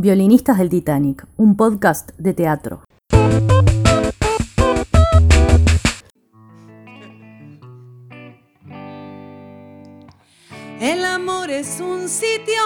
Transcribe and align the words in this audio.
Violinistas 0.00 0.58
del 0.58 0.68
Titanic, 0.68 1.26
un 1.36 1.56
podcast 1.56 2.12
de 2.18 2.32
teatro. 2.32 2.84
El 10.80 11.04
amor 11.04 11.50
es 11.50 11.80
un 11.80 12.08
sitio 12.08 12.62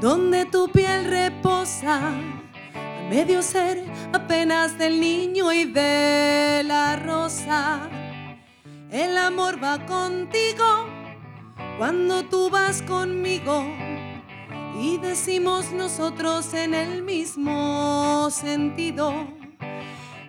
donde 0.00 0.46
tu 0.46 0.68
piel 0.68 1.04
reposa, 1.04 2.08
a 2.08 3.08
medio 3.08 3.40
ser 3.40 3.84
apenas 4.12 4.76
del 4.78 4.98
niño 4.98 5.52
y 5.52 5.66
de 5.66 6.64
la 6.66 6.96
rosa. 6.96 7.88
El 8.90 9.16
amor 9.16 9.62
va 9.62 9.86
contigo 9.86 10.86
cuando 11.78 12.24
tú 12.24 12.50
vas 12.50 12.82
conmigo 12.82 13.64
y 14.78 14.98
decimos 14.98 15.72
nosotros 15.72 16.52
en 16.54 16.74
el 16.74 17.02
mismo 17.02 18.28
sentido. 18.30 19.12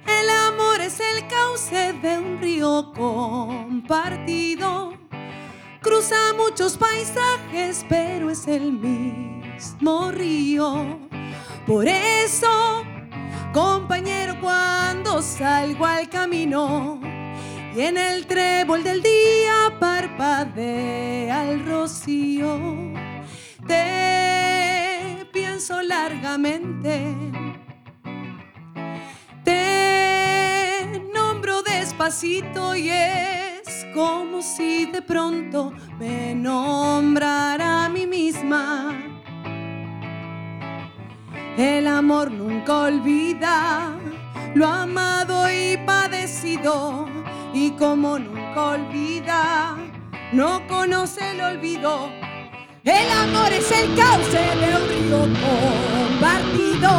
El 0.06 0.30
amor 0.30 0.82
es 0.82 1.00
el 1.00 1.28
cauce 1.28 1.94
de 1.94 2.18
un 2.18 2.40
río 2.40 2.92
compartido. 2.96 4.94
Cruza 5.82 6.34
muchos 6.36 6.78
paisajes, 6.78 7.86
pero 7.90 8.30
es 8.30 8.48
el 8.48 8.72
mismo 8.74 10.12
río. 10.12 11.00
Por 11.66 11.88
eso, 11.88 12.84
compañero, 13.54 14.40
cuando 14.40 15.22
salgo 15.22 15.86
al 15.86 16.10
camino 16.10 17.00
y 17.76 17.82
en 17.82 17.98
el 17.98 18.26
trébol 18.26 18.84
del 18.84 19.04
día 19.04 19.78
parpadea 19.80 21.52
el 21.52 21.66
rocío, 21.66 22.97
te 23.68 25.28
pienso 25.32 25.82
largamente. 25.82 27.16
Te 29.44 31.02
nombro 31.14 31.62
despacito 31.62 32.76
y 32.76 32.90
es 32.90 33.86
como 33.94 34.42
si 34.42 34.86
de 34.86 35.02
pronto 35.02 35.74
me 36.00 36.34
nombrara 36.34 37.86
a 37.86 37.90
mí 37.90 38.08
misma. 38.08 38.96
El 41.58 41.88
amor 41.88 42.32
nunca 42.32 42.82
olvida 42.84 43.98
lo 44.58 44.66
amado 44.66 45.52
y 45.52 45.78
padecido 45.86 47.08
y 47.54 47.72
como 47.72 48.18
nunca 48.18 48.70
olvida, 48.70 49.78
no 50.34 50.66
conoce 50.68 51.32
el 51.32 51.42
olvido. 51.42 52.10
El 52.88 53.12
amor 53.12 53.52
es 53.52 53.70
el 53.70 53.94
cauce 53.96 54.38
de 54.38 54.68
un 54.74 54.88
río 54.88 55.20
compartido. 55.44 56.90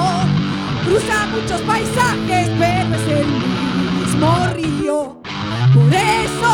Cruza 0.84 1.26
muchos 1.28 1.62
paisajes, 1.62 2.50
pero 2.58 2.94
es 2.94 3.08
el 3.08 3.26
mismo 3.96 4.48
río. 4.52 5.22
Por 5.72 5.94
eso, 5.94 6.52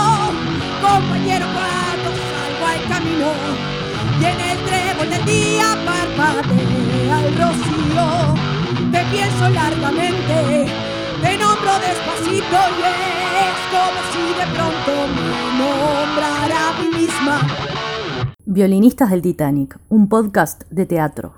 compañero, 0.80 1.46
cuando 1.52 2.10
salgo 2.30 2.64
al 2.64 2.82
camino 2.88 3.32
y 4.20 4.24
en 4.24 4.40
el 4.40 4.58
trébol 4.66 5.10
del 5.10 5.24
día 5.24 5.78
parpadea 5.84 7.26
el 7.26 7.34
rocío, 7.36 8.34
te 8.92 9.00
pienso 9.10 9.48
largamente, 9.48 10.72
te 11.20 11.36
nombro 11.38 11.72
despacito 11.80 12.58
y 12.70 12.82
es 13.42 13.58
como 13.74 13.98
si 14.12 14.22
de 14.38 14.46
pronto 14.54 14.92
me 15.12 15.58
nombrara 15.58 16.68
a 16.68 16.72
mí 16.80 16.98
misma. 17.00 17.73
Violinistas 18.46 19.10
del 19.10 19.22
Titanic, 19.22 19.78
un 19.88 20.08
podcast 20.08 20.62
de 20.70 20.86
teatro. 20.86 21.34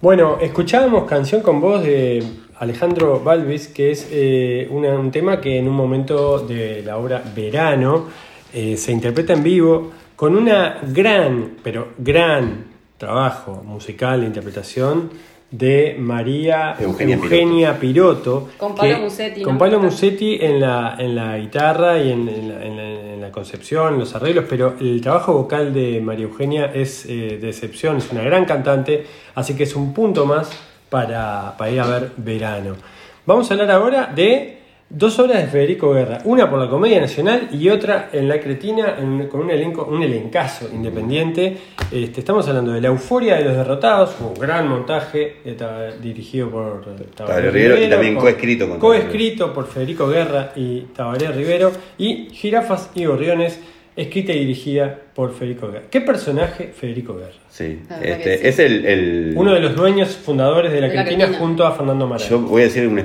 Bueno, 0.00 0.38
escuchábamos 0.40 1.04
Canción 1.04 1.42
con 1.42 1.60
voz 1.60 1.82
de 1.84 2.22
Alejandro 2.58 3.20
Balvis, 3.20 3.68
que 3.68 3.92
es 3.92 4.08
eh, 4.10 4.66
una- 4.70 4.98
un 4.98 5.10
tema 5.12 5.40
que 5.40 5.58
en 5.58 5.68
un 5.68 5.74
momento 5.74 6.40
de 6.40 6.82
la 6.84 6.98
obra 6.98 7.22
Verano 7.34 8.06
eh, 8.52 8.76
se 8.76 8.90
interpreta 8.92 9.32
en 9.32 9.42
vivo 9.44 9.90
con 10.16 10.36
una 10.36 10.78
gran, 10.92 11.52
pero 11.62 11.88
gran 11.98 12.64
trabajo 12.98 13.62
musical 13.64 14.20
de 14.20 14.26
interpretación 14.26 15.10
de 15.50 15.96
María 15.98 16.74
Eugenia 16.80 17.16
Eugenia, 17.16 17.78
Piroto. 17.78 18.48
Con 18.56 18.74
Pablo 18.74 18.94
que- 18.96 19.00
Musetti, 19.02 19.40
¿no? 19.42 19.46
Con 19.46 19.58
Pablo 19.58 19.80
Musetti 19.80 20.38
en 20.40 20.60
la, 20.60 20.96
en 20.98 21.14
la 21.14 21.38
guitarra 21.38 21.98
y 22.02 22.10
en, 22.10 22.28
en 22.28 22.48
la, 22.48 22.64
en 22.64 22.76
la- 22.76 23.11
en 23.11 23.11
la 23.22 23.30
concepción, 23.30 23.98
los 23.98 24.14
arreglos, 24.14 24.44
pero 24.48 24.74
el 24.80 25.00
trabajo 25.00 25.32
vocal 25.32 25.72
de 25.72 26.00
María 26.00 26.24
Eugenia 26.24 26.66
es 26.74 27.06
eh, 27.06 27.38
de 27.40 27.48
excepción, 27.48 27.96
es 27.96 28.10
una 28.10 28.22
gran 28.22 28.44
cantante, 28.44 29.06
así 29.34 29.54
que 29.54 29.62
es 29.62 29.74
un 29.74 29.94
punto 29.94 30.26
más 30.26 30.50
para, 30.90 31.54
para 31.56 31.70
ir 31.70 31.80
a 31.80 31.86
ver 31.86 32.12
verano. 32.16 32.76
Vamos 33.24 33.50
a 33.50 33.54
hablar 33.54 33.70
ahora 33.70 34.06
de 34.06 34.61
dos 34.94 35.18
obras 35.18 35.38
de 35.42 35.48
Federico 35.48 35.92
Guerra, 35.94 36.18
una 36.24 36.50
por 36.50 36.58
la 36.58 36.68
Comedia 36.68 37.00
Nacional 37.00 37.48
y 37.50 37.70
otra 37.70 38.10
en 38.12 38.28
La 38.28 38.38
Cretina 38.38 38.96
en- 39.00 39.26
con 39.26 39.40
un 39.40 39.50
elenco, 39.50 39.84
un 39.90 40.02
elencazo 40.02 40.68
independiente. 40.72 41.56
Este, 41.90 42.20
estamos 42.20 42.46
hablando 42.46 42.72
de 42.72 42.80
La 42.82 42.88
Euforia 42.88 43.36
de 43.36 43.44
los 43.44 43.56
Derrotados, 43.56 44.14
un 44.20 44.34
gran 44.34 44.68
montaje 44.68 45.36
ta- 45.56 45.92
dirigido 45.92 46.50
por 46.50 46.84
eh, 47.00 47.04
Tabaré 47.14 47.50
Rivero 47.50 47.74
y 47.82 47.88
también 47.88 48.16
coescrito 48.16 48.78
coescrito 48.78 49.52
por 49.54 49.66
Federico 49.66 50.06
Guerra 50.08 50.52
y 50.56 50.80
Tabaré 50.94 51.28
Rivero 51.28 51.72
y 51.96 52.28
Jirafas 52.30 52.90
y 52.94 53.06
Gorriones, 53.06 53.58
escrita 53.94 54.32
y 54.32 54.40
dirigida 54.40 54.98
por 55.14 55.34
Federico 55.34 55.68
Guerra. 55.70 55.84
¿Qué 55.90 56.00
personaje 56.00 56.72
Federico 56.74 57.14
Guerra? 57.14 57.32
Sí, 57.50 57.80
este, 58.02 58.38
sí. 58.38 58.46
es 58.46 58.58
el, 58.58 58.86
el- 58.86 59.32
Uno 59.36 59.52
de 59.52 59.60
los 59.60 59.76
dueños 59.76 60.16
fundadores 60.16 60.72
de 60.72 60.80
la 60.80 60.88
De 60.88 61.16
la 61.16 61.28
junto 61.38 61.66
a 61.66 61.72
Fernando 61.72 62.06
Maray. 62.06 62.26
Yo 62.26 62.38
voy 62.38 62.62
a 62.62 62.64
decir 62.64 62.86
una, 62.88 63.02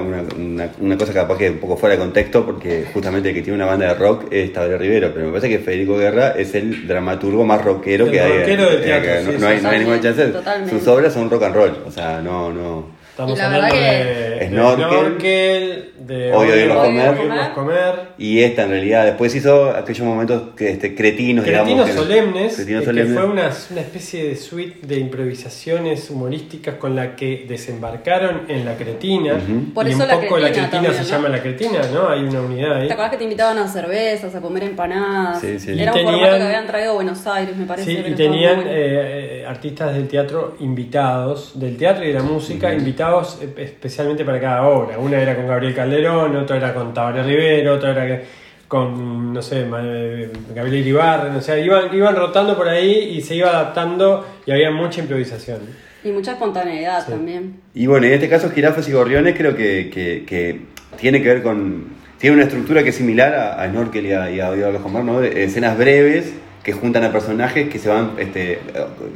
una, 0.00 0.68
una, 0.80 0.96
cosa 0.96 1.12
capaz 1.12 1.36
que 1.36 1.50
un 1.50 1.58
poco 1.58 1.76
fuera 1.76 1.96
de 1.96 2.00
contexto, 2.00 2.46
porque 2.46 2.86
justamente 2.94 3.28
el 3.28 3.34
que 3.34 3.42
tiene 3.42 3.56
una 3.56 3.66
banda 3.66 3.88
de 3.88 3.94
rock 3.94 4.32
es 4.32 4.52
Tabaré 4.52 4.78
Rivero, 4.78 5.10
pero 5.12 5.26
me 5.26 5.32
parece 5.32 5.50
que 5.50 5.58
Federico 5.58 5.98
Guerra 5.98 6.30
es 6.30 6.54
el 6.54 6.86
dramaturgo 6.88 7.44
más 7.44 7.62
rockero 7.62 8.06
El 8.06 8.10
que 8.10 8.20
hay. 8.20 8.38
rockero 8.38 8.70
del 8.70 8.82
teatro, 8.82 9.10
sí, 9.20 9.26
no, 9.26 9.32
sí, 9.32 9.38
no 9.40 9.46
hay, 9.48 9.60
no 9.60 9.68
hay 9.68 9.78
ninguna 9.80 10.00
chance. 10.00 10.26
totalmente. 10.28 10.78
Sus 10.78 10.88
obras 10.88 11.12
son 11.12 11.28
rock 11.28 11.42
and 11.42 11.54
roll, 11.54 11.76
o 11.86 11.90
sea, 11.90 12.22
no, 12.22 12.50
no. 12.50 12.98
Estamos 13.10 13.38
hablando 13.38 13.66
verdad 13.66 13.74
de, 13.76 14.38
que- 14.38 14.44
de 14.44 14.48
Snorkel, 14.48 14.86
Snorkel, 14.88 15.90
de 16.00 16.32
Hoy 16.32 16.50
Oírnos 16.50 16.78
Hoy 16.78 16.88
Comer. 16.88 17.52
Comer. 17.54 17.94
Y 18.18 18.40
esta 18.40 18.62
en 18.64 18.70
realidad, 18.70 19.04
después 19.04 19.34
hizo 19.34 19.70
aquellos 19.70 20.06
momentos 20.06 20.42
que, 20.56 20.70
este, 20.70 20.94
cretinos, 20.94 21.44
Cretinos 21.44 21.66
digamos. 21.68 21.86
que- 21.90 21.96
Solemnes, 21.96 22.56
Cretinos 22.56 22.82
eh, 22.82 22.86
Solemnes. 22.86 23.12
que 23.14 23.20
fue 23.20 23.30
una, 23.30 23.50
una 23.70 23.80
especie 23.80 24.28
de 24.28 24.36
suite 24.36 24.86
de 24.86 24.96
improvisaciones 24.98 26.10
humorísticas 26.10 26.76
con 26.76 26.96
la 26.96 27.14
que 27.16 27.44
desembarcaron 27.48 28.42
en 28.48 28.64
la 28.64 28.74
Cretina. 28.76 29.34
Ujú. 29.34 29.74
Por 29.74 29.86
y 29.86 29.90
eso 29.92 30.02
un 30.02 30.08
La 30.08 30.14
poco 30.20 30.38
la 30.38 30.46
Cretina 30.48 30.68
Cretina 30.70 30.70
también, 30.70 30.94
se 30.94 31.02
¿no? 31.02 31.16
llama 31.16 31.28
la 31.28 31.42
Cretina, 31.42 31.80
¿no? 31.92 32.08
Hay 32.08 32.20
una 32.24 32.40
unidad 32.40 32.76
ahí. 32.76 32.86
¿Te 32.86 32.92
acuerdas 32.92 33.10
que 33.12 33.18
te 33.18 33.24
invitaban 33.24 33.58
a 33.58 33.68
cervezas, 33.68 34.34
a 34.34 34.40
comer 34.40 34.64
empanadas? 34.64 35.40
Sí, 35.40 35.58
sí. 35.58 35.72
Era 35.72 35.84
Y 35.84 35.86
un 35.86 35.92
formato 35.92 36.10
tenían- 36.18 36.38
que 36.38 36.44
habían 36.44 36.66
traído 36.66 36.90
a 36.90 36.94
Buenos 36.94 37.26
Aires, 37.26 37.56
me 37.56 37.66
parece. 37.66 37.90
Sí, 37.90 37.96
pero 37.96 38.08
y 38.08 38.10
estaba 38.12 38.28
muy 38.28 38.36
tenían 38.38 38.56
bueno. 38.56 38.70
eh, 38.70 39.40
eh, 39.42 39.46
artistas 39.46 39.94
del 39.94 40.08
teatro 40.08 40.56
invitados, 40.60 41.58
del 41.58 41.76
teatro 41.76 42.04
y 42.04 42.08
de 42.08 42.14
la 42.14 42.22
música, 42.22 42.72
invitados 42.72 43.38
eh, 43.42 43.48
especialmente 43.58 44.24
para 44.24 44.40
cada 44.40 44.66
obra. 44.66 44.98
Una 44.98 45.20
era 45.20 45.36
con 45.36 45.46
Gabriel 45.46 45.74
Calderón, 45.94 46.36
otra 46.36 46.56
era 46.56 46.72
con 46.74 46.94
Tabaré 46.94 47.22
Rivero, 47.24 47.74
otra 47.74 47.90
era 47.90 48.06
que- 48.06 48.24
con, 48.68 49.32
no 49.32 49.42
sé, 49.42 49.66
eh, 49.82 50.30
Gabriel 50.54 50.86
Ibarren, 50.86 51.34
o 51.34 51.40
sea, 51.40 51.58
iban, 51.58 51.92
iban 51.92 52.14
rotando 52.14 52.56
por 52.56 52.68
ahí 52.68 53.16
y 53.16 53.20
se 53.20 53.34
iba 53.34 53.48
adaptando 53.50 54.24
y 54.46 54.52
había 54.52 54.70
mucha 54.70 55.00
improvisación. 55.00 55.58
Y 56.04 56.10
mucha 56.12 56.32
espontaneidad 56.32 57.04
también. 57.06 57.56
Y 57.74 57.86
bueno, 57.88 58.06
en 58.06 58.12
este 58.12 58.28
caso 58.28 58.48
Jirafas 58.50 58.88
y 58.88 58.92
Gorriones 58.92 59.34
creo 59.36 59.56
que, 59.56 59.90
que- 59.92 60.24
que 60.24 60.60
tiene 60.98 61.20
que 61.20 61.28
ver 61.28 61.42
con... 61.42 61.98
Tiene 62.18 62.36
una 62.36 62.44
estructura 62.44 62.82
que 62.84 62.90
es 62.90 62.94
similar 62.96 63.34
a, 63.34 63.60
a 63.60 63.68
Snorkel 63.68 64.06
y 64.06 64.12
a, 64.12 64.30
y 64.30 64.40
a. 64.40 64.50
De 64.52 65.42
escenas 65.44 65.76
breves 65.76 66.32
que 66.62 66.72
juntan 66.72 67.02
a 67.02 67.10
personajes 67.10 67.68
que 67.68 67.78
se 67.78 67.88
van... 67.88 68.12
Este, 68.18 68.60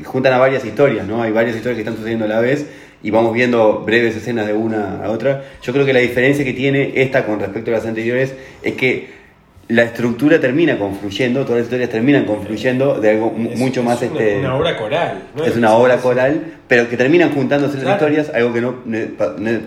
juntan 0.05 0.33
a 0.33 0.39
varias 0.39 0.65
historias, 0.65 1.07
¿no? 1.07 1.23
Hay 1.23 1.31
varias 1.31 1.55
historias 1.55 1.77
que 1.77 1.83
están 1.83 1.97
sucediendo 1.97 2.25
a 2.25 2.29
la 2.29 2.41
vez 2.41 2.67
y 3.05 3.11
vamos 3.11 3.33
viendo 3.35 3.83
breves 3.87 4.17
escenas 4.17 4.47
de 4.49 4.55
una 4.55 5.05
a 5.05 5.11
otra. 5.11 5.45
Yo 5.63 5.73
creo 5.73 5.85
que 5.87 5.93
la 5.93 6.01
diferencia 6.01 6.45
que 6.45 6.55
tiene 6.55 6.93
esta 6.97 7.25
con 7.27 7.39
respecto 7.39 7.71
a 7.71 7.75
las 7.75 7.87
anteriores 7.87 8.35
es 8.63 8.73
que 8.75 9.23
la 9.69 9.83
estructura 9.83 10.41
termina 10.41 10.79
confluyendo, 10.79 11.41
todas 11.43 11.59
las 11.59 11.65
historias 11.67 11.89
terminan 11.91 12.25
confluyendo 12.27 13.01
de 13.01 13.11
algo 13.13 13.35
Es- 13.51 13.59
mucho 13.59 13.81
es 13.81 13.87
más... 13.87 14.03
una, 14.03 14.11
este, 14.21 14.39
una 14.41 14.57
obra 14.57 14.77
coral. 14.77 15.23
¿no? 15.37 15.45
es 15.45 15.57
una 15.57 15.73
obra 15.75 15.97
coral, 15.99 16.43
pero 16.69 16.89
que 16.89 16.97
terminan 16.99 17.31
juntándose 17.33 17.79
las 17.83 17.95
historias, 17.95 18.31
algo 18.35 18.53
que 18.53 18.61
no, 18.61 18.75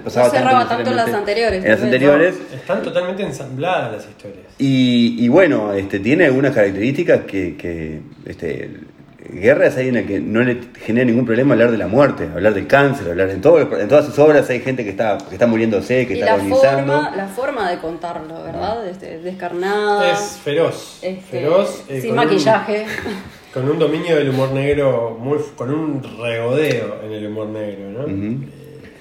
pasaba 0.04 0.28
No 0.28 0.34
cerraba 0.34 0.60
tanto 0.68 0.76
tanto 0.76 0.90
en 0.92 0.96
las 0.98 1.14
anteriores, 1.14 1.64
En 1.64 1.72
las 1.72 1.82
anteriores. 1.82 2.36
Están 2.54 2.82
totalmente 2.84 3.24
ensambladas 3.24 3.92
las 3.94 4.08
historias. 4.08 4.46
Y, 4.60 5.16
y 5.24 5.28
bueno, 5.30 5.74
este, 5.74 6.00
tiene 6.00 6.26
algunas 6.26 6.54
características 6.54 7.22
que, 7.22 7.56
que 7.58 8.02
este, 8.28 8.70
Guerra 9.20 9.68
es 9.68 9.76
alguien 9.76 9.98
al 9.98 10.06
que 10.06 10.20
no 10.20 10.42
le 10.42 10.60
genera 10.86 11.06
ningún 11.06 11.26
problema 11.26 11.54
hablar 11.54 11.72
de 11.72 11.78
la 11.78 11.88
muerte, 11.88 12.30
hablar 12.34 12.54
del 12.54 12.68
cáncer, 12.68 13.10
hablar 13.10 13.30
en, 13.32 13.42
todo, 13.42 13.60
en 13.80 13.88
todas 13.88 14.06
sus 14.06 14.18
obras 14.20 14.48
hay 14.50 14.60
gente 14.62 14.84
que 14.84 14.92
está, 14.92 15.18
que 15.18 15.34
está 15.36 15.48
muriéndose, 15.48 16.06
que 16.08 16.14
Y 16.16 16.20
está 16.20 16.26
la 16.38 16.42
agonizando. 16.44 16.94
forma, 16.94 17.16
la 17.16 17.28
forma 17.28 17.70
de 17.72 17.78
contarlo, 17.80 18.44
¿verdad? 18.44 18.88
Este, 18.88 19.18
descarnada. 19.20 20.12
Es 20.12 20.40
feroz. 20.44 21.00
este, 21.02 21.22
feroz 21.40 21.84
eh, 21.90 22.00
sin 22.02 22.12
con 22.12 22.20
un- 22.20 22.26
maquillaje. 22.26 22.86
Con 23.54 23.68
un 23.70 23.80
dominio 23.80 24.16
del 24.18 24.30
humor 24.30 24.52
negro, 24.52 25.18
muy, 25.20 25.40
con 25.56 25.74
un 25.74 26.04
regodeo 26.04 27.00
en 27.04 27.12
el 27.12 27.26
humor 27.26 27.48
negro, 27.48 27.90
¿no? 27.90 28.04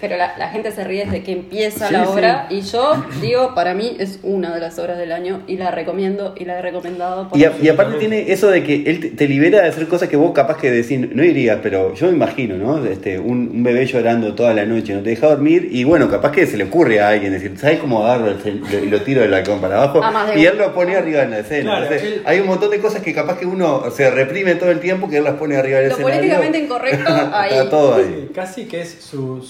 Pero 0.01 0.17
la, 0.17 0.37
la 0.37 0.49
gente 0.49 0.73
se 0.73 0.85
ríe 0.85 1.05
desde 1.07 1.23
que 1.23 1.33
empieza 1.33 1.87
Sí, 1.89 1.93
la 1.93 2.05
sí. 2.05 2.11
obra 2.13 2.47
y 2.51 2.61
yo 2.61 3.05
digo, 3.21 3.55
para 3.55 3.75
mí 3.75 3.97
es 3.99 4.19
una 4.23 4.55
de 4.55 4.61
las 4.61 4.79
obras 4.79 4.99
del 4.99 5.13
año 5.13 5.43
y 5.47 5.57
la 5.57 5.71
recomiendo 5.71 6.35
y 6.37 6.45
la 6.45 6.59
he 6.59 6.63
recomendado. 6.63 7.29
por- 7.29 7.39
Y, 7.39 7.45
a- 7.45 7.53
y 7.63 7.69
aparte 7.69 7.97
tiene 7.99 8.31
eso 8.33 8.49
de 8.51 8.63
que 8.63 8.83
él 8.87 9.01
te, 9.01 9.09
te 9.11 9.27
libera 9.29 9.63
de 9.63 9.69
hacer 9.69 9.89
cosas 9.89 10.09
que 10.09 10.17
vos 10.17 10.33
capaz 10.33 10.59
que 10.59 10.71
decís, 10.71 10.99
no 11.01 11.23
dirías, 11.23 11.59
pero 11.63 11.95
yo 11.95 12.07
me 12.09 12.13
imagino, 12.13 12.57
¿no? 12.57 12.85
Este, 12.85 13.19
un, 13.19 13.51
un 13.55 13.63
bebé 13.63 13.87
llorando 13.87 14.35
toda 14.35 14.53
la 14.55 14.65
noche, 14.67 14.93
no 14.95 15.01
te 15.03 15.11
deja 15.11 15.29
dormir, 15.29 15.69
y 15.71 15.85
bueno, 15.85 16.11
capaz 16.11 16.33
que 16.33 16.47
se 16.47 16.57
le 16.57 16.65
ocurre 16.65 17.01
a 17.01 17.09
alguien 17.09 17.33
decir, 17.33 17.57
¿sabes 17.59 17.79
cómo 17.79 18.05
agarro 18.05 18.29
el 18.31 18.43
cel- 18.43 18.63
y 18.85 18.87
lo 18.91 19.01
tiro 19.03 19.23
del 19.23 19.31
balcón 19.31 19.61
para 19.61 19.83
abajo? 19.83 20.01
De 20.35 20.41
y 20.41 20.45
él 20.47 20.59
lo 20.59 20.75
pone 20.75 20.95
arriba 20.97 21.23
en 21.23 21.31
la 21.31 21.39
escena. 21.39 21.71
Claro, 21.71 21.85
Entonces, 21.87 22.03
él- 22.13 22.23
hay 22.27 22.41
un 22.41 22.47
montón 22.47 22.71
de 22.71 22.79
cosas 22.81 23.03
que 23.03 23.15
capaz 23.15 23.39
que 23.39 23.47
uno 23.47 23.91
se 23.91 24.11
reprime 24.11 24.55
todo 24.57 24.71
el 24.71 24.81
tiempo 24.81 25.09
que 25.09 25.17
él 25.19 25.25
las 25.25 25.35
pone 25.35 25.57
arriba 25.57 25.79
del 25.79 25.89
Lo 25.89 25.95
escenario. 25.95 26.19
políticamente 26.21 26.59
incorrecto, 26.59 27.11
ahí. 27.33 27.55
Está 27.55 27.71
todo 27.71 27.95
ahí. 27.95 28.31
Casi 28.35 28.67
que 28.67 28.81
es 28.83 28.91
su 29.01 29.43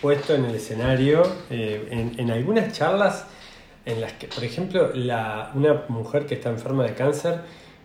puesto 0.00 0.34
en 0.34 0.44
el 0.46 0.54
escenario. 0.54 1.22
eh, 1.50 1.86
en, 1.90 2.12
en 2.18 2.30
algunas 2.30 2.72
charlas 2.72 3.26
en 3.86 4.00
las 4.00 4.12
que, 4.12 4.26
por 4.28 4.44
ejemplo, 4.44 4.90
la, 4.94 5.50
una 5.54 5.82
mujer 5.88 6.26
que 6.26 6.34
está 6.34 6.50
enferma 6.50 6.84
de 6.84 6.94
cáncer 6.94 7.40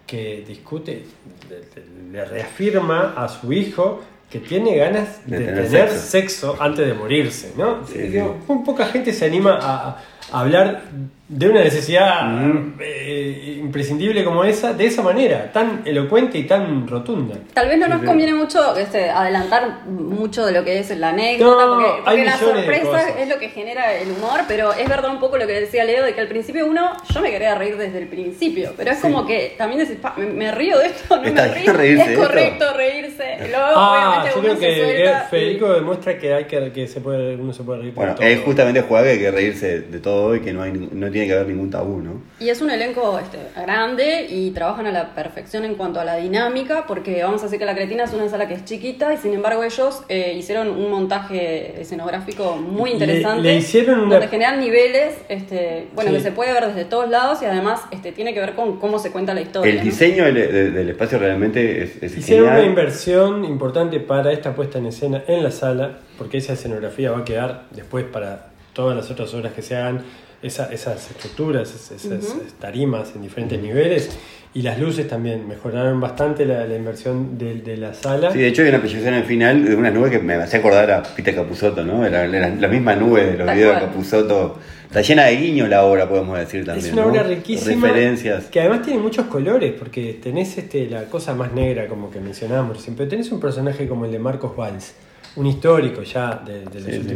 que 0.05 0.43
discute, 0.47 1.03
le, 1.49 2.11
le 2.11 2.25
reafirma 2.25 3.13
a 3.17 3.27
su 3.27 3.51
hijo 3.51 4.01
que 4.29 4.39
tiene 4.39 4.75
ganas 4.75 5.25
de, 5.25 5.39
De 5.39 5.45
tener 5.45 5.67
sexo. 5.89 5.99
sexo. 6.07 6.57
antes 6.59 6.85
de 6.85 6.93
morirse, 6.93 7.53
¿no? 7.57 7.85
Sí, 7.87 8.11
sí. 8.11 8.19
poca 8.65 8.85
gente 8.87 9.13
se 9.13 9.25
anima 9.25 9.57
a, 9.61 9.97
a 10.31 10.39
hablar 10.41 10.83
de 11.29 11.49
una 11.49 11.61
necesidad 11.63 12.33
Ujú. 12.49 12.73
eh, 12.81 13.04
imprescindible 13.43 14.23
como 14.23 14.43
esa, 14.43 14.73
de 14.73 14.85
esa 14.85 15.01
manera, 15.01 15.51
tan 15.51 15.81
elocuente 15.85 16.37
y 16.37 16.43
tan 16.43 16.87
rotunda. 16.87 17.35
Tal 17.53 17.67
vez 17.67 17.77
no 17.77 17.87
nos 17.87 18.03
conviene 18.03 18.33
mucho 18.33 18.75
este, 18.75 19.09
adelantar 19.09 19.85
mucho 19.87 20.45
de 20.45 20.51
lo 20.51 20.63
que 20.63 20.79
es 20.79 20.89
la 20.97 21.09
anécdota, 21.09 21.65
No, 21.65 21.73
porque, 21.73 21.89
hay 21.91 22.01
porque 22.05 22.25
la 22.25 22.37
sorpresa 22.37 23.09
es 23.19 23.29
lo 23.29 23.37
que 23.39 23.49
genera 23.49 23.93
el 23.95 24.11
humor, 24.11 24.41
pero 24.47 24.73
es 24.73 24.87
verdad 24.89 25.11
un 25.11 25.19
poco 25.19 25.37
lo 25.37 25.47
que 25.47 25.53
decía 25.53 25.83
Leo, 25.83 26.03
de 26.03 26.13
que 26.13 26.21
al 26.21 26.27
principio 26.27 26.65
uno, 26.67 26.91
yo 27.13 27.21
me 27.21 27.31
quería 27.31 27.55
reír 27.55 27.77
desde 27.77 27.99
el 27.99 28.07
principio, 28.07 28.73
pero 28.77 28.91
es 28.91 28.99
como 28.99 29.25
que 29.25 29.55
también 29.57 29.79
decís, 29.79 29.97
"Pa, 30.01 30.13
me, 30.17 30.25
me 30.25 30.51
río 30.51 30.77
de 30.79 30.87
esto, 30.87 31.17
no 31.17 31.23
Está 31.23 31.43
me 31.47 31.53
río, 31.53 31.73
reírse 31.73 32.03
es 32.03 32.09
esto. 32.09 32.21
correcto 32.27 32.65
reírse, 32.75 33.37
luego 33.49 33.65
Ah, 33.75 33.91
obviamente 34.21 34.29
yo 34.33 34.39
uno 34.39 34.47
creo 34.47 34.59
que 34.59 34.75
se 34.75 34.83
suelta 34.83 35.21
que 35.23 35.27
Federico 35.29 35.73
demuestra 35.73 36.17
que 36.17 36.33
hay 36.33 36.45
que, 36.45 36.71
que 36.71 36.87
se 36.87 37.01
puede, 37.01 37.35
uno 37.35 37.53
se 37.53 37.63
puede 37.63 37.79
reír 37.81 37.93
por 37.93 38.03
Bueno, 38.03 38.15
todo. 38.15 38.27
es 38.27 38.39
justamente 38.41 38.81
jugar 38.81 39.03
que 39.05 39.09
hay 39.11 39.19
que 39.19 39.31
reírse 39.31 39.79
de 39.81 39.99
todo 39.99 40.35
y 40.35 40.41
que 40.41 40.53
no, 40.53 40.61
hay, 40.63 40.71
no 40.91 41.09
tiene 41.11 41.27
que 41.27 41.33
haber 41.33 41.47
ningún 41.47 41.69
tabú, 41.71 42.01
¿no? 42.01 42.21
Y 42.39 42.49
es 42.49 42.61
un 42.61 42.69
elenco 42.69 43.19
este, 43.25 43.61
grande 43.61 44.27
y 44.29 44.51
trabajan 44.51 44.85
a 44.87 44.91
la 44.91 45.13
perfección 45.13 45.65
en 45.65 45.75
cuanto 45.75 45.99
a 45.99 46.05
la 46.05 46.15
dinámica, 46.15 46.85
porque 46.87 47.21
vamos 47.23 47.41
a 47.41 47.45
decir 47.45 47.59
que 47.59 47.65
La 47.65 47.75
Cretina 47.75 48.05
es 48.05 48.13
una 48.13 48.29
sala 48.29 48.47
que 48.47 48.53
es 48.53 48.65
chiquita 48.65 49.13
y 49.13 49.17
sin 49.17 49.33
embargo 49.33 49.63
ellos 49.63 50.03
eh, 50.09 50.35
hicieron 50.37 50.69
un 50.69 50.89
montaje 50.91 51.81
escenográfico 51.81 52.55
muy 52.57 52.91
Le- 52.91 52.95
interesante. 52.97 53.41
le 53.43 53.55
hicieron 53.55 53.99
una- 54.01 54.15
Donde 54.15 54.27
generan 54.29 54.59
niveles, 54.59 55.15
este, 55.29 55.87
bueno, 55.93 56.11
Sí. 56.11 56.17
que 56.17 56.23
se 56.23 56.31
puede 56.31 56.53
ver 56.53 56.67
desde 56.67 56.85
todos 56.85 57.09
lados 57.09 57.41
y 57.41 57.45
además 57.45 57.81
este, 57.91 58.11
tiene 58.11 58.33
que 58.33 58.39
ver 58.39 58.53
con 58.53 58.79
cómo 58.79 58.99
se 58.99 59.11
cuenta 59.11 59.33
la 59.33 59.41
historia. 59.41 59.71
El 59.71 59.79
¿no? 59.79 59.83
diseño 59.83 60.23
del, 60.25 60.35
de- 60.35 60.71
del 60.71 60.89
espacio 60.89 61.17
realmente 61.19 61.83
es, 61.83 62.01
es 62.03 62.17
Hicieron 62.17 62.45
genial. 62.47 62.61
una 62.63 62.69
inversión 62.69 63.45
importante 63.45 63.99
para 63.99 64.31
esta 64.31 64.55
puesta 64.55 64.77
en 64.77 64.85
escena 64.87 65.23
en 65.27 65.43
la 65.43 65.51
sala, 65.51 65.97
porque 66.17 66.37
esa 66.37 66.53
escenografía 66.53 67.11
va 67.11 67.19
a 67.19 67.25
quedar 67.25 67.63
después 67.71 68.05
para 68.05 68.47
todas 68.73 68.95
las 68.95 69.09
otras 69.09 69.33
obras 69.33 69.53
que 69.53 69.61
se 69.61 69.75
hagan, 69.75 70.01
esa- 70.41 70.71
esas 70.71 71.09
estructuras, 71.11 71.73
esas, 71.73 72.05
esas 72.05 72.35
tarimas 72.59 73.11
en 73.15 73.21
diferentes 73.23 73.59
niveles, 73.61 74.09
y 74.53 74.61
las 74.61 74.79
luces 74.79 75.07
también 75.07 75.45
mejoraron 75.47 75.99
bastante 75.99 76.45
la, 76.45 76.65
la 76.65 76.75
inversión 76.75 77.37
de, 77.37 77.55
de 77.55 77.75
la 77.75 77.93
sala. 77.93 78.31
Sí, 78.31 78.37
de 78.39 78.47
hecho 78.47 78.61
hay 78.61 78.69
una 78.69 78.79
proyección 78.79 79.13
al 79.13 79.25
final 79.25 79.65
de 79.65 79.75
unas 79.75 79.93
nubes 79.93 80.11
que 80.11 80.19
me 80.19 80.35
hacía 80.35 80.59
acordar 80.59 80.89
a 80.91 81.03
Peter 81.03 81.35
Capusotto, 81.35 81.83
¿no? 81.83 82.05
Era, 82.05 82.23
era 82.23 82.47
la 82.49 82.67
misma 82.69 82.95
nube 82.95 83.25
de 83.25 83.37
los 83.37 83.45
Tal 83.47 83.55
videos 83.57 83.75
de. 83.75 83.81
Capusotto. 83.81 84.59
Está 84.85 85.01
llena 85.01 85.25
de 85.25 85.35
guiños 85.35 85.67
la 85.67 85.83
obra, 85.83 86.07
podemos 86.07 86.37
decir 86.37 86.63
también. 86.63 86.87
Es 86.87 86.93
una 86.93 87.01
¿no? 87.01 87.09
obra 87.09 87.23
riquísima 87.23 87.87
Referencias. 87.87 88.45
que 88.45 88.61
además 88.61 88.81
tiene 88.83 89.01
muchos 89.01 89.25
colores 89.25 89.73
porque 89.77 90.19
tenés 90.23 90.57
este, 90.57 90.89
la 90.89 91.03
cosa 91.05 91.33
más 91.35 91.51
negra 91.51 91.87
como 91.87 92.09
que 92.09 92.21
mencionábamos 92.21 92.77
recién, 92.77 92.95
pero 92.95 93.09
tenés 93.09 93.29
un 93.33 93.41
personaje 93.41 93.89
como 93.89 94.05
el 94.05 94.11
de 94.13 94.19
Marcos 94.19 94.55
Valls, 94.55 94.93
un 95.35 95.47
histórico 95.47 96.01
ya 96.03 96.41
de, 96.45 96.59
de 96.59 96.79
los 96.79 96.83
Sí, 96.85 97.01
sí. 97.09 97.15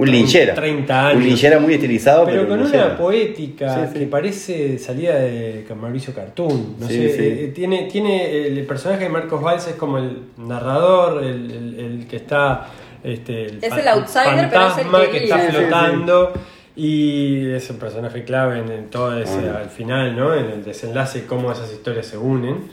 Un 0.00 0.10
linchera. 0.10 0.54
30 0.54 1.06
años. 1.08 1.16
Un 1.18 1.24
linchera 1.28 1.58
muy 1.58 1.74
estilizado, 1.74 2.24
pero, 2.24 2.38
pero 2.42 2.48
con 2.48 2.60
linchera. 2.60 2.86
una 2.86 2.96
poética 2.98 3.74
Sí, 3.86 3.90
sí. 3.92 3.98
que 4.00 4.06
parece 4.06 4.78
salida 4.78 5.14
de 5.18 5.64
Mauricio 5.80 6.14
Cartoon. 6.14 6.76
No 6.78 6.86
Sí, 6.88 6.94
sé, 6.94 7.16
sí. 7.16 7.22
eh, 7.22 7.52
tiene, 7.54 7.82
tiene 7.90 8.46
el 8.46 8.64
personaje 8.66 9.04
de 9.04 9.10
Marcos 9.10 9.42
Valls 9.42 9.66
es 9.68 9.74
como 9.74 9.98
el 9.98 10.18
narrador, 10.38 11.22
el, 11.22 11.50
el- 11.50 11.80
el 12.00 12.06
que 12.08 12.16
está 12.16 12.66
este, 13.02 13.44
el, 13.46 13.58
Es 13.62 13.72
el 13.76 13.88
outsider, 13.88 14.48
pero 14.50 14.66
es 14.68 14.78
el 14.78 14.84
fantasma 14.84 15.00
que 15.02 15.10
que 15.10 15.24
está 15.24 15.38
flotando. 15.38 16.32
Y 16.76 17.50
es 17.50 17.68
un 17.68 17.78
personaje 17.78 18.22
clave 18.24 18.60
en, 18.60 18.70
en 18.70 18.84
todo 18.90 19.20
ese, 19.20 19.34
Bueno. 19.34 19.58
al 19.58 19.68
final, 19.70 20.16
¿no? 20.16 20.34
En 20.34 20.46
el 20.46 20.64
desenlace, 20.64 21.26
cómo 21.26 21.50
esas 21.52 21.70
historias 21.72 22.06
se 22.06 22.16
unen. 22.16 22.68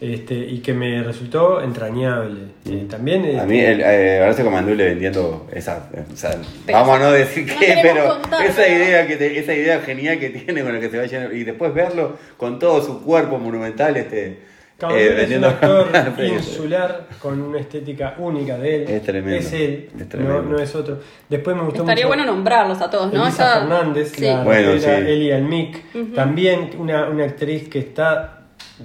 este, 0.00 0.34
y 0.34 0.58
que 0.60 0.72
me 0.72 1.02
resultó 1.02 1.60
entrañable. 1.62 2.40
Eh, 2.64 2.86
también. 2.88 3.24
A 3.24 3.28
este, 3.42 3.46
mí, 3.46 3.60
el, 3.60 3.80
eh, 3.82 4.20
Horacio 4.22 4.44
Comandule 4.44 4.84
vendiendo 4.86 5.46
esa. 5.52 5.88
o 6.12 6.16
sea, 6.16 6.36
Pero 6.66 6.78
vamos 6.78 6.96
a 6.96 6.98
no 7.00 7.12
decir 7.12 7.46
no 7.46 7.58
qué, 7.58 7.78
pero 7.82 8.20
contar, 8.20 8.46
esa 8.46 8.66
idea 8.66 9.06
que 9.06 9.16
te- 9.16 9.38
esa 9.38 9.54
idea 9.54 9.80
genial 9.80 10.18
que 10.18 10.30
tiene 10.30 10.62
con 10.62 10.72
la 10.72 10.80
que 10.80 10.88
se 10.90 10.96
vaya 10.98 11.30
y 11.32 11.44
después 11.44 11.72
verlo 11.74 12.16
con 12.38 12.58
todo 12.58 12.82
su 12.82 13.02
cuerpo 13.04 13.38
monumental, 13.38 13.96
este. 13.96 14.53
Eh, 14.92 15.22
es 15.24 15.36
un 15.38 15.44
actor 15.44 15.88
insular 16.26 17.06
con 17.20 17.40
una 17.40 17.60
estética 17.60 18.14
única 18.18 18.58
de 18.58 18.76
él. 18.76 18.84
Es 18.88 19.02
tremendo, 19.02 19.36
Es 19.38 19.52
él, 19.52 19.88
es 19.94 20.00
no, 20.00 20.06
tremendo. 20.08 20.42
no 20.42 20.58
es 20.58 20.74
otro. 20.74 20.98
Después 21.28 21.56
me 21.56 21.62
gustó 21.62 21.82
Estaría 21.82 22.06
mucho. 22.06 22.16
bueno 22.16 22.30
nombrarlos 22.32 22.80
a 22.80 22.90
todos, 22.90 23.12
¿no? 23.12 23.22
Elisa 23.24 23.44
Esa- 23.44 23.60
Fernández, 23.60 24.12
Sí. 24.14 24.24
la 24.24 24.42
Bueno, 24.44 24.78
sí. 24.78 24.86
Eli 24.88 25.30
Almic, 25.32 25.82
también 26.14 26.70
una, 26.78 27.08
una 27.08 27.24
actriz 27.24 27.68
que 27.68 27.78
está, 27.78 28.40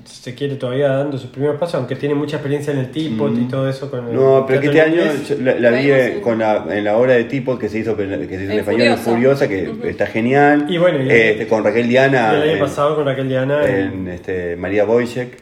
se 0.06 0.36
quiere 0.36 0.56
todavía 0.56 0.90
dando 0.90 1.18
sus 1.18 1.30
primeros 1.32 1.58
pasos, 1.60 1.76
aunque 1.76 1.96
tiene 1.96 2.14
mucha 2.14 2.36
experiencia 2.38 2.72
en 2.72 2.80
el 2.80 2.92
teapot 2.92 3.36
y 3.38 3.46
todo 3.48 3.68
eso 3.68 3.90
con 3.90 4.08
el 4.08 4.14
Mm. 4.14 4.16
No, 4.20 4.46
pero 4.48 4.62
que 4.62 4.68
este 4.68 4.82
año 4.82 5.02
la, 5.42 5.56
la 5.56 5.70
vi 5.72 5.88
Bueno, 5.88 5.96
eh, 5.96 6.12
sí. 6.16 6.22
con 6.22 6.40
la, 6.40 6.66
en 6.70 6.84
la 6.84 6.98
obra 6.98 7.14
de 7.14 7.24
tipo 7.26 7.58
que 7.58 7.70
se 7.70 7.80
hizo, 7.80 7.98
que 7.98 8.08
se 8.08 8.14
hizo 8.14 8.24
en, 8.24 8.52
En 8.52 8.60
español 8.60 8.98
Furiosa. 8.98 9.46
Furiosa, 9.46 9.48
que 9.48 9.90
está 9.90 10.06
genial. 10.06 10.66
Y 10.70 10.78
bueno, 10.78 11.02
y- 11.04 11.10
este, 11.10 11.48
con 11.48 11.64
Raquel 11.64 11.88
Diana. 11.88 12.34
El 12.36 12.42
año 12.44 12.52
en- 12.52 12.60
pasado 12.60 12.96
con 12.96 13.06
Raquel 13.06 13.28
Diana 13.30 13.66
en- 13.68 13.76
en 13.94 14.08
este, 14.10 14.56
María 14.58 14.84
Boychek. 14.86 15.38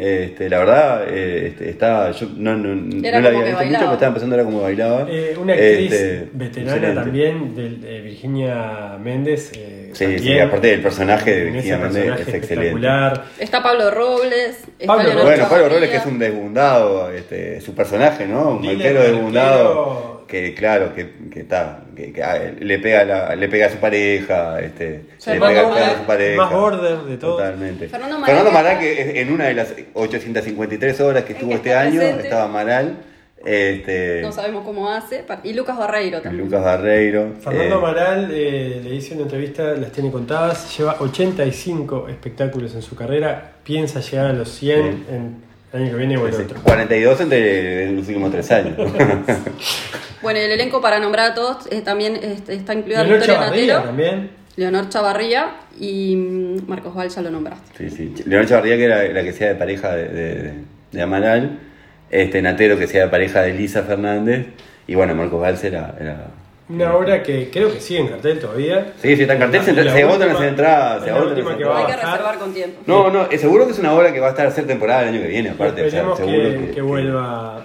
Este, 0.00 0.48
la 0.48 0.58
verdad, 0.58 1.04
eh, 1.08 1.48
este, 1.48 1.70
está, 1.70 2.10
yo 2.12 2.28
no, 2.36 2.56
no, 2.56 2.74
no 2.74 3.06
Era 3.06 3.20
la 3.20 3.30
como 3.30 3.40
había 3.42 3.50
visto 3.50 3.50
mucho, 3.50 3.56
bailaba. 3.56 3.78
pero 3.84 3.92
estaba 3.92 4.08
empezando 4.08 4.36
a 4.40 4.44
cómo 4.44 4.60
bailaba. 4.62 5.06
Eh, 5.10 5.36
una 5.40 5.52
actriz 5.52 5.92
Este, 5.92 6.28
veterana 6.32 6.72
excelente. 6.74 7.00
también, 7.02 7.54
de, 7.54 7.70
de 7.88 8.00
Virginia 8.00 8.96
Méndez. 9.02 9.52
eh, 9.54 9.90
Sí, 9.92 10.04
también, 10.04 10.22
sí, 10.22 10.38
aparte 10.38 10.66
del 10.68 10.80
personaje 10.82 11.30
de 11.34 11.44
Virginia 11.50 11.78
Méndez 11.78 12.20
es 12.28 12.34
excelente. 12.34 12.88
Está 13.38 13.62
Pablo 13.62 13.90
Robles. 13.90 14.58
Está 14.78 14.86
Pablo 14.86 15.02
Leonor 15.04 15.24
Bueno, 15.24 15.48
Pablo. 15.48 15.68
Robles 15.68 15.90
que 15.90 15.96
es 15.96 16.06
un 16.06 16.18
desbundado, 16.18 17.10
este, 17.10 17.60
su 17.60 17.74
personaje, 17.74 18.26
¿no? 18.26 18.50
Un 18.50 18.62
banquero. 18.66 19.02
desbundado, 19.02 20.19
que 20.30 20.54
claro, 20.54 20.94
que, 20.94 21.10
que 21.30 21.40
está, 21.40 21.82
que, 21.96 22.12
que, 22.12 22.22
ah, 22.22 22.38
le 22.58 22.78
pega 22.78 23.04
la, 23.04 23.34
le 23.34 23.48
pega 23.48 23.66
a 23.66 23.70
su 23.70 23.78
pareja, 23.78 24.60
este, 24.60 25.02
le 25.26 25.32
pega 25.40 25.68
Maral. 25.68 25.82
a 25.82 25.98
su 25.98 26.04
pareja. 26.04 26.36
Más 26.44 26.52
border 26.52 26.98
de 27.00 27.16
todo. 27.16 27.36
Totalmente. 27.36 27.88
Fernando 27.88 28.24
Fernando 28.24 28.50
Maral 28.52 28.76
Maral, 28.76 28.78
que 28.80 29.20
en 29.20 29.32
una 29.32 29.46
de 29.46 29.54
las 29.54 29.74
853 29.94 31.00
horas 31.00 31.24
que 31.24 31.32
estuvo 31.32 31.50
que 31.50 31.56
este 31.56 31.74
año, 31.74 31.98
presente. 31.98 32.22
estaba 32.24 32.46
Maral, 32.48 32.98
este, 33.44 34.20
No 34.22 34.32
sabemos 34.32 34.64
cómo 34.64 34.90
hace. 34.90 35.24
Y 35.44 35.54
Lucas 35.54 35.76
Barreiro 35.78 36.20
también. 36.20 36.44
Lucas 36.44 36.62
Barreiro. 36.62 37.32
Fernando 37.40 37.74
eh, 37.74 37.78
Amaral 37.78 38.30
eh, 38.32 38.80
le 38.84 38.94
hice 38.94 39.14
una 39.14 39.22
entrevista, 39.22 39.62
las 39.74 39.92
tiene 39.92 40.10
contadas, 40.10 40.76
lleva 40.76 40.96
85 41.00 42.08
espectáculos 42.08 42.74
en 42.74 42.82
su 42.82 42.94
carrera, 42.94 43.52
piensa 43.64 44.00
llegar 44.00 44.26
a 44.26 44.32
los 44.32 44.48
100 44.50 44.80
Sí. 44.82 45.04
en 45.14 45.49
el 45.72 45.82
año 45.82 45.90
que 45.92 45.96
viene 45.96 46.16
o 46.16 46.26
el 46.26 46.32
sí, 46.34 46.42
otro. 46.42 46.60
42 46.62 47.20
entre 47.20 47.92
los 47.92 48.06
últimos 48.08 48.30
tres 48.30 48.50
años. 48.50 48.74
Bueno, 50.22 50.38
el 50.38 50.50
elenco 50.50 50.82
para 50.82 50.98
nombrar 51.00 51.30
a 51.30 51.34
todos 51.34 51.66
eh, 51.70 51.80
también 51.80 52.14
este, 52.16 52.52
está 52.52 52.74
incluida 52.74 52.98
Leonor 53.04 53.20
Victoria 53.20 53.40
Chavarría 53.40 53.66
Natero, 53.74 53.88
también. 53.88 54.30
Leonor 54.56 54.88
Chavarría 54.90 55.50
y 55.80 56.14
mm, 56.14 56.68
Marcos 56.68 56.94
Val, 56.94 57.08
ya 57.08 57.22
lo 57.22 57.30
nombraste. 57.30 57.88
Sí, 57.88 58.12
sí. 58.14 58.24
Leonor 58.26 58.46
Chavarría, 58.46 58.76
que 58.76 58.84
era 58.84 59.02
la 59.04 59.22
que 59.22 59.32
sea 59.32 59.48
de 59.48 59.54
pareja 59.54 59.94
de, 59.96 60.08
de, 60.08 60.54
de 60.92 61.02
Amaral. 61.02 61.58
Este 62.10 62.42
Natero, 62.42 62.76
que 62.78 62.86
sea 62.86 63.04
de 63.04 63.08
pareja 63.08 63.40
de 63.40 63.52
Elisa 63.52 63.82
Fernández. 63.84 64.48
Y 64.86 64.94
bueno, 64.94 65.14
Marcos 65.14 65.40
Valls 65.40 65.64
era. 65.64 65.94
era- 65.98 66.26
Una 66.70 66.94
obra 66.94 67.20
que 67.24 67.50
creo 67.50 67.72
que 67.72 67.80
sigue 67.80 68.00
en 68.00 68.06
cartel 68.08 68.38
todavía. 68.38 68.92
Sí, 69.02 69.16
sí, 69.16 69.22
está 69.22 69.34
en 69.34 69.40
cartel, 69.40 69.62
se, 69.64 69.74
se 69.74 69.80
agotan 69.80 70.28
última- 70.28 70.32
las 70.40 70.42
entradas. 70.48 71.04
Se 71.04 71.10
agotan 71.10 71.38
las 71.38 71.46
a 71.46 71.78
Hay 71.78 71.86
que 71.86 71.96
reservar 71.96 72.38
con 72.38 72.54
tiempo. 72.54 72.80
No, 72.86 73.10
no, 73.10 73.26
es 73.28 73.40
seguro 73.40 73.66
que 73.66 73.72
es 73.72 73.78
una 73.80 73.92
obra 73.92 74.12
que 74.12 74.20
va 74.20 74.28
a 74.28 74.30
estar 74.30 74.46
a 74.46 74.50
ser 74.52 74.68
temporada 74.68 75.02
el 75.02 75.08
año 75.08 75.20
que 75.20 75.26
viene, 75.28 75.50
aparte. 75.50 75.84
o 75.84 75.90
sea, 75.90 76.04
que 76.72 76.80
vuelva. 76.80 77.64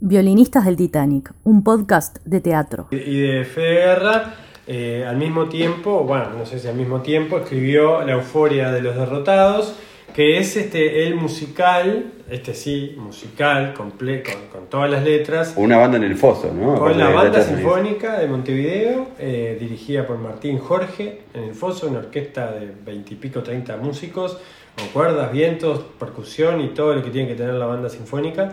Violinistas 0.00 0.64
del 0.64 0.76
Titanic, 0.76 1.32
un 1.44 1.62
podcast 1.62 2.18
de 2.24 2.40
teatro. 2.40 2.88
Y 2.90 3.20
de 3.20 3.44
Fede 3.44 3.74
Guerra, 3.86 4.34
eh, 4.66 5.06
al 5.08 5.16
mismo 5.16 5.46
tiempo, 5.48 6.02
bueno, 6.02 6.30
no 6.36 6.44
sé 6.44 6.58
si 6.58 6.66
al 6.66 6.74
mismo 6.74 7.02
tiempo, 7.02 7.38
escribió 7.38 8.02
La 8.02 8.14
euforia 8.14 8.72
de 8.72 8.82
los 8.82 8.96
derrotados, 8.96 9.76
que 10.14 10.38
es 10.38 10.56
este 10.56 11.06
el 11.06 11.14
musical, 11.14 12.12
este 12.30 12.54
sí, 12.54 12.94
musical, 12.98 13.74
completo, 13.74 14.30
con, 14.30 14.60
con 14.60 14.70
todas 14.70 14.90
las 14.90 15.04
letras, 15.04 15.54
Una 15.56 15.78
banda 15.78 15.96
en 15.96 16.04
el 16.04 16.16
foso, 16.16 16.52
¿no? 16.52 16.78
con 16.78 16.98
la 16.98 17.10
banda 17.10 17.42
sinfónica 17.42 18.18
de 18.18 18.28
Montevideo, 18.28 19.08
eh, 19.18 19.56
dirigida 19.58 20.06
por 20.06 20.18
Martín 20.18 20.58
Jorge, 20.58 21.22
en 21.34 21.44
el 21.44 21.54
foso, 21.54 21.88
una 21.88 22.00
orquesta 22.00 22.52
de 22.52 22.70
veintipico, 22.84 23.42
treinta 23.42 23.76
músicos, 23.76 24.38
con 24.76 24.88
cuerdas, 24.88 25.32
vientos, 25.32 25.80
percusión 25.98 26.60
y 26.60 26.68
todo 26.68 26.94
lo 26.94 27.02
que 27.02 27.10
tiene 27.10 27.28
que 27.28 27.34
tener 27.34 27.54
la 27.54 27.66
banda 27.66 27.88
sinfónica, 27.88 28.52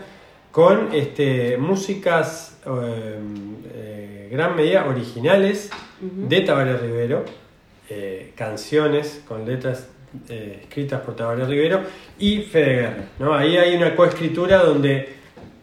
con 0.52 0.94
este, 0.94 1.58
músicas 1.58 2.58
eh, 2.66 3.20
eh, 3.74 4.30
gran 4.32 4.56
medida 4.56 4.86
originales 4.88 5.70
de 6.02 6.42
Tabaré 6.42 6.78
Rivero, 6.78 7.24
eh, 7.90 8.34
canciones 8.36 9.24
con 9.28 9.46
letras 9.46 9.88
eh, 10.30 10.60
escritas 10.64 11.02
por 11.02 11.16
Tabaré 11.16 11.46
Rivero 11.46 11.82
y 12.18 12.42
Fede. 12.42 12.90
¿no? 13.20 13.34
Ahí 13.34 13.58
hay 13.58 13.76
una 13.76 13.96
coescritura 13.96 14.64
donde 14.64 15.18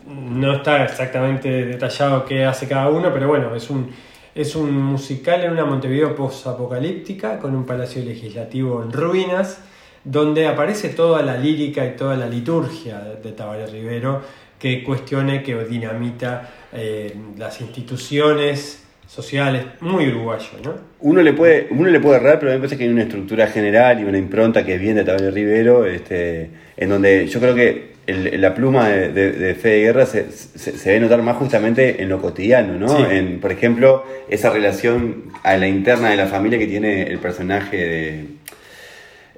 no 0.06 0.54
está 0.54 0.84
exactamente 0.84 1.48
detallado 1.66 2.24
qué 2.24 2.44
hace 2.44 2.68
cada 2.68 2.88
uno, 2.88 3.12
pero 3.12 3.28
bueno, 3.28 3.54
es 3.54 3.70
un, 3.70 3.90
es 4.34 4.54
un 4.54 4.72
musical 4.72 5.42
en 5.44 5.52
una 5.52 5.64
Montevideo 5.64 6.14
post-apocalíptica 6.14 7.38
con 7.38 7.54
un 7.56 7.66
palacio 7.66 8.04
legislativo 8.04 8.82
en 8.82 8.92
ruinas, 8.92 9.60
donde 10.04 10.46
aparece 10.46 10.90
toda 10.90 11.22
la 11.22 11.36
lírica 11.36 11.84
y 11.84 11.96
toda 11.96 12.16
la 12.16 12.28
liturgia 12.28 13.00
de, 13.00 13.16
de 13.16 13.32
Tabaré 13.32 13.66
Rivero 13.66 14.22
que 14.58 14.82
cuestione, 14.82 15.42
que 15.42 15.54
dinamita 15.64 16.48
eh, 16.72 17.14
las 17.36 17.60
instituciones 17.60 18.85
sociales, 19.06 19.64
muy 19.80 20.08
uruguayo, 20.08 20.48
¿no? 20.64 20.74
Uno 21.00 21.22
le 21.22 21.32
puede, 21.32 21.68
uno 21.70 21.88
le 21.88 22.00
puede 22.00 22.16
errar, 22.16 22.38
pero 22.38 22.50
a 22.50 22.54
mí 22.54 22.58
me 22.60 22.66
parece 22.66 22.76
que 22.78 22.84
hay 22.84 22.90
una 22.90 23.02
estructura 23.02 23.46
general 23.46 24.00
y 24.00 24.04
una 24.04 24.18
impronta 24.18 24.64
que 24.64 24.78
viene 24.78 25.00
de 25.00 25.04
Tabaré 25.04 25.30
Rivero, 25.30 25.84
este, 25.86 26.50
en 26.76 26.88
donde 26.88 27.26
yo 27.28 27.40
creo 27.40 27.54
que 27.54 27.96
el- 28.06 28.40
la 28.40 28.54
pluma 28.54 28.88
de, 28.88 29.08
de, 29.10 29.32
de 29.32 29.54
Fede 29.54 29.80
Guerra 29.80 30.06
se, 30.06 30.30
se, 30.30 30.76
se 30.76 30.88
debe 30.90 31.00
notar 31.00 31.22
más 31.22 31.36
justamente 31.36 32.02
en 32.02 32.08
lo 32.08 32.20
cotidiano, 32.20 32.74
¿no? 32.78 32.88
Sí. 32.88 33.04
En, 33.10 33.40
por 33.40 33.50
ejemplo, 33.52 34.04
esa 34.28 34.50
relación 34.50 35.24
a 35.42 35.56
la 35.56 35.66
interna 35.68 36.10
de 36.10 36.16
la 36.16 36.26
familia 36.26 36.58
que 36.58 36.66
tiene 36.66 37.02
el 37.04 37.18
personaje 37.18 37.76
de 37.76 38.24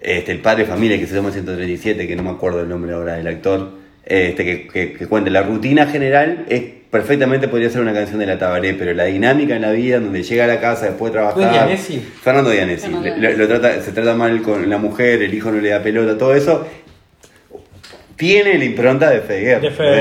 este, 0.01 0.33
el 0.33 0.39
padre 0.39 0.65
de 0.65 0.71
familia 0.71 0.99
que 0.99 1.07
se 1.07 1.15
llama 1.15 1.31
137, 1.33 2.07
que 2.07 2.17
no 2.17 2.23
me 2.23 2.31
acuerdo 2.31 2.61
el 2.63 2.69
nombre 2.69 2.93
ahora 2.93 3.15
del 3.17 3.27
actor, 3.27 3.73
este, 4.05 4.45
que, 4.45 4.67
que, 4.69 4.93
que 4.95 5.07
cuenta 5.07 5.29
la 5.31 5.43
rutina 5.43 5.87
general 5.87 6.45
es 6.49 6.63
perfectamente 6.91 7.49
podría 7.49 7.71
ser 7.71 7.81
una 7.83 7.93
canción 7.93 8.19
de 8.19 8.27
la 8.27 8.39
Tabaré, 8.39 8.75
pero 8.75 8.95
la 8.95 9.05
dinámica 9.05 9.57
en 9.57 9.63
la 9.63 9.73
vida, 9.73 10.01
donde 10.01 10.23
llega 10.23 10.45
a 10.45 10.47
la 10.47 10.61
casa 10.61 10.87
después 10.87 11.13
de 11.13 11.19
¿No 11.21 11.33
trabajar. 11.35 11.71
es 11.71 11.89
Dianesi? 11.89 12.09
Fernando 12.23 12.51
Dianesi. 12.51 12.83
Fernando 12.83 13.09
Le- 13.09 13.15
Dianesi. 13.15 13.39
lo 13.39 13.49
trata, 13.49 13.81
se 13.83 13.93
trata 13.93 14.15
mal 14.15 14.41
con 14.43 14.69
la 14.71 14.79
mujer, 14.79 15.23
el 15.23 15.35
hijo 15.35 15.51
no 15.51 15.61
le 15.61 15.69
da 15.71 15.83
pelota, 15.83 16.17
todo 16.17 16.35
eso. 16.35 16.67
Tiene 18.19 18.59
la 18.59 18.65
impronta 18.65 19.09
de 19.11 19.21
Fede 19.21 19.41
Guerra, 19.61 19.61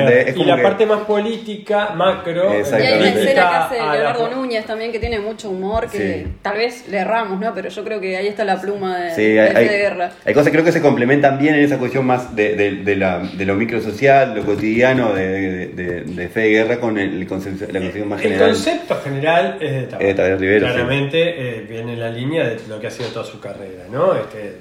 De 0.09 0.33
y 0.35 0.43
la 0.43 0.55
que- 0.57 0.63
parte 0.63 0.85
más 0.87 1.01
política, 1.01 1.91
macro, 1.95 2.49
Y 2.51 2.63
hay 2.73 2.93
una 2.97 3.09
escena 3.09 3.33
que 3.33 3.39
hace 3.55 3.77
la- 3.77 3.93
Leonardo 3.93 4.29
Núñez 4.31 4.65
también 4.65 4.91
que 4.91 4.97
tiene 4.99 5.19
mucho 5.19 5.51
humor, 5.51 5.87
que 5.87 5.97
Sí. 6.25 6.31
tal 6.41 6.57
vez 6.57 6.87
le 6.89 6.97
erramos, 6.97 7.39
¿no? 7.39 7.53
Pero 7.53 7.69
yo 7.69 7.83
creo 7.83 8.01
que 8.01 8.17
ahí 8.17 8.25
está 8.27 8.43
la 8.43 8.59
pluma 8.59 8.97
de, 8.97 9.13
Sí, 9.13 9.21
de 9.33 9.41
hay, 9.41 9.47
Fede 9.53 9.69
hay- 9.69 9.77
Guerra. 9.77 10.11
hay 10.25 10.33
cosas 10.33 10.47
que 10.47 10.51
creo 10.53 10.65
que 10.65 10.71
se 10.71 10.81
complementan 10.81 11.37
bien 11.37 11.53
en 11.53 11.61
esa 11.63 11.77
cuestión 11.77 12.07
más 12.07 12.35
de, 12.35 12.55
de, 12.55 12.71
de 12.83 12.95
la, 12.95 13.19
de 13.19 13.45
lo 13.45 13.53
microsocial, 13.53 14.33
lo 14.33 14.43
cotidiano 14.43 15.13
de, 15.13 15.27
de, 15.27 15.67
de, 15.67 16.01
de 16.01 16.27
Fede 16.29 16.49
Guerra 16.49 16.79
con 16.79 16.97
el 16.97 17.27
concepto, 17.27 17.65
la 17.67 17.73
concepción 17.79 18.09
más 18.09 18.19
El 18.21 18.29
general. 18.31 18.49
concepto 18.49 18.99
general 19.03 19.57
es 19.61 19.71
de 19.73 19.81
Tabaré. 19.83 20.05
Es 20.05 20.07
de 20.07 20.13
Tabaré 20.15 20.37
Rivero, 20.37 20.65
Claramente 20.67 21.19
eh, 21.59 21.65
viene 21.69 21.93
en 21.93 21.99
la 21.99 22.09
línea 22.09 22.47
de 22.49 22.57
lo 22.67 22.79
que 22.79 22.87
ha 22.87 22.91
sido 22.91 23.09
toda 23.09 23.25
su 23.25 23.39
carrera, 23.39 23.83
¿no? 23.91 24.15
Este, 24.15 24.55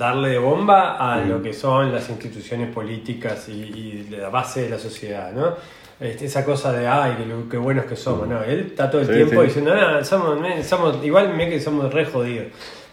darle 0.00 0.38
bomba 0.38 0.96
a 0.98 1.20
Mm. 1.20 1.28
lo 1.28 1.42
que 1.42 1.52
son 1.52 1.92
las 1.92 2.08
instituciones 2.08 2.68
políticas 2.74 3.48
y, 3.48 3.52
y 3.52 4.08
la 4.10 4.30
base 4.30 4.62
de 4.62 4.70
la 4.70 4.78
sociedad, 4.78 5.30
¿no? 5.32 5.54
Este, 6.00 6.24
esa 6.24 6.42
cosa 6.46 6.72
de, 6.72 6.86
ay, 6.88 7.12
qué, 7.50 7.58
buenos 7.58 7.84
que 7.84 7.94
somos, 7.94 8.26
¿no? 8.26 8.42
Él 8.42 8.60
está 8.70 8.90
todo 8.90 9.02
el 9.02 9.06
Sí, 9.06 9.12
tiempo 9.12 9.40
sí. 9.42 9.46
diciendo, 9.48 9.74
ah, 9.74 10.02
somos, 10.02 10.40
men, 10.40 10.64
somos, 10.64 11.04
igual 11.04 11.36
me 11.36 11.50
que 11.50 11.60
somos 11.60 11.92
re 11.92 12.06
jodidos, 12.06 12.46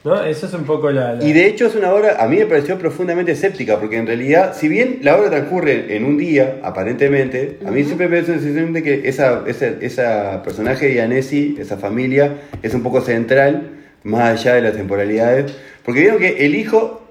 ¿no? 0.03 0.21
Eso 0.21 0.45
es 0.47 0.53
un 0.53 0.65
poco 0.65 0.91
la... 0.91 1.13
la- 1.13 1.23
Y 1.23 1.31
de 1.31 1.45
hecho 1.47 1.67
es 1.67 1.75
una 1.75 1.93
obra, 1.93 2.17
a 2.21 2.27
mí 2.27 2.35
me 2.35 2.45
pareció 2.45 2.77
profundamente 2.77 3.31
escéptica, 3.31 3.79
porque 3.79 3.95
en 3.95 4.07
realidad, 4.07 4.53
si 4.53 4.67
bien 4.67 4.99
la 5.03 5.15
obra 5.15 5.29
transcurre 5.29 5.95
en 5.95 6.03
un 6.03 6.17
día, 6.17 6.59
aparentemente, 6.63 7.59
a 7.65 7.71
mí 7.71 7.85
siempre 7.85 8.09
me 8.09 8.17
da 8.21 8.27
la 8.27 8.39
sensación 8.39 8.73
de 8.73 8.83
que 8.83 9.07
esa, 9.07 9.43
esa, 9.47 9.67
esa 9.79 10.43
personaje 10.43 10.89
de 10.89 11.01
Anesi, 11.01 11.55
esa 11.57 11.77
familia, 11.77 12.33
es 12.61 12.73
un 12.73 12.83
poco 12.83 12.99
central, 12.99 13.69
más 14.03 14.39
allá 14.39 14.55
de 14.55 14.61
las 14.61 14.73
temporalidades, 14.73 15.53
porque 15.83 16.01
vieron 16.01 16.19
que 16.19 16.45
el 16.45 16.55
hijo 16.55 17.03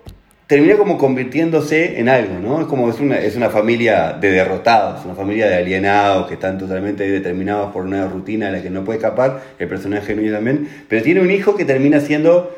termina 0.46 0.76
como 0.76 0.96
convirtiéndose 0.96 1.98
en 1.98 2.08
algo, 2.08 2.38
¿no? 2.38 2.60
Es 2.60 2.66
como 2.66 2.88
es 2.88 3.00
una, 3.00 3.18
es 3.18 3.34
una 3.36 3.50
familia 3.50 4.12
de 4.12 4.30
derrotados, 4.30 5.04
una 5.04 5.14
familia 5.14 5.48
de 5.48 5.56
alienados 5.56 6.28
que 6.28 6.34
están 6.34 6.56
totalmente 6.56 7.08
determinados 7.08 7.72
por 7.72 7.84
una 7.84 8.06
rutina 8.06 8.48
a 8.48 8.50
la 8.52 8.62
que 8.62 8.70
no 8.70 8.84
puede 8.84 8.98
escapar, 8.98 9.42
el 9.58 9.68
personaje 9.68 10.14
Núñez 10.14 10.32
también, 10.32 10.68
pero 10.88 11.02
tiene 11.02 11.20
un 11.20 11.30
hijo 11.30 11.56
que 11.56 11.64
termina 11.64 12.00
siendo 12.00 12.54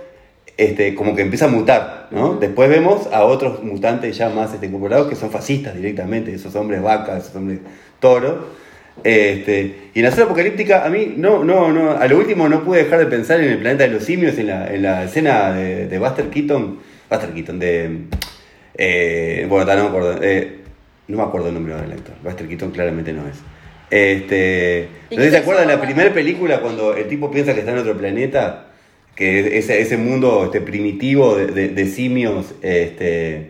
este, 0.58 0.94
como 0.94 1.14
que 1.14 1.22
empieza 1.22 1.46
a 1.46 1.48
mutar, 1.48 2.08
¿no? 2.10 2.34
Después 2.34 2.68
vemos 2.68 3.08
a 3.12 3.24
otros 3.24 3.62
mutantes 3.62 4.18
ya 4.18 4.28
más 4.28 4.52
este, 4.52 4.66
incorporados 4.66 5.08
que 5.08 5.14
son 5.14 5.30
fascistas 5.30 5.74
directamente, 5.74 6.34
esos 6.34 6.54
hombres 6.56 6.82
vacas, 6.82 7.24
esos 7.24 7.36
hombres 7.36 7.60
toros. 8.00 8.34
Este, 9.04 9.74
y 9.94 9.98
en 10.00 10.04
la 10.04 10.10
zona 10.10 10.24
apocalíptica, 10.24 10.84
a 10.84 10.90
mí, 10.90 11.14
no, 11.16 11.44
no, 11.44 11.72
no, 11.72 11.92
a 11.92 12.06
lo 12.08 12.18
último 12.18 12.48
no 12.48 12.64
pude 12.64 12.84
dejar 12.84 12.98
de 12.98 13.06
pensar 13.06 13.40
en 13.40 13.50
el 13.50 13.58
planeta 13.58 13.84
de 13.84 13.90
los 13.90 14.04
simios, 14.04 14.36
en 14.38 14.48
la, 14.48 14.72
en 14.72 14.82
la 14.82 15.04
escena 15.04 15.52
de, 15.52 15.86
de 15.86 15.98
Buster 15.98 16.26
Keaton, 16.30 16.78
Buster 17.10 17.30
Keaton, 17.30 17.58
de. 17.58 17.90
Eh, 18.76 19.46
bueno, 19.48 19.64
no 19.74 19.82
me 19.82 19.88
acuerdo, 19.88 20.18
eh, 20.22 20.58
no 21.08 21.16
me 21.16 21.22
acuerdo 21.22 21.48
el 21.48 21.54
nombre 21.54 21.74
del 21.74 21.92
actor, 21.92 22.14
Buster 22.22 22.46
Keaton 22.46 22.70
claramente 22.70 23.12
no 23.12 23.22
es. 23.26 23.36
Este, 23.90 24.88
¿Y 25.10 25.16
no 25.16 25.22
sé 25.22 25.28
si 25.28 25.34
se 25.34 25.38
acuerdan 25.38 25.66
de 25.66 25.74
la 25.76 25.80
primera 25.80 26.12
película 26.12 26.60
cuando 26.60 26.94
el 26.94 27.08
tipo 27.08 27.30
piensa 27.30 27.54
que 27.54 27.60
está 27.60 27.72
en 27.72 27.78
otro 27.78 27.96
planeta, 27.96 28.66
que 29.14 29.58
ese, 29.58 29.80
ese 29.80 29.96
mundo 29.96 30.44
este, 30.44 30.60
primitivo 30.60 31.36
de, 31.36 31.46
de- 31.46 31.68
de 31.68 31.86
simios 31.86 32.54
este, 32.62 33.48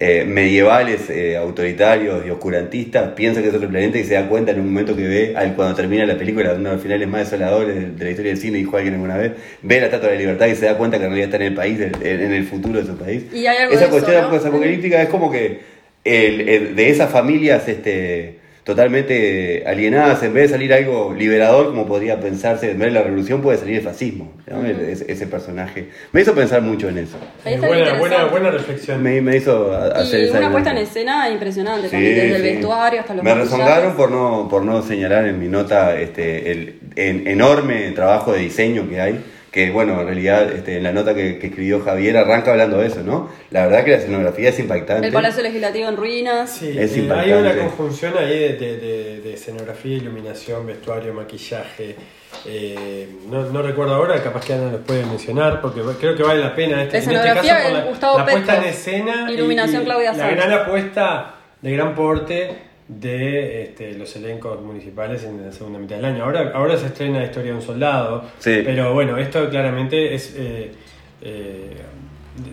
eh, 0.00 0.24
medievales, 0.24 1.10
eh, 1.10 1.36
autoritarios 1.36 2.24
y 2.24 2.30
oscurantistas, 2.30 3.12
piensa 3.14 3.42
que 3.42 3.48
es 3.48 3.54
otro 3.54 3.68
planeta 3.68 3.98
y 3.98 4.04
se 4.04 4.14
da 4.14 4.28
cuenta 4.28 4.52
en 4.52 4.60
un 4.60 4.66
momento 4.66 4.94
que 4.94 5.02
ve, 5.08 5.32
al, 5.36 5.54
cuando 5.56 5.74
termina 5.74 6.06
la 6.06 6.16
película, 6.16 6.52
uno 6.54 6.68
de 6.68 6.74
los 6.76 6.82
finales 6.82 7.08
más 7.08 7.28
desoladores 7.30 7.74
de, 7.74 7.90
de 7.90 8.04
la 8.04 8.10
historia 8.10 8.30
del 8.30 8.40
cine, 8.40 8.58
dijo 8.58 8.76
alguien 8.76 8.94
alguna 8.94 9.16
vez, 9.16 9.32
ve 9.62 9.80
la 9.80 9.86
Estatua 9.86 10.08
de 10.10 10.14
la 10.14 10.20
Libertad 10.20 10.46
y 10.46 10.54
se 10.54 10.66
da 10.66 10.76
cuenta 10.78 10.98
que 10.98 11.04
en 11.04 11.10
realidad 11.10 11.26
está 11.34 11.36
en 11.44 11.50
el 11.50 11.54
país, 11.54 11.80
en, 11.80 12.20
en 12.20 12.32
el 12.32 12.44
futuro 12.44 12.78
de 12.80 12.86
su 12.86 12.96
país. 12.96 13.24
Y 13.32 13.46
hay 13.46 13.56
algo 13.58 13.72
Esa 13.74 13.80
de 13.80 13.86
eso, 13.86 13.90
cuestión 13.90 14.22
¿no? 14.30 14.36
apocalíptica 14.48 15.02
es 15.02 15.08
como 15.08 15.32
que 15.32 15.60
el- 16.04 16.48
el- 16.48 16.76
de 16.76 16.90
esas 16.90 17.10
familias 17.10 17.66
este, 17.68 18.36
totalmente 18.68 19.64
alienadas, 19.66 20.22
en 20.22 20.34
vez 20.34 20.44
de 20.44 20.48
salir 20.50 20.74
algo 20.74 21.14
liberador, 21.16 21.68
como 21.68 21.86
podría 21.86 22.20
pensarse, 22.20 22.70
en 22.70 22.78
vez 22.78 22.88
de 22.88 22.94
la 22.94 23.02
revolución, 23.02 23.40
puede 23.40 23.56
salir 23.56 23.76
el 23.76 23.80
fascismo. 23.82 24.30
ese, 24.90 25.10
ese 25.10 25.26
personaje. 25.26 25.88
Me 26.12 26.20
hizo 26.20 26.34
pensar 26.34 26.60
mucho 26.60 26.86
en 26.90 26.98
eso. 26.98 27.16
Buena, 27.44 27.66
buena, 27.66 27.78
interesante. 27.88 28.30
buena 28.30 28.50
reflexión. 28.50 29.02
Me, 29.02 29.22
me 29.22 29.38
hizo 29.38 29.72
hacer 29.74 30.20
Y 30.20 30.24
esa 30.24 30.38
una 30.38 30.52
puesta 30.52 30.70
en 30.72 30.78
escena 30.78 31.30
impresionante 31.30 31.86
Sí, 31.88 31.92
también, 31.92 32.14
desde 32.14 32.36
el 32.36 32.42
vestuario 32.42 33.00
hasta 33.00 33.14
los 33.14 33.24
Me 33.24 33.34
rezongaron 33.34 33.96
por 33.96 34.10
no, 34.10 34.48
por 34.50 34.62
no 34.64 34.82
señalar 34.82 35.26
en 35.26 35.38
mi 35.40 35.48
nota 35.48 35.98
este, 35.98 36.50
el 36.52 36.78
en- 36.94 37.26
enorme 37.26 37.90
trabajo 37.92 38.32
de 38.32 38.40
diseño 38.40 38.86
que 38.86 39.00
hay. 39.00 39.20
Que 39.58 39.70
bueno, 39.72 40.00
en 40.00 40.06
realidad 40.06 40.52
este, 40.52 40.76
en 40.76 40.84
la 40.84 40.92
nota 40.92 41.14
que, 41.16 41.36
que 41.40 41.48
escribió 41.48 41.80
Javier 41.80 42.16
arranca 42.16 42.52
hablando 42.52 42.78
de 42.78 42.86
eso, 42.86 43.02
¿no? 43.02 43.28
La 43.50 43.66
verdad 43.66 43.84
que 43.84 43.90
la 43.90 43.96
escenografía 43.96 44.50
es 44.50 44.58
impactante. 44.60 45.08
El 45.08 45.12
Palacio 45.12 45.42
Legislativo 45.42 45.88
en 45.88 45.96
ruinas. 45.96 46.48
Sí, 46.50 46.78
Es 46.78 46.92
eh, 46.92 46.94
hay 46.94 47.00
impactante. 47.02 47.38
una 47.40 47.56
conjunción 47.56 48.14
ahí 48.16 48.38
de, 48.38 48.52
de- 48.56 48.76
de- 48.78 49.20
de 49.20 49.34
escenografía, 49.34 49.96
iluminación, 49.96 50.64
vestuario, 50.64 51.12
maquillaje. 51.12 51.96
eh, 52.46 53.08
no, 53.28 53.46
no 53.50 53.62
recuerdo 53.62 53.94
ahora, 53.94 54.22
capaz 54.22 54.44
que 54.44 54.52
Ana 54.52 54.70
los 54.70 54.82
puede 54.82 55.04
mencionar, 55.04 55.60
porque 55.60 55.80
creo 55.98 56.14
que 56.14 56.22
vale 56.22 56.40
la 56.40 56.54
pena. 56.54 56.82
Este, 56.84 56.98
La 56.98 56.98
en 56.98 57.04
este 57.04 57.16
escenografía 57.16 57.54
caso, 57.56 57.68
por 57.68 57.78
la, 57.78 57.84
Gustavo 57.84 58.18
la 58.18 58.26
puesta 58.26 58.56
en 58.58 58.64
escena. 58.64 59.30
Iluminación 59.32 59.82
y 59.82 59.84
Claudia 59.86 60.12
La 60.12 60.18
Sánchez. 60.18 60.36
gran 60.36 60.52
apuesta 60.52 61.34
de 61.62 61.72
gran 61.72 61.94
porte 61.96 62.56
de 62.88 63.64
este, 63.64 63.92
los 63.92 64.16
elencos 64.16 64.60
municipales 64.62 65.22
en 65.24 65.44
la 65.44 65.52
segunda 65.52 65.78
mitad 65.78 65.96
del 65.96 66.06
año. 66.06 66.24
Ahora, 66.24 66.52
ahora 66.54 66.76
se 66.78 66.86
estrena 66.86 67.22
Historia 67.22 67.50
de 67.52 67.56
un 67.58 67.62
Soldado, 67.62 68.24
Sí. 68.38 68.62
pero 68.64 68.94
bueno, 68.94 69.16
esto 69.18 69.48
claramente 69.50 70.14
es. 70.14 70.34
eh, 70.36 70.72
eh, 71.22 71.82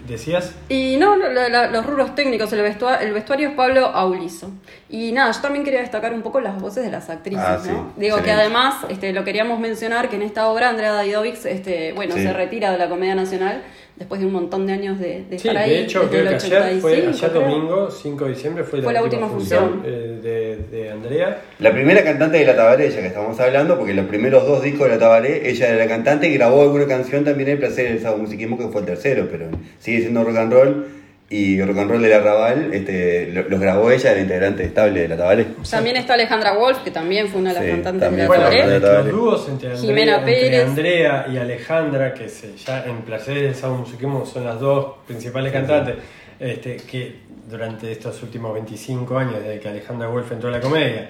¿Decías? 0.08 0.56
Y 0.68 0.98
no, 0.98 1.16
la- 1.16 1.48
la- 1.48 1.68
los 1.68 1.86
rubros 1.86 2.16
técnicos, 2.16 2.52
el 2.54 2.64
vestuario, 2.64 3.08
el 3.08 3.14
vestuario 3.14 3.50
es 3.50 3.54
Pablo 3.56 3.86
Aulizo. 3.86 4.50
Y 4.90 5.12
nada, 5.12 5.32
yo 5.32 5.42
también 5.42 5.64
quería 5.64 5.82
destacar 5.82 6.12
un 6.12 6.24
poco 6.24 6.42
las 6.42 6.60
voces 6.60 6.84
de 6.84 6.90
las 6.90 7.08
actrices, 7.12 7.40
Ah, 7.46 7.60
¿no? 7.60 7.64
sí, 7.64 7.72
Digo 7.98 8.18
que 8.24 8.32
además 8.32 8.78
este, 8.90 9.14
lo 9.14 9.24
queríamos 9.24 9.60
mencionar 9.60 10.10
que 10.10 10.16
en 10.16 10.24
esta 10.24 10.48
obra 10.48 10.70
Andrea 10.70 10.92
Davidovix, 10.92 11.46
este, 11.46 11.94
bueno, 11.94 12.16
Sí. 12.16 12.24
se 12.24 12.34
retira 12.34 12.72
de 12.72 12.80
la 12.80 12.90
Comedia 12.90 13.14
Nacional, 13.14 13.62
después 13.98 14.20
de 14.22 14.28
un 14.28 14.34
montón 14.34 14.66
de 14.68 14.74
años 14.74 15.00
de, 15.00 15.24
de 15.30 15.40
Sí, 15.40 15.48
estar 15.48 15.58
ahí. 15.64 15.70
de 15.70 15.80
hecho, 15.82 16.10
creo 16.10 16.24
que 16.28 16.36
ayer 16.36 16.80
fue, 16.82 16.92
85, 17.08 17.08
ayer 17.10 17.34
domingo, 17.34 17.90
5 17.92 18.26
de 18.26 18.30
diciembre, 18.32 18.64
fue, 18.64 18.82
Fue 18.82 18.94
la 18.94 19.04
última 19.04 19.28
función. 19.28 19.82
eh, 19.86 20.20
de, 20.22 20.78
de 20.78 20.92
Andrea. 20.92 21.42
La 21.60 21.72
primera 21.72 22.04
cantante 22.04 22.38
de 22.38 22.46
la 22.46 22.56
Tabaré, 22.56 22.90
ya 22.90 23.00
que 23.02 23.08
estamos 23.08 23.40
hablando, 23.40 23.78
porque 23.78 23.94
los 23.94 24.06
primeros 24.08 24.46
dos 24.46 24.62
discos 24.64 24.88
de 24.88 24.94
la 24.96 25.00
Tabaré, 25.00 25.50
ella 25.50 25.70
era 25.70 25.78
la 25.78 25.88
cantante 25.88 26.28
y 26.28 26.34
grabó 26.34 26.62
alguna 26.64 26.88
canción 26.88 27.24
también 27.24 27.50
en 27.50 27.54
el 27.54 27.60
placer 27.60 27.90
del 27.90 28.00
sábado 28.02 28.22
musiquismo, 28.22 28.58
que 28.58 28.68
fue 28.68 28.82
el 28.82 28.88
tercero, 28.88 29.28
pero 29.32 29.48
sigue 29.80 30.02
siendo 30.02 30.24
rock 30.24 30.38
and 30.38 30.54
roll. 30.54 30.86
Y 31.28 31.60
rock 31.60 31.78
and 31.80 31.90
roll 31.90 32.02
del 32.04 32.14
arrabal, 32.14 32.72
este, 32.72 33.32
lo- 33.34 33.50
los 33.50 33.60
grabó 33.60 33.90
ella, 33.90 34.12
era 34.12 34.22
integrante 34.22 34.64
estable 34.64 35.02
de 35.02 35.08
la 35.08 35.18
Tabaré. 35.18 35.48
También 35.72 35.98
está 35.98 36.14
Alejandra 36.14 36.54
Wolf, 36.54 36.84
que 36.84 36.92
también 36.92 37.28
fue 37.30 37.42
una 37.42 37.50
de 37.50 37.56
las 37.56 37.64
Sí, 37.66 37.72
cantantes 37.72 38.02
también 38.04 38.30
de 38.30 38.38
la 38.38 38.46
Bueno, 38.50 38.80
Tabaré. 38.80 39.06
Los 39.06 39.12
dúos 39.12 39.50
entre 39.50 39.70
Andrea, 39.70 39.82
Jimena 39.88 40.16
entre 40.20 40.34
Pérez. 40.34 40.66
Andrea 40.68 41.26
y 41.34 41.38
Alejandra, 41.38 42.14
que 42.14 42.30
se, 42.30 42.56
ya 42.56 42.86
en 42.86 42.98
Placeres 43.02 43.42
del 43.42 43.56
Sábado 43.56 43.80
Musiquismo 43.80 44.24
son 44.26 44.46
las 44.46 44.60
dos 44.60 44.98
principales 45.08 45.52
cantantes, 45.52 45.96
este, 46.40 46.78
que 46.78 47.16
durante 47.50 47.92
estos 47.92 48.22
últimos 48.22 48.54
25 48.54 49.18
años, 49.18 49.36
desde 49.44 49.60
que 49.60 49.68
Alejandra 49.70 50.08
Wolf 50.08 50.32
entró 50.32 50.50
a 50.50 50.52
la 50.52 50.60
comedia, 50.60 51.10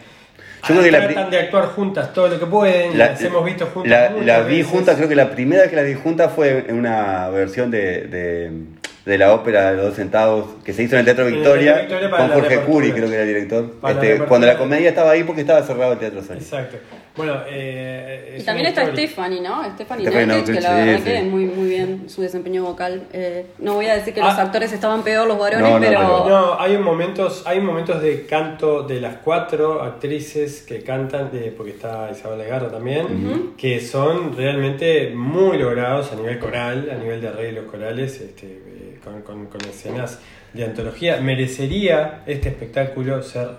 Yo 0.68 0.76
creo 0.76 0.82
que 0.84 0.92
la 0.92 1.08
tratan 1.08 1.30
de 1.30 1.40
actuar 1.40 1.66
juntas 1.68 2.12
todo 2.14 2.28
lo 2.30 2.40
que 2.40 2.46
pueden, 2.46 2.98
La- 2.98 3.08
las 3.12 3.22
hemos 3.22 3.44
visto 3.46 3.66
juntas. 3.68 3.92
La, 3.92 4.10
la 4.40 4.42
vi 4.48 4.58
veces. 4.58 4.72
juntas, 4.72 4.96
creo 4.96 5.08
que 5.10 5.16
la 5.16 5.30
primera 5.32 5.62
vez 5.64 5.70
que 5.70 5.76
la 5.76 5.84
vi 5.84 5.94
juntas 5.94 6.32
fue 6.34 6.66
en 6.68 6.78
una 6.80 7.30
versión 7.30 7.70
de, 7.70 8.02
de, 8.08 8.52
de 9.06 9.18
la 9.20 9.34
ópera 9.34 9.70
de 9.72 9.78
los 9.78 9.86
dos 9.88 9.96
centavos 9.96 10.46
que 10.64 10.74
se 10.74 10.82
hizo 10.84 10.96
en 10.96 11.00
el 11.02 11.06
Teatro 11.06 11.28
el 11.28 11.36
Victoria, 11.36 11.76
Teatro 11.76 11.82
Victoria 11.98 12.10
para 12.10 12.24
con 12.34 12.42
Jorge. 12.42 12.60
Curi, 12.62 12.92
creo 12.92 13.08
que 13.08 13.14
era 13.14 13.22
el 13.24 13.28
director. 13.30 13.74
La 13.84 13.92
Este, 13.92 14.18
cuando 14.26 14.48
la 14.48 14.58
comedia 14.58 14.90
estaba 14.90 15.12
ahí 15.12 15.24
porque 15.24 15.42
estaba 15.42 15.62
cerrado 15.62 15.94
el 15.94 16.00
Teatro 16.00 16.24
Sol. 16.24 16.38
Exacto. 16.38 16.78
Bueno, 17.16 17.40
eh, 17.48 18.34
es 18.36 18.42
Y 18.42 18.46
también 18.46 18.68
está 18.68 18.82
historia. 18.84 19.06
Stephanie, 19.08 19.42
¿no? 19.42 19.64
Stephanie 19.76 20.06
Stephanie 20.08 20.44
que 20.44 20.54
la 20.60 20.70
sí, 20.70 20.76
verdad 20.86 20.98
sí. 20.98 21.04
que 21.12 21.22
muy, 21.22 21.46
muy 21.46 21.70
bien 21.70 22.10
su 22.10 22.22
desempeño 22.24 22.64
vocal. 22.64 23.04
Eh, 23.14 23.46
no 23.60 23.76
voy 23.76 23.86
a 23.86 23.96
decir 23.96 24.14
que 24.14 24.22
Ah. 24.22 24.30
los 24.32 24.40
actores 24.40 24.74
estaban 24.74 25.02
peor, 25.04 25.26
los 25.28 25.38
varones, 25.40 25.62
No, 25.70 25.80
no, 25.80 25.86
pero... 25.86 26.00
pero- 26.00 26.30
No, 26.30 26.60
hay 26.60 26.78
momentos, 26.78 27.44
hay 27.46 27.62
momentos 27.62 28.02
de 28.02 28.26
canto 28.26 28.84
de 28.84 29.00
las 29.00 29.18
cuatro 29.18 29.82
actrices 29.84 30.64
que 30.68 30.82
cantan, 30.84 31.32
de- 31.32 31.52
porque 31.56 31.72
está 31.72 32.10
Isabel 32.12 32.40
Legarra 32.40 32.70
también, 32.70 33.54
que 33.56 33.80
son 33.80 34.36
realmente 34.36 35.12
muy 35.16 35.58
logrados 35.58 36.12
a 36.12 36.16
nivel 36.16 36.38
coral, 36.40 36.90
a 36.92 36.96
nivel 37.02 37.22
de 37.22 37.28
arreglos 37.30 37.66
corales, 37.72 38.20
este, 38.20 38.60
con, 39.06 39.22
con- 39.22 39.46
con 39.46 39.62
escenas 39.70 40.20
de 40.54 40.66
antología. 40.66 41.22
Merecería 41.22 42.24
este 42.26 42.50
espectáculo 42.50 43.22
ser 43.22 43.50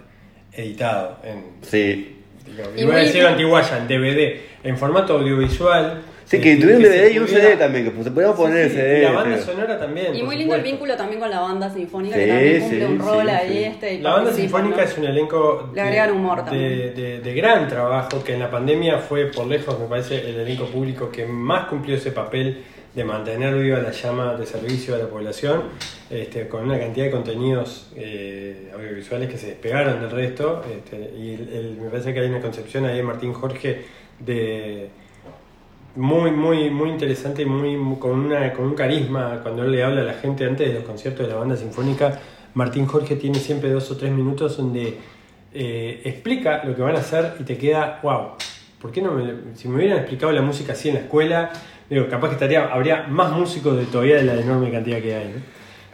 editado 0.52 1.18
en, 1.24 1.44
Sí. 1.62 2.16
digo, 2.46 2.68
Y 2.76 2.80
iba 2.82 2.94
a 2.96 2.98
decir 2.98 3.24
antiguaya, 3.24 3.78
en 3.78 3.88
DVD, 3.88 4.40
en 4.64 4.76
formato 4.76 5.14
audiovisual. 5.18 6.02
Sí, 6.24 6.40
que 6.40 6.56
tuviera 6.56 6.78
un 6.78 6.82
DVD 6.82 7.12
y 7.12 7.18
un 7.20 7.28
CD 7.28 7.56
también, 7.56 7.88
que 7.92 8.02
se 8.02 8.10
podíamos 8.10 8.34
poner 8.36 8.68
Sí, 8.68 8.74
CD. 8.74 8.98
y 8.98 9.02
la 9.02 9.12
banda 9.12 9.38
sonora 9.38 9.78
también. 9.78 10.12
Y 10.16 10.24
muy 10.24 10.34
lindo 10.36 10.56
el 10.56 10.62
vínculo 10.62 10.96
también 10.96 11.20
con 11.20 11.30
la 11.30 11.38
banda 11.38 11.70
sinfónica, 11.72 12.16
Sí, 12.16 12.22
que 12.22 12.26
también 12.28 12.60
cumple 12.62 12.78
sí, 12.80 12.84
un 12.84 12.98
rol 12.98 13.22
sí, 13.26 13.30
ahí. 13.30 13.48
sí. 13.52 13.64
Este, 13.64 13.94
y 13.94 13.98
La 14.00 14.10
banda 14.10 14.32
sinfónica 14.32 14.76
¿no? 14.78 14.82
es 14.82 14.98
un 14.98 15.04
elenco 15.04 15.70
Le 15.72 15.80
agregan 15.80 16.10
humor 16.10 16.38
de, 16.38 16.42
también. 16.44 16.94
de- 16.96 17.20
de 17.20 17.34
gran 17.34 17.68
trabajo 17.68 18.24
que 18.24 18.34
en 18.34 18.40
la 18.40 18.50
pandemia 18.50 18.98
fue 18.98 19.26
por 19.26 19.46
lejos, 19.46 19.78
me 19.78 19.86
parece, 19.86 20.18
el 20.28 20.40
elenco 20.40 20.64
público 20.66 21.10
que 21.12 21.26
más 21.26 21.68
cumplió 21.68 21.94
ese 21.94 22.10
papel 22.10 22.64
de 22.96 23.04
mantener 23.04 23.54
viva 23.54 23.78
la 23.78 23.92
llama 23.92 24.34
de 24.36 24.46
servicio 24.46 24.94
a 24.94 24.98
la 24.98 25.06
población, 25.06 25.64
este, 26.08 26.48
con 26.48 26.64
una 26.64 26.78
cantidad 26.78 27.04
de 27.04 27.10
contenidos 27.12 27.92
eh, 27.94 28.72
audiovisuales 28.74 29.28
que 29.28 29.36
se 29.36 29.48
despegaron 29.48 30.00
del 30.00 30.10
resto. 30.10 30.64
este, 30.74 30.96
y 31.14 31.76
me 31.78 31.90
parece 31.90 32.14
que 32.14 32.20
hay 32.20 32.28
una 32.28 32.40
concepción 32.40 32.86
ahí 32.86 32.96
de 32.96 33.02
Martín 33.02 33.34
Jorge 33.34 33.84
de 34.18 34.88
muy, 35.94 36.30
muy, 36.30 36.70
muy 36.70 36.88
interesante 36.88 37.42
y 37.42 37.44
muy- 37.46 37.98
con, 37.98 38.12
una, 38.12 38.50
con 38.54 38.64
un 38.64 38.74
carisma. 38.74 39.40
Cuando 39.42 39.64
él 39.64 39.72
le 39.72 39.84
habla 39.84 40.00
a 40.00 40.04
la 40.04 40.14
gente 40.14 40.46
antes 40.46 40.66
de 40.66 40.74
los 40.74 40.84
conciertos 40.84 41.26
de 41.26 41.32
la 41.34 41.38
banda 41.38 41.56
sinfónica, 41.56 42.18
Martín 42.54 42.86
Jorge 42.86 43.16
tiene 43.16 43.38
siempre 43.38 43.68
dos 43.70 43.90
o 43.90 43.96
tres 43.98 44.10
minutos 44.10 44.56
donde 44.56 44.96
eh, 45.52 46.00
explica 46.04 46.64
lo 46.64 46.74
que 46.74 46.80
van 46.80 46.96
a 46.96 47.00
hacer 47.00 47.34
y 47.40 47.44
te 47.44 47.58
queda, 47.58 48.00
wow, 48.02 48.32
¿por 48.80 48.92
qué 48.92 49.02
no 49.02 49.12
me, 49.12 49.54
si 49.54 49.68
me 49.68 49.76
hubieran 49.76 49.98
explicado 49.98 50.32
la 50.32 50.42
música 50.42 50.72
así 50.72 50.88
en 50.88 50.94
la 50.94 51.00
escuela, 51.00 51.50
digo, 51.88 52.08
capaz 52.08 52.28
que 52.28 52.34
estaría, 52.34 52.66
habría 52.66 53.06
más 53.08 53.32
músicos 53.32 53.76
de 53.76 53.86
todavía 53.86 54.16
de 54.16 54.24
la 54.24 54.34
enorme 54.34 54.70
cantidad 54.70 55.00
que 55.00 55.14
hay. 55.14 55.34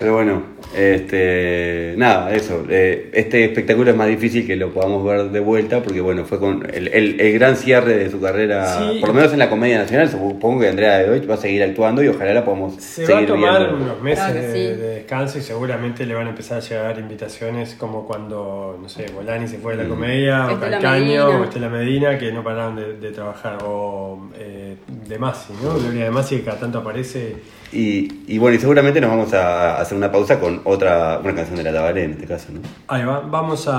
Pero 0.03 0.15
bueno, 0.15 0.43
este, 0.75 1.95
nada, 1.97 2.33
eso. 2.35 2.65
eh, 2.69 3.11
este 3.13 3.45
espectáculo 3.45 3.91
es 3.91 3.97
más 3.97 4.09
difícil 4.09 4.47
que 4.47 4.57
lo 4.57 4.71
podamos 4.71 5.05
ver 5.05 5.31
de 5.31 5.41
vuelta 5.41 5.83
porque, 5.83 6.01
bueno, 6.01 6.25
fue 6.25 6.39
con 6.39 6.67
el, 6.73 6.89
el- 6.89 7.21
el 7.21 7.33
gran 7.39 7.57
cierre 7.57 7.97
de 7.97 8.11
su 8.11 8.21
carrera, 8.21 8.79
Sí. 8.79 8.99
por 9.01 9.11
lo 9.11 9.15
menos 9.15 9.33
en 9.33 9.39
la 9.39 9.49
Comedia 9.49 9.79
Nacional. 9.79 10.09
Supongo 10.11 10.61
que 10.61 10.69
Andrea 10.69 10.99
de 10.99 11.11
hoy 11.11 11.21
va 11.27 11.35
a 11.35 11.39
seguir 11.39 11.63
actuando 11.63 12.03
y 12.03 12.09
ojalá 12.09 12.35
la 12.35 12.45
podamos 12.45 12.75
Se 12.83 13.03
va 13.03 13.07
seguir 13.07 13.25
a 13.25 13.27
tomar 13.27 13.59
viendo. 13.61 13.77
unos 13.85 14.03
meses 14.03 14.25
Claro 14.25 14.41
de, 14.41 14.53
sí. 14.53 14.59
de 14.59 14.77
descanso 14.77 15.39
y 15.39 15.43
seguramente 15.43 16.07
le 16.07 16.15
van 16.15 16.27
a 16.27 16.31
empezar 16.31 16.59
a 16.59 16.61
llegar 16.61 16.99
invitaciones 16.99 17.75
como 17.79 18.07
cuando, 18.07 18.79
no 18.81 18.89
sé, 18.89 19.07
Bolani 19.15 19.47
se 19.49 19.59
fue 19.59 19.77
de 19.77 19.83
la 19.83 19.89
Mm. 19.89 19.93
comedia, 19.93 20.47
o 20.47 20.51
Estela 20.53 20.71
Calcaño, 20.81 21.07
Medina. 21.07 21.27
o 21.41 21.45
Estela 21.45 21.69
Medina, 21.69 22.19
que 22.19 22.33
no 22.33 22.43
pararon 22.43 22.77
de, 22.77 22.95
de 22.99 23.11
trabajar, 23.13 23.59
o 23.65 24.29
eh, 24.39 24.77
de 25.09 25.19
Masi, 25.19 25.53
¿no? 25.63 25.79
Gloria 25.79 26.05
de 26.05 26.11
Masi, 26.11 26.37
que 26.39 26.43
cada 26.45 26.59
tanto 26.59 26.79
aparece. 26.79 27.37
Y, 27.73 28.25
y 28.27 28.39
bueno, 28.39 28.57
y 28.57 28.61
seguramente 28.61 29.01
nos 29.01 29.11
vamos 29.11 29.33
a 29.33 29.81
hacer 29.81 29.97
una 29.97 30.13
pausa 30.13 30.39
con 30.39 30.61
otra, 30.65 31.21
una 31.25 31.35
canción 31.35 31.57
de 31.57 31.63
la 31.65 31.73
Tabaré 31.73 32.05
en 32.05 32.11
este 32.13 32.27
caso, 32.27 32.49
¿no? 32.53 32.61
Ahí 32.89 33.05
va, 33.05 33.21
vamos 33.21 33.67
a, 33.69 33.77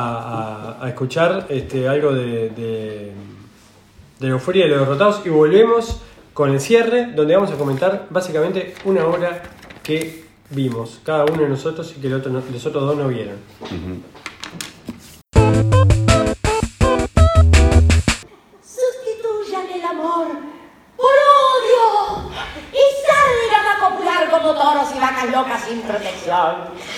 a- 0.80 0.84
a 0.86 0.90
escuchar 0.90 1.46
este, 1.50 1.88
algo 1.88 2.12
de, 2.14 2.50
de, 2.50 3.12
de 4.20 4.28
la 4.28 4.30
euforia 4.30 4.66
de 4.66 4.72
los 4.72 4.80
derrotados 4.80 5.22
y 5.26 5.30
volvemos 5.30 6.02
con 6.34 6.52
el 6.52 6.60
cierre, 6.60 7.12
donde 7.16 7.36
vamos 7.36 7.52
a 7.52 7.56
comentar 7.56 8.08
básicamente 8.10 8.74
una 8.86 9.06
obra 9.06 9.44
que 9.84 10.24
vimos, 10.50 11.00
cada 11.04 11.26
uno 11.26 11.44
de 11.44 11.50
nosotros 11.50 11.94
y 11.96 12.02
que 12.02 12.08
el 12.08 12.14
otro 12.16 12.32
no- 12.32 12.42
los 12.52 12.66
otros 12.66 12.84
dos 12.86 12.98
no 12.98 13.08
vieron. 13.08 13.36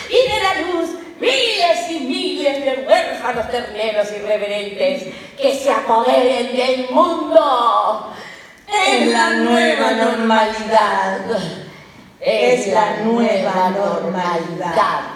Y 0.10 0.32
de 0.32 0.44
la 0.44 0.54
luz 0.62 0.90
miles 1.20 1.92
y 1.92 2.00
miles 2.02 2.64
de 2.64 2.86
huérfanos 2.88 3.50
terneros 3.50 4.12
irreverentes 4.12 5.04
que 5.40 5.56
se 5.56 5.72
apoderen 5.72 6.56
del 6.56 6.90
mundo. 6.92 8.14
Es 8.88 9.08
la 9.08 9.30
nueva 9.32 9.92
normalidad. 9.92 11.20
Es 12.20 12.68
la 12.68 12.98
nueva 12.98 13.70
normalidad. 13.70 15.15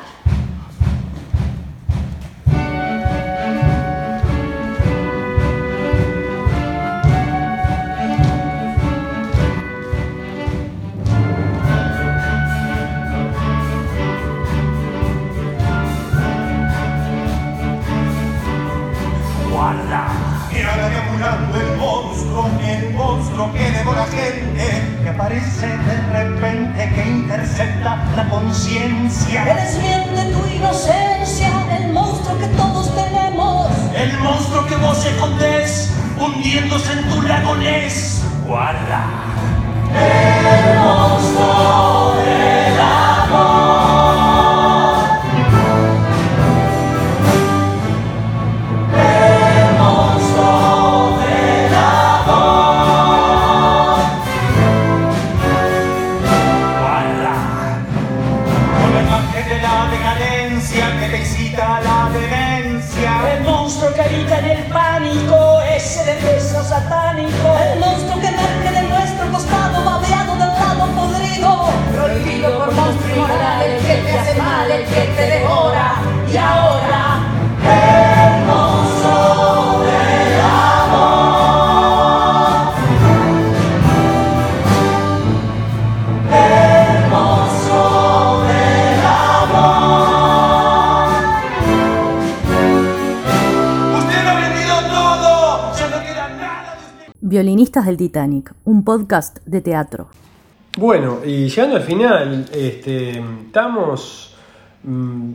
El 23.40 23.46
monstruo 23.46 23.54
que 23.54 23.72
devora 23.72 24.06
gente, 24.06 25.00
que 25.02 25.10
aparece 25.10 25.68
de 25.68 25.98
repente, 26.12 26.92
que 26.94 27.10
intercepta 27.10 28.04
la 28.16 28.30
conciencia. 28.30 29.44
Que 29.46 29.54
desmiente 29.54 30.34
tu 30.34 30.46
inocencia, 30.56 31.50
el 31.78 31.94
monstruo 31.94 32.38
que 32.38 32.48
todos 32.48 32.94
tenemos. 32.96 33.68
El 33.96 34.18
monstruo 34.20 34.66
que 34.66 34.76
vos 34.76 35.06
escondés, 35.06 35.92
hundiéndose 36.20 36.92
en 36.92 37.10
tu 37.10 37.22
lagonés. 37.22 38.24
Guarda. 38.46 39.06
Guarda. 40.84 41.89
Violinistas 97.70 97.86
del 97.86 97.98
Titanic, 97.98 98.54
un 98.66 98.84
podcast 98.84 99.38
de 99.46 99.62
teatro. 99.62 100.08
Bueno, 100.78 101.20
y 101.24 101.48
llegando 101.50 101.76
al 101.76 101.84
final, 101.84 102.46
este, 102.52 103.22
estamos 103.46 104.36
mm, 104.84 105.32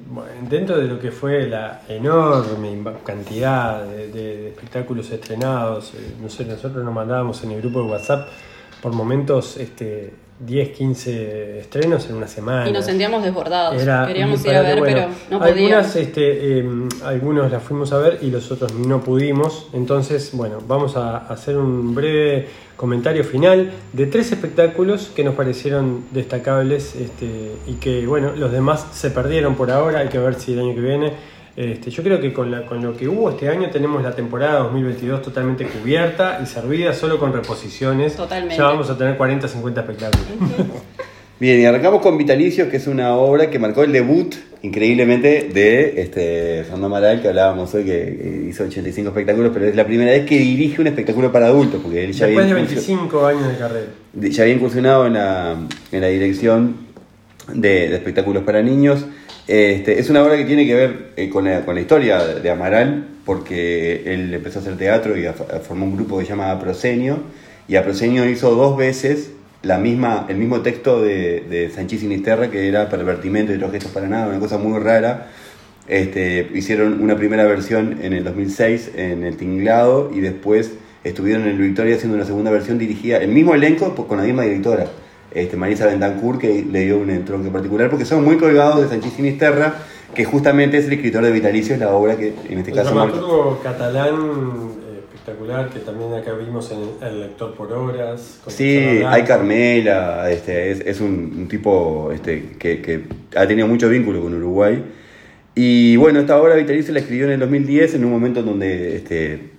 dentro 0.51 0.77
de 0.79 0.89
lo 0.89 0.99
que 0.99 1.13
fue 1.13 1.47
la 1.47 1.83
enorme 1.89 2.83
cantidad 3.05 3.85
de, 3.85 4.09
de- 4.09 4.37
de 4.39 4.49
espectáculos 4.49 5.09
estrenados. 5.13 5.93
eh, 5.95 6.15
no 6.21 6.29
sé, 6.29 6.45
nosotros 6.45 6.85
nos 6.85 6.93
mandábamos 6.93 7.45
en 7.45 7.53
el 7.53 7.61
grupo 7.61 7.83
de 7.85 7.91
WhatsApp 7.91 8.27
por 8.83 8.93
momentos 8.93 9.57
este, 9.57 10.13
10, 10.41 10.71
15 10.71 11.59
estrenos 11.61 12.09
en 12.11 12.17
una 12.17 12.27
semana. 12.27 12.69
Y 12.69 12.73
nos 12.73 12.85
sentíamos 12.85 13.23
desbordados. 13.23 13.81
Era 13.81 14.05
Queríamos 14.07 14.45
ir 14.45 14.55
a 14.55 14.63
ver. 14.63 14.79
Bueno, 14.81 14.97
pero 14.97 15.09
no 15.31 15.39
podíamos. 15.39 15.73
Algunas, 15.73 15.97
este, 15.97 16.59
eh, 16.59 16.69
algunos 17.05 17.51
las 17.51 17.63
fuimos 17.63 17.93
a 17.93 17.99
ver 17.99 18.19
y 18.21 18.31
los 18.31 18.51
otros 18.51 18.75
no 18.75 19.03
pudimos. 19.03 19.69
Entonces, 19.73 20.31
bueno, 20.33 20.59
vamos 20.67 20.97
a 20.97 21.19
hacer 21.19 21.57
un 21.57 21.95
breve 21.95 22.49
comentario 22.77 23.23
final 23.23 23.73
de 23.93 24.07
tres 24.07 24.33
espectáculos 24.33 25.13
que 25.15 25.23
nos 25.23 25.35
parecieron 25.35 26.05
destacables 26.11 26.97
este, 26.97 27.53
y 27.67 27.75
que, 27.75 28.07
bueno, 28.07 28.33
los 28.35 28.51
demás 28.51 28.89
se 28.93 29.11
perdieron 29.11 29.55
por 29.55 29.71
ahora. 29.71 30.01
Hay 30.01 30.09
que 30.09 30.19
ver 30.19 30.35
si 30.35 30.53
el 30.53 30.61
año 30.61 30.75
que 30.75 30.81
viene. 30.81 31.34
Este, 31.57 31.91
yo 31.91 32.03
creo 32.03 32.21
que 32.21 32.33
con, 32.33 32.51
la- 32.51 32.67
con 32.67 32.83
lo 32.83 32.97
que 32.97 33.07
hubo 33.07 33.31
este 33.31 33.49
año 33.49 33.71
tenemos 33.71 34.03
la 34.03 34.15
temporada 34.15 34.59
2022 34.61 35.23
totalmente 35.23 35.65
cubierta 35.67 36.41
y 36.43 36.47
servida 36.47 36.93
solo 36.93 37.19
con 37.19 37.33
reposiciones. 37.33 38.17
Totalmente. 38.17 38.57
Ya 38.57 38.65
vamos 38.65 38.91
a 38.91 38.99
tener 38.99 39.17
40, 39.17 39.47
50 39.47 39.81
espectáculos. 39.81 40.27
Bien, 41.41 41.61
y 41.61 41.65
arrancamos 41.65 42.01
con 42.01 42.17
Vitalicios, 42.17 42.69
que 42.69 42.77
es 42.79 42.87
una 42.87 43.15
obra 43.17 43.51
que 43.51 43.59
marcó 43.59 43.83
el 43.83 43.91
debut, 43.93 44.35
increíblemente, 44.63 45.51
de 45.53 46.01
este, 46.01 46.63
Fernando 46.63 46.87
Amaral, 46.87 47.21
que 47.21 47.29
hablábamos 47.29 47.75
hoy, 47.75 47.85
que 47.85 48.47
hizo 48.49 48.65
85 48.65 49.09
espectáculos, 49.11 49.51
pero 49.53 49.67
es 49.67 49.75
la 49.77 49.85
primera 49.85 50.13
vez 50.13 50.25
que 50.27 50.39
dirige 50.39 50.81
un 50.81 50.87
espectáculo 50.87 51.33
para 51.33 51.47
adultos, 51.47 51.81
porque 51.83 52.05
él 52.05 52.13
ya 52.13 52.27
Después 52.27 52.47
de 52.47 52.53
había, 52.53 52.65
incursi- 52.65 52.87
25 52.87 53.27
años 53.27 53.49
de 53.49 53.57
carrera. 53.59 53.87
ya 54.15 54.43
había 54.45 54.55
incursionado 54.55 55.07
en 55.07 55.13
la, 55.15 55.57
en 55.93 56.01
la 56.01 56.07
dirección 56.07 56.77
de, 57.53 57.89
de 57.89 57.95
espectáculos 57.97 58.45
para 58.45 58.63
niños. 58.63 59.05
Este, 59.47 59.99
es 59.99 60.09
una 60.09 60.23
obra 60.23 60.37
que 60.37 60.45
tiene 60.45 60.67
que 60.67 60.75
ver 60.75 61.13
eh, 61.17 61.29
con, 61.29 61.45
la, 61.45 61.81
historia 61.81 62.25
de 62.25 62.51
Amaral, 62.51 63.09
porque 63.25 64.03
él 64.07 64.33
empezó 64.33 64.59
a 64.59 64.63
hacer 64.63 64.77
teatro 64.77 65.17
y 65.19 65.27
formó 65.67 65.85
un 65.85 65.97
grupo 65.97 66.19
que 66.19 66.25
se 66.25 66.31
llama 66.31 66.51
Aprosenio, 66.51 67.19
y 67.69 67.77
Aprosenio 67.77 68.29
hizo 68.29 68.55
dos 68.55 68.77
veces 68.77 69.33
la 69.63 69.79
misma, 69.79 70.27
el 70.29 70.37
mismo 70.37 70.61
texto 70.61 71.03
de, 71.03 71.41
de 71.49 71.71
Sanchís 71.71 72.01
Sinisterra, 72.01 72.51
que 72.51 72.69
era 72.69 72.89
Pervertimento 72.89 73.53
y 73.53 73.57
otros 73.57 73.73
gestos 73.73 73.93
para 73.93 74.09
nada, 74.09 74.29
una 74.29 74.39
cosa 74.39 74.59
muy 74.59 74.79
rara. 74.79 75.29
Este, 75.87 76.51
hicieron 76.55 77.03
una 77.03 77.17
primera 77.17 77.45
versión 77.45 77.99
en 78.03 78.15
el 78.15 78.25
2006 78.25 78.93
en 78.97 79.23
el 79.23 79.37
Tinglado 79.37 80.11
y 80.15 80.21
después 80.21 80.73
estuvieron 81.05 81.43
en 81.43 81.51
el 81.51 81.59
Victoria 81.59 81.97
haciendo 81.97 82.17
una 82.17 82.25
segunda 82.25 82.51
versión 82.51 82.79
dirigida, 82.79 83.19
el 83.19 83.31
mismo 83.31 83.55
elenco 83.55 83.95
pues, 83.95 84.09
con 84.09 84.17
la 84.17 84.25
misma 84.25 84.45
directora, 84.45 84.87
este, 85.35 85.57
Marisa 85.57 85.87
Bentancur, 85.87 86.39
que 86.39 86.65
le 86.71 86.85
dio 86.85 86.99
un 86.99 87.11
entronque 87.11 87.51
particular, 87.51 87.91
porque 87.91 88.05
son 88.05 88.25
muy 88.25 88.37
colgados 88.37 88.81
de 88.83 88.89
Sanchís 88.89 89.15
Sinisterra, 89.15 89.75
que 90.15 90.25
justamente 90.25 90.79
es 90.79 90.87
el 90.87 90.95
escritor 90.95 91.25
de 91.25 91.33
Vitalicios, 91.33 91.79
la 91.79 91.91
obra 91.91 92.17
que 92.17 92.35
en 92.49 92.59
este 92.59 92.71
El 92.71 92.77
caso... 92.77 92.95
dramaturgo 92.95 93.61
catalán 93.63 94.15
eh, 94.15 95.01
espectacular 95.01 95.69
que 95.71 95.81
también 95.81 96.15
acá 96.15 96.33
vimos 96.35 96.71
en 96.71 97.07
el, 97.07 97.21
lector 97.21 97.55
por 97.55 97.73
horas. 97.73 98.39
con 98.45 98.53
Sí, 98.53 99.03
hay 99.05 99.23
Carmela, 99.25 100.31
este, 100.31 100.71
es, 100.71 100.81
es 100.81 101.01
un, 101.01 101.35
un 101.37 101.49
tipo 101.49 102.13
este, 102.13 102.55
que, 102.59 102.81
que 102.81 103.05
ha 103.37 103.47
tenido 103.47 103.67
mucho 103.67 103.89
vínculo 103.89 104.23
con 104.23 104.35
Uruguay. 104.35 104.83
Y 105.55 105.97
bueno, 105.97 106.19
esta 106.21 106.41
obra 106.41 106.57
Vitalicio 106.57 106.93
la 106.93 107.01
escribió 107.01 107.27
en 107.27 107.33
el 107.33 107.41
2010, 107.41 107.95
en 107.95 108.05
un 108.05 108.11
momento 108.11 108.41
en 108.41 108.47
donde, 108.47 108.97
este, 108.97 109.51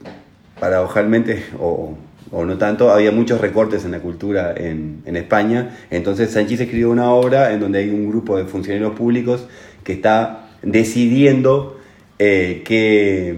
paradojalmente, 0.60 1.44
o, 1.58 1.98
o 2.38 2.44
no 2.46 2.58
tanto, 2.58 2.92
había 2.92 3.12
muchos 3.12 3.40
recortes 3.40 3.86
en 3.86 3.92
la 3.92 4.00
cultura 4.00 4.54
en, 4.58 5.02
en 5.06 5.16
España. 5.16 5.78
Entonces 5.90 6.32
Sanchís 6.32 6.60
escribió 6.60 6.90
una 6.92 7.10
obra 7.12 7.54
en 7.54 7.62
donde 7.62 7.80
hay 7.80 7.90
un 7.90 8.10
grupo 8.10 8.38
de 8.38 8.44
funcionarios 8.44 8.94
públicos 8.94 9.46
que 9.86 9.94
está 9.94 10.50
decidiendo 10.62 11.80
eh, 12.20 12.62
que, 12.66 13.36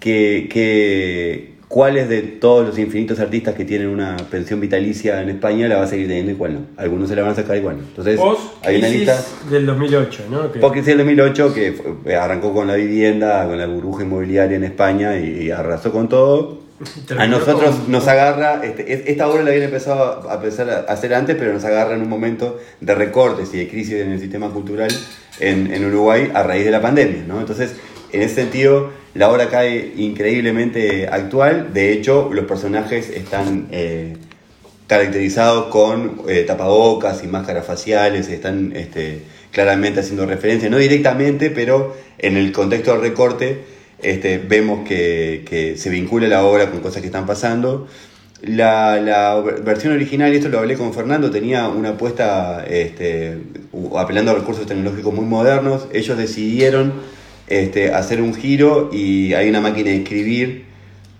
que, 0.00 0.48
que 0.50 1.52
cuáles 1.68 2.08
de 2.08 2.22
todos 2.22 2.66
los 2.66 2.78
infinitos 2.78 3.20
artistas 3.20 3.54
que 3.54 3.64
tienen 3.64 3.88
una 3.88 4.16
pensión 4.30 4.60
vitalicia 4.60 5.22
en 5.22 5.30
España 5.30 5.68
la 5.68 5.76
va 5.76 5.84
a 5.84 5.86
seguir 5.86 6.06
teniendo 6.08 6.32
y 6.32 6.34
cuál 6.34 6.54
no. 6.54 6.60
Algunos 6.76 7.08
se 7.08 7.14
la 7.16 7.22
van 7.22 7.30
a 7.30 7.34
sacar 7.34 7.56
y 7.56 7.60
cuál 7.60 7.76
no. 7.78 7.82
Entonces, 7.84 8.16
Post 8.18 8.64
hay 8.66 8.78
una 8.78 8.88
lista. 8.88 9.16
del 9.50 9.64
2008, 9.66 10.22
¿no? 10.30 10.50
Que- 10.52 10.58
Porque 10.58 10.82
del 10.82 10.98
2008 10.98 11.54
que 11.54 11.72
fue- 11.72 12.16
arrancó 12.16 12.52
con 12.52 12.66
la 12.66 12.74
vivienda, 12.74 13.46
con 13.46 13.56
la 13.58 13.66
burbuja 13.66 14.02
inmobiliaria 14.02 14.56
en 14.56 14.64
España 14.64 15.16
y, 15.18 15.44
y 15.44 15.50
arrasó 15.52 15.92
con 15.92 16.08
todo. 16.08 16.61
A 17.18 17.26
nosotros 17.26 17.74
con- 17.76 17.90
nos 17.92 18.06
agarra, 18.08 18.60
este, 18.64 18.92
es- 18.92 19.02
esta 19.06 19.28
obra 19.28 19.42
la 19.42 19.50
habían 19.50 19.64
empezado 19.64 20.28
a 20.30 20.34
empezar 20.34 20.68
a 20.70 20.92
hacer 20.92 21.14
antes, 21.14 21.36
pero 21.36 21.52
nos 21.52 21.64
agarra 21.64 21.94
en 21.94 22.02
un 22.02 22.08
momento 22.08 22.58
de 22.80 22.94
recortes 22.94 23.52
y 23.54 23.58
de 23.58 23.68
crisis 23.68 23.94
en 23.94 24.10
el 24.12 24.20
sistema 24.20 24.50
cultural 24.50 24.90
en, 25.40 25.72
en 25.72 25.84
Uruguay 25.84 26.30
a 26.34 26.42
raíz 26.42 26.64
de 26.64 26.70
la 26.70 26.80
pandemia, 26.82 27.24
¿no? 27.26 27.40
Entonces, 27.40 27.72
en 28.12 28.22
ese 28.22 28.34
sentido, 28.36 28.90
la 29.14 29.30
obra 29.30 29.48
cae 29.48 29.92
increíblemente 29.96 31.06
actual. 31.08 31.72
De 31.72 31.92
hecho, 31.92 32.30
los 32.32 32.44
personajes 32.46 33.08
están 33.10 33.68
eh, 33.70 34.16
caracterizados 34.86 35.66
con 35.66 36.22
eh, 36.28 36.44
tapabocas 36.46 37.22
y 37.24 37.26
máscaras 37.26 37.64
faciales, 37.66 38.28
están 38.28 38.72
este, 38.76 39.20
claramente 39.50 40.00
haciendo 40.00 40.26
referencia, 40.26 40.68
no 40.68 40.76
directamente, 40.78 41.50
pero 41.50 41.96
en 42.18 42.36
el 42.36 42.52
contexto 42.52 42.92
del 42.92 43.00
recorte 43.00 43.64
este, 44.02 44.38
vemos 44.38 44.86
que, 44.86 45.74
se 45.76 45.90
vincula 45.90 46.28
la 46.28 46.44
obra 46.44 46.70
con 46.70 46.80
cosas 46.80 47.00
que 47.00 47.06
están 47.06 47.26
pasando. 47.26 47.86
La, 48.42 49.40
versión 49.64 49.92
original, 49.92 50.32
y 50.32 50.36
esto 50.36 50.48
lo 50.48 50.58
hablé 50.58 50.76
con 50.76 50.92
Fernando, 50.92 51.30
tenía 51.30 51.68
una 51.68 51.90
apuesta 51.90 52.64
este, 52.68 53.38
apelando 53.96 54.32
a 54.32 54.34
recursos 54.34 54.66
tecnológicos 54.66 55.14
muy 55.14 55.24
modernos. 55.24 55.86
Ellos 55.92 56.18
decidieron 56.18 56.92
este, 57.46 57.92
hacer 57.92 58.20
un 58.20 58.34
giro 58.34 58.90
y 58.92 59.34
hay 59.34 59.48
una 59.48 59.60
máquina 59.60 59.90
de 59.90 59.98
escribir 59.98 60.64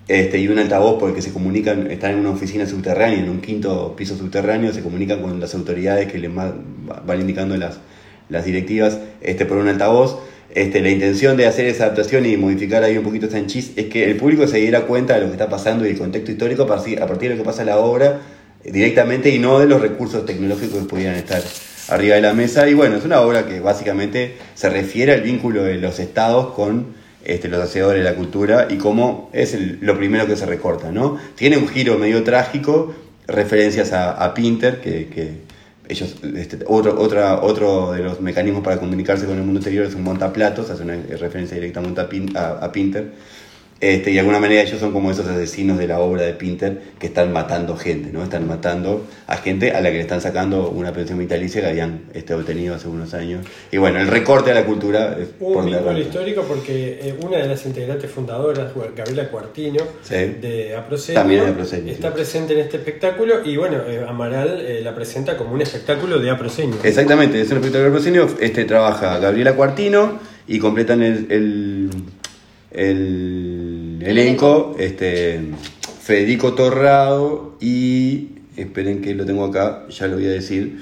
este, 0.08 0.38
y 0.38 0.48
un 0.48 0.58
altavoz 0.58 0.98
porque 0.98 1.22
se 1.22 1.32
comunican, 1.32 1.90
están 1.90 2.12
en 2.12 2.18
una 2.18 2.30
oficina 2.30 2.66
subterránea, 2.66 3.18
en 3.18 3.30
un 3.30 3.40
quinto 3.40 3.94
piso 3.96 4.16
subterráneo, 4.16 4.72
se 4.72 4.82
comunican 4.82 5.22
con 5.22 5.38
las 5.38 5.54
autoridades 5.54 6.10
que 6.10 6.18
les 6.18 6.34
van 6.34 7.20
indicando 7.20 7.56
las, 7.56 7.78
las 8.28 8.44
directivas 8.44 8.98
este, 9.20 9.46
por 9.46 9.58
un 9.58 9.68
altavoz. 9.68 10.18
Este, 10.54 10.80
la 10.82 10.90
intención 10.90 11.36
de 11.38 11.46
hacer 11.46 11.66
esa 11.66 11.84
adaptación 11.84 12.26
y 12.26 12.36
modificar 12.36 12.84
ahí 12.84 12.98
un 12.98 13.04
poquito 13.04 13.30
Sanchís 13.30 13.72
es 13.76 13.86
que 13.86 14.04
el 14.04 14.16
público 14.16 14.46
se 14.46 14.58
diera 14.58 14.82
cuenta 14.82 15.14
de 15.14 15.20
lo 15.22 15.26
que 15.26 15.32
está 15.32 15.48
pasando 15.48 15.86
y 15.86 15.90
el 15.90 15.98
contexto 15.98 16.30
histórico 16.30 16.64
a 16.64 16.66
partir, 16.66 17.02
a 17.02 17.06
partir 17.06 17.30
de 17.30 17.36
lo 17.36 17.42
que 17.42 17.46
pasa 17.46 17.62
en 17.62 17.68
la 17.68 17.78
obra 17.78 18.20
eh, 18.62 18.70
directamente 18.70 19.30
y 19.30 19.38
no 19.38 19.58
de 19.60 19.66
los 19.66 19.80
recursos 19.80 20.26
tecnológicos 20.26 20.80
que 20.80 20.84
pudieran 20.84 21.14
estar 21.16 21.42
arriba 21.88 22.16
de 22.16 22.22
la 22.22 22.34
mesa. 22.34 22.68
Y 22.68 22.74
bueno, 22.74 22.96
es 22.96 23.04
una 23.04 23.20
obra 23.22 23.46
que 23.46 23.60
básicamente 23.60 24.34
se 24.54 24.68
refiere 24.68 25.12
al 25.12 25.22
vínculo 25.22 25.62
de 25.64 25.76
los 25.76 25.98
estados 25.98 26.52
con 26.52 27.00
este, 27.24 27.48
los 27.48 27.62
hacedores 27.62 28.04
de 28.04 28.10
la 28.10 28.16
cultura 28.16 28.66
y 28.68 28.76
cómo 28.76 29.30
es 29.32 29.54
el- 29.54 29.78
lo 29.80 29.96
primero 29.96 30.26
que 30.26 30.36
se 30.36 30.44
recorta, 30.44 30.90
¿no? 30.92 31.16
Tiene 31.36 31.56
un 31.56 31.68
giro 31.68 31.96
medio 31.96 32.24
trágico, 32.24 32.94
referencias 33.26 33.92
a, 33.92 34.10
a 34.22 34.34
Pinter, 34.34 34.80
que, 34.80 35.06
que 35.06 35.28
ellos, 35.88 36.16
este, 36.36 36.58
otro, 36.66 37.00
otra, 37.00 37.42
otro 37.42 37.92
de 37.92 38.02
los 38.02 38.20
mecanismos 38.20 38.62
para 38.62 38.78
comunicarse 38.78 39.26
con 39.26 39.36
el 39.36 39.44
mundo 39.44 39.60
exterior 39.60 39.86
es 39.86 39.94
un 39.94 40.04
montaplatos, 40.04 40.70
hace 40.70 40.82
una 40.82 40.94
referencia 40.94 41.56
directa 41.56 41.80
a, 42.34 42.72
Pinter. 42.72 43.12
Este, 43.82 44.12
y 44.12 44.14
de 44.14 44.20
alguna 44.20 44.38
manera 44.38 44.62
ellos 44.62 44.78
son 44.78 44.92
como 44.92 45.10
esos 45.10 45.26
asesinos 45.26 45.76
de 45.76 45.88
la 45.88 45.98
obra 45.98 46.22
de 46.22 46.34
Pinter 46.34 46.80
que 47.00 47.08
están 47.08 47.32
matando 47.32 47.76
gente, 47.76 48.12
¿no? 48.12 48.22
Están 48.22 48.46
matando 48.46 49.04
a 49.26 49.36
gente 49.38 49.72
a 49.72 49.80
la 49.80 49.90
que 49.90 49.96
le 49.96 50.02
están 50.02 50.20
sacando 50.20 50.70
una 50.70 50.92
pensión 50.92 51.18
vitalicia 51.18 51.60
que 51.62 51.66
habían 51.66 52.02
este, 52.14 52.32
obtenido 52.32 52.76
hace 52.76 52.86
unos 52.86 53.12
años. 53.12 53.44
Y 53.72 53.78
bueno, 53.78 53.98
el 53.98 54.06
recorte 54.06 54.52
a 54.52 54.54
la 54.54 54.64
cultura 54.64 55.18
es 55.20 55.30
Hubo 55.40 55.58
un 55.58 55.66
vínculo 55.66 55.98
histórico 55.98 56.42
porque 56.46 57.00
eh, 57.02 57.14
una 57.22 57.38
de 57.38 57.48
las 57.48 57.66
integrantes 57.66 58.08
fundadoras, 58.08 58.72
Gabriela 58.96 59.28
Cuartino, 59.28 59.82
Sí. 60.04 60.14
de 60.14 60.76
Aprosenio, 60.76 61.20
También 61.20 61.40
es 61.40 61.46
de 61.46 61.52
Aprosenio, 61.52 61.92
está 61.92 62.08
sí. 62.10 62.14
presente 62.14 62.52
en 62.52 62.60
este 62.60 62.76
espectáculo 62.76 63.44
y 63.44 63.56
bueno, 63.56 63.78
eh, 63.88 64.06
Amaral 64.08 64.60
eh, 64.60 64.80
la 64.80 64.94
presenta 64.94 65.36
como 65.36 65.54
un 65.54 65.60
espectáculo 65.60 66.20
de 66.20 66.30
Aprosenio. 66.30 66.76
Exactamente, 66.84 67.40
es 67.40 67.50
un 67.50 67.56
espectáculo 67.56 67.86
de 67.86 67.90
Prosenio. 67.96 68.28
Este 68.38 68.64
trabaja 68.64 69.18
Gabriela 69.18 69.54
Cuartino 69.56 70.20
y 70.46 70.60
completan 70.60 71.02
el, 71.02 71.26
el, 71.32 71.90
el 72.70 73.51
elenco 74.06 74.74
este, 74.78 75.40
Federico 76.00 76.54
Torrado 76.54 77.56
y. 77.60 78.28
Esperen 78.56 79.00
que 79.00 79.14
lo 79.14 79.24
tengo 79.24 79.46
acá, 79.46 79.84
ya 79.88 80.06
lo 80.06 80.16
voy 80.16 80.26
a 80.26 80.30
decir. 80.30 80.78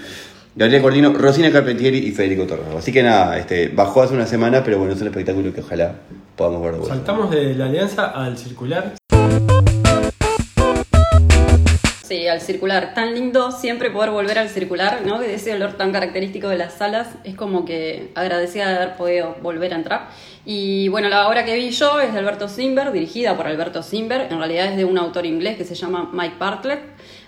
Gabriela 0.57 0.83
Cuartino, 0.83 1.13
Rosina 1.13 1.53
Carpentieri 1.53 1.99
y 1.99 2.11
Federico 2.11 2.47
Torrado. 2.47 2.79
Así 2.79 2.91
que 2.91 3.03
nada, 3.03 3.39
este, 3.39 3.69
bajó 3.69 4.03
hace 4.03 4.15
una 4.15 4.27
semana, 4.27 4.65
pero 4.65 4.79
bueno, 4.79 4.93
es 4.93 5.01
un 5.01 5.07
espectáculo 5.07 5.55
que 5.55 5.61
ojalá 5.61 5.95
podamos 6.37 6.63
ver 6.63 6.75
de. 6.75 6.87
Saltamos 6.87 7.31
de 7.31 7.55
la 7.55 7.67
alianza 7.67 8.07
al 8.07 8.37
circular. 8.37 9.00
Sí, 12.11 12.27
al 12.27 12.41
circular. 12.41 12.93
Tan 12.93 13.15
lindo 13.15 13.53
siempre 13.53 13.89
poder 13.89 14.11
volver 14.11 14.37
al 14.37 14.49
circular, 14.49 15.03
¿no? 15.07 15.23
Ese 15.23 15.55
olor 15.55 15.75
tan 15.75 15.93
característico 15.93 16.49
de 16.49 16.59
las 16.59 16.75
salas. 16.75 17.07
Es 17.23 17.37
como 17.37 17.65
que 17.65 18.11
agradecida 18.17 18.69
de 18.69 18.75
haber 18.79 18.97
podido 18.97 19.37
volver 19.43 19.73
a 19.73 19.77
entrar. 19.77 20.09
Y 20.45 20.89
bueno, 20.89 21.09
la 21.09 21.29
obra 21.29 21.45
que 21.45 21.55
vi 21.55 21.71
yo 21.71 22.01
es 22.01 22.13
de 22.13 22.19
Alberto 22.19 22.49
Simber, 22.49 22.91
dirigida 22.91 23.37
por 23.37 23.47
Alberto 23.47 23.85
Simber. 23.85 24.23
En 24.29 24.39
realidad 24.39 24.73
es 24.73 24.77
de 24.77 24.85
un 24.85 24.99
autor 24.99 25.25
inglés 25.25 25.57
que 25.57 25.65
se 25.65 25.77
llama 25.77 26.11
Mike 26.13 26.35
Bartlett. 26.37 26.81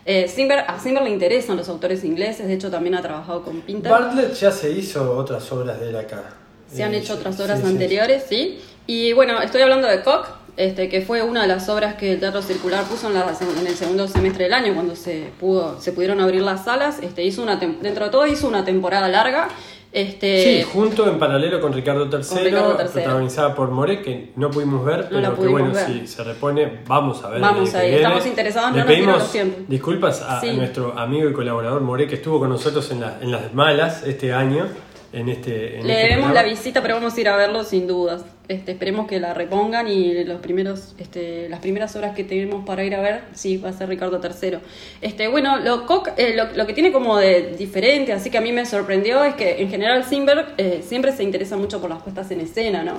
Eh, 0.04 0.26
Simber, 0.26 0.64
a 0.66 0.80
Simber 0.80 1.04
le 1.04 1.10
interesan 1.10 1.56
los 1.56 1.68
autores 1.68 2.02
ingleses, 2.02 2.48
de 2.48 2.54
hecho 2.54 2.68
también 2.68 2.96
ha 2.96 3.02
trabajado 3.02 3.42
con 3.44 3.60
Pinter. 3.60 3.88
Bartlett 3.92 4.34
ya 4.34 4.50
se 4.50 4.68
hizo 4.72 5.16
otras 5.16 5.52
obras 5.52 5.78
de 5.78 5.90
él 5.90 5.96
acá. 5.96 6.24
Se 6.66 6.82
han 6.82 6.92
Eh, 6.92 6.96
hecho 6.98 7.12
sí, 7.12 7.20
otras 7.20 7.38
obras 7.38 7.60
sí, 7.60 7.66
sí, 7.66 7.70
anteriores, 7.72 8.24
sí. 8.28 8.60
Y 8.88 9.12
bueno, 9.12 9.40
estoy 9.40 9.62
hablando 9.62 9.86
de 9.86 10.02
Koch, 10.02 10.26
este, 10.56 10.88
que 10.88 11.00
fue 11.02 11.22
una 11.22 11.42
de 11.42 11.48
las 11.48 11.68
obras 11.68 11.94
que 11.94 12.12
el 12.12 12.20
Teatro 12.20 12.42
Circular 12.42 12.84
puso 12.84 13.08
en, 13.08 13.14
la- 13.14 13.26
en 13.60 13.66
el 13.66 13.74
segundo 13.74 14.06
semestre 14.08 14.44
del 14.44 14.52
año, 14.54 14.74
cuando 14.74 14.94
se 14.96 15.28
pudo, 15.40 15.80
se 15.80 15.92
pudieron 15.92 16.20
abrir 16.20 16.42
las 16.42 16.64
salas. 16.64 16.98
Este, 17.02 17.24
hizo 17.24 17.42
una 17.42 17.56
dentro 17.56 18.04
de 18.04 18.10
todo 18.10 18.26
hizo 18.26 18.48
una 18.48 18.64
temporada 18.64 19.08
larga. 19.08 19.48
Este, 19.94 20.42
Sí, 20.62 20.62
junto 20.72 21.06
en 21.06 21.18
paralelo 21.18 21.60
con 21.60 21.70
Ricardo 21.74 22.04
III, 22.06 22.50
protagonizada 22.92 23.54
por 23.54 23.70
More, 23.70 24.00
que 24.00 24.32
no 24.36 24.50
pudimos 24.50 24.82
ver, 24.86 25.00
No 25.04 25.08
pero 25.10 25.30
que 25.30 25.36
pudimos 25.36 25.60
bueno, 25.60 25.74
ver. 25.74 25.86
si 25.86 26.06
se 26.06 26.24
repone, 26.24 26.80
vamos 26.86 27.22
a 27.22 27.28
ver. 27.28 27.40
Vamos 27.42 27.74
a 27.74 27.80
que 27.82 27.88
ir, 27.90 27.94
estamos 27.96 28.26
interesados, 28.26 28.72
Le 28.72 28.78
no 28.78 28.84
nos 28.86 28.94
pedimos 28.94 29.32
tiempos. 29.32 29.68
disculpas 29.68 30.22
a, 30.22 30.42
nuestro 30.54 30.98
amigo 30.98 31.28
y 31.28 31.34
colaborador 31.34 31.82
More, 31.82 32.06
que 32.08 32.14
estuvo 32.14 32.38
con 32.38 32.48
nosotros 32.48 32.90
en, 32.90 33.00
la- 33.02 33.18
en 33.20 33.30
las 33.32 33.52
malas 33.52 34.02
este 34.06 34.32
año. 34.32 34.66
En 35.12 35.28
este, 35.28 35.78
en 35.78 35.86
Le 35.86 35.92
este 35.92 36.02
debemos 36.04 36.30
programa. 36.30 36.34
la 36.34 36.42
visita, 36.42 36.80
pero 36.80 36.94
vamos 36.94 37.14
a 37.14 37.20
ir 37.20 37.28
a 37.28 37.36
verlo 37.36 37.64
sin 37.64 37.86
dudas. 37.86 38.24
Este, 38.48 38.72
esperemos 38.72 39.06
que 39.06 39.20
la 39.20 39.34
repongan 39.34 39.86
y 39.86 40.24
los 40.24 40.40
primeros, 40.40 40.94
este, 40.98 41.48
las 41.50 41.60
primeras 41.60 41.94
horas 41.96 42.14
que 42.14 42.24
tenemos 42.24 42.64
para 42.64 42.82
ir 42.82 42.94
a 42.94 43.00
ver, 43.00 43.22
sí, 43.34 43.58
va 43.58 43.68
a 43.68 43.72
ser 43.72 43.88
Ricardo 43.90 44.20
III. 44.22 44.58
Este, 45.02 45.28
bueno, 45.28 45.58
lo, 45.58 45.86
eh, 46.16 46.34
lo, 46.34 46.52
lo 46.54 46.66
que 46.66 46.72
tiene 46.72 46.92
como 46.92 47.18
de 47.18 47.54
diferente, 47.58 48.12
así 48.12 48.30
que 48.30 48.38
a 48.38 48.40
mí 48.40 48.52
me 48.52 48.64
sorprendió, 48.64 49.22
es 49.22 49.34
que 49.34 49.60
en 49.62 49.68
general 49.70 50.04
Simberg 50.04 50.54
eh, 50.58 50.82
siempre 50.82 51.12
se 51.12 51.22
interesa 51.22 51.56
mucho 51.56 51.80
por 51.80 51.90
las 51.90 52.02
puestas 52.02 52.30
en 52.30 52.40
escena, 52.40 52.82
¿no? 52.82 52.96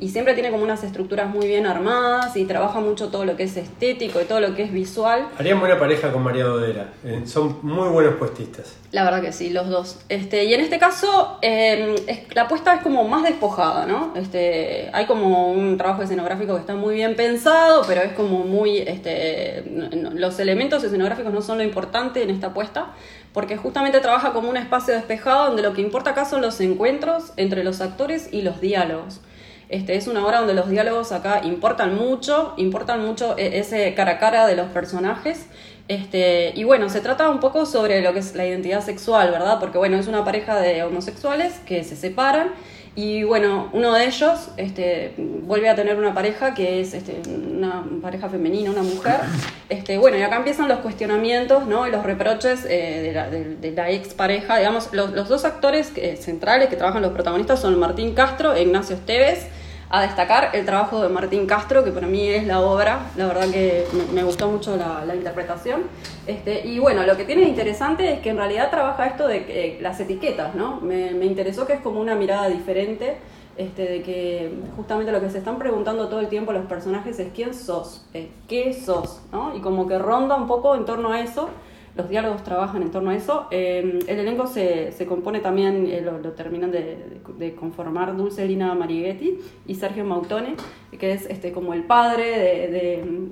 Y 0.00 0.08
siempre 0.08 0.34
tiene 0.34 0.50
como 0.50 0.64
unas 0.64 0.82
estructuras 0.82 1.28
muy 1.30 1.46
bien 1.46 1.66
armadas 1.66 2.36
y 2.36 2.44
trabaja 2.46 2.80
mucho 2.80 3.08
todo 3.10 3.24
lo 3.24 3.36
que 3.36 3.44
es 3.44 3.56
estético 3.56 4.20
y 4.20 4.24
todo 4.24 4.40
lo 4.40 4.54
que 4.54 4.64
es 4.64 4.72
visual. 4.72 5.28
Harían 5.38 5.60
buena 5.60 5.78
pareja 5.78 6.12
con 6.12 6.22
María 6.22 6.44
Dodera. 6.44 6.88
eh, 7.04 7.22
son 7.26 7.58
muy 7.62 7.88
buenos 7.88 8.14
puestistas. 8.16 8.74
La 8.90 9.04
verdad 9.04 9.22
que 9.22 9.32
sí, 9.32 9.50
los 9.50 9.68
dos. 9.68 9.98
Este, 10.08 10.44
y 10.44 10.54
en 10.54 10.60
este 10.60 10.78
caso, 10.78 11.38
eh, 11.42 11.94
es- 12.08 12.34
la 12.34 12.42
apuesta 12.42 12.74
es 12.74 12.82
como 12.82 13.06
más 13.08 13.22
despojada, 13.22 13.86
¿no? 13.86 14.12
Este, 14.16 14.90
hay 14.92 15.06
como 15.06 15.50
un 15.52 15.76
trabajo 15.78 16.02
escenográfico 16.02 16.54
que 16.54 16.60
está 16.60 16.74
muy 16.74 16.96
bien 16.96 17.14
pensado, 17.14 17.82
pero 17.86 18.02
es 18.02 18.12
como 18.14 18.40
muy. 18.44 18.78
Este, 18.78 19.62
no- 19.70 20.10
los 20.10 20.38
elementos 20.40 20.82
escenográficos 20.82 21.32
no 21.32 21.40
son 21.40 21.58
lo 21.58 21.64
importante 21.64 22.22
en 22.22 22.30
esta 22.30 22.48
apuesta, 22.48 22.88
porque 23.32 23.56
justamente 23.56 24.00
trabaja 24.00 24.32
como 24.32 24.50
un 24.50 24.56
espacio 24.56 24.94
despejado 24.94 25.46
donde 25.46 25.62
lo 25.62 25.72
que 25.72 25.80
importa 25.82 26.10
acá 26.10 26.24
son 26.24 26.42
los 26.42 26.60
encuentros 26.60 27.32
entre 27.36 27.62
los 27.64 27.80
actores 27.80 28.28
y 28.32 28.42
los 28.42 28.60
diálogos. 28.60 29.20
Este, 29.68 29.96
es 29.96 30.06
una 30.06 30.24
obra 30.26 30.38
donde 30.38 30.54
los 30.54 30.68
diálogos 30.68 31.12
acá 31.12 31.40
importan 31.44 31.94
mucho, 31.94 32.54
importan 32.56 33.04
mucho 33.04 33.36
e- 33.38 33.58
ese 33.58 33.94
cara 33.94 34.12
a 34.12 34.18
cara 34.18 34.46
de 34.46 34.56
los 34.56 34.66
personajes. 34.68 35.46
Este, 35.88 36.52
y 36.54 36.64
bueno, 36.64 36.88
se 36.88 37.00
trata 37.00 37.28
un 37.28 37.40
poco 37.40 37.66
sobre 37.66 38.00
lo 38.00 38.12
que 38.12 38.20
es 38.20 38.34
la 38.34 38.46
identidad 38.46 38.82
sexual, 38.82 39.30
¿verdad? 39.30 39.58
Porque 39.60 39.76
bueno, 39.78 39.98
es 39.98 40.06
una 40.06 40.24
pareja 40.24 40.58
de 40.58 40.82
homosexuales 40.82 41.60
que 41.66 41.84
se 41.84 41.96
separan 41.96 42.52
y 42.96 43.24
bueno, 43.24 43.68
uno 43.72 43.92
de 43.92 44.06
ellos 44.06 44.50
este, 44.56 45.14
vuelve 45.18 45.68
a 45.68 45.74
tener 45.74 45.96
una 45.98 46.14
pareja 46.14 46.54
que 46.54 46.80
es 46.80 46.94
este, 46.94 47.20
una 47.28 47.84
pareja 48.00 48.28
femenina, 48.28 48.70
una 48.70 48.82
mujer. 48.82 49.16
Este, 49.70 49.96
bueno, 49.96 50.18
y 50.18 50.22
acá 50.22 50.36
empiezan 50.36 50.68
los 50.68 50.80
cuestionamientos 50.80 51.66
¿no? 51.66 51.88
y 51.88 51.90
los 51.90 52.04
reproches 52.04 52.66
eh, 52.66 53.00
de, 53.02 53.12
la, 53.12 53.30
de, 53.30 53.56
de 53.56 53.70
la 53.72 53.90
ex 53.90 54.12
pareja. 54.12 54.58
Digamos, 54.58 54.90
los, 54.92 55.12
los 55.12 55.26
dos 55.28 55.46
actores 55.46 55.88
que- 55.88 56.16
centrales 56.18 56.68
que 56.68 56.76
trabajan 56.76 57.00
los 57.00 57.12
protagonistas 57.12 57.60
son 57.60 57.78
Martín 57.78 58.14
Castro 58.14 58.52
e 58.54 58.62
Ignacio 58.62 58.94
Esteves. 58.94 59.46
A 59.90 60.02
destacar 60.02 60.50
el 60.54 60.64
trabajo 60.64 61.02
de 61.02 61.08
Martín 61.08 61.46
Castro, 61.46 61.84
que 61.84 61.92
para 61.92 62.06
mí 62.06 62.28
es 62.28 62.46
la 62.46 62.60
obra, 62.60 63.10
la 63.16 63.26
verdad 63.26 63.48
que 63.50 63.86
me, 64.12 64.22
gustó 64.22 64.48
mucho 64.48 64.76
la, 64.76 65.04
la 65.04 65.14
interpretación. 65.14 65.82
Este, 66.26 66.66
y 66.66 66.78
bueno, 66.78 67.04
lo 67.04 67.16
que 67.16 67.24
tiene 67.24 67.42
interesante 67.42 68.14
es 68.14 68.20
que 68.20 68.30
en 68.30 68.38
realidad 68.38 68.70
trabaja 68.70 69.06
esto 69.06 69.28
de 69.28 69.44
que, 69.44 69.78
las 69.80 70.00
etiquetas, 70.00 70.54
¿no? 70.54 70.80
Me, 70.80 71.12
me 71.12 71.26
interesó 71.26 71.66
que 71.66 71.74
es 71.74 71.80
como 71.80 72.00
una 72.00 72.14
mirada 72.14 72.48
diferente, 72.48 73.18
este, 73.56 73.84
de 73.84 74.02
que 74.02 74.52
justamente 74.74 75.12
lo 75.12 75.20
que 75.20 75.30
se 75.30 75.38
están 75.38 75.58
preguntando 75.58 76.08
todo 76.08 76.18
el 76.18 76.28
tiempo 76.28 76.52
los 76.52 76.66
personajes 76.66 77.20
es 77.20 77.28
quién 77.32 77.54
sos, 77.54 78.04
Eh, 78.12 78.28
qué 78.48 78.72
sos, 78.72 79.20
¿no? 79.30 79.54
Y 79.54 79.60
como 79.60 79.86
que 79.86 79.96
ronda 79.98 80.34
un 80.34 80.48
poco 80.48 80.74
en 80.74 80.84
torno 80.84 81.12
a 81.12 81.20
eso 81.20 81.50
los 81.96 82.08
diálogos 82.08 82.42
trabajan 82.42 82.82
en 82.82 82.90
torno 82.90 83.10
a 83.10 83.14
eso. 83.14 83.46
Eh, 83.52 84.00
el 84.08 84.18
elenco 84.18 84.46
se, 84.48 84.90
se 84.92 85.06
compone 85.06 85.38
también, 85.40 85.86
eh, 85.86 86.00
lo, 86.00 86.18
lo 86.18 86.32
terminan 86.32 86.70
de, 86.72 86.96
de- 87.38 87.54
conformar 87.54 88.16
Dulce 88.16 88.44
Lina 88.46 88.74
Marighetti 88.74 89.38
y 89.66 89.74
Sergio 89.76 90.04
Mautone, 90.04 90.56
que 90.98 91.12
es 91.12 91.26
este, 91.26 91.52
como 91.52 91.72
el 91.72 91.84
padre 91.84 92.24
de, 92.38 92.68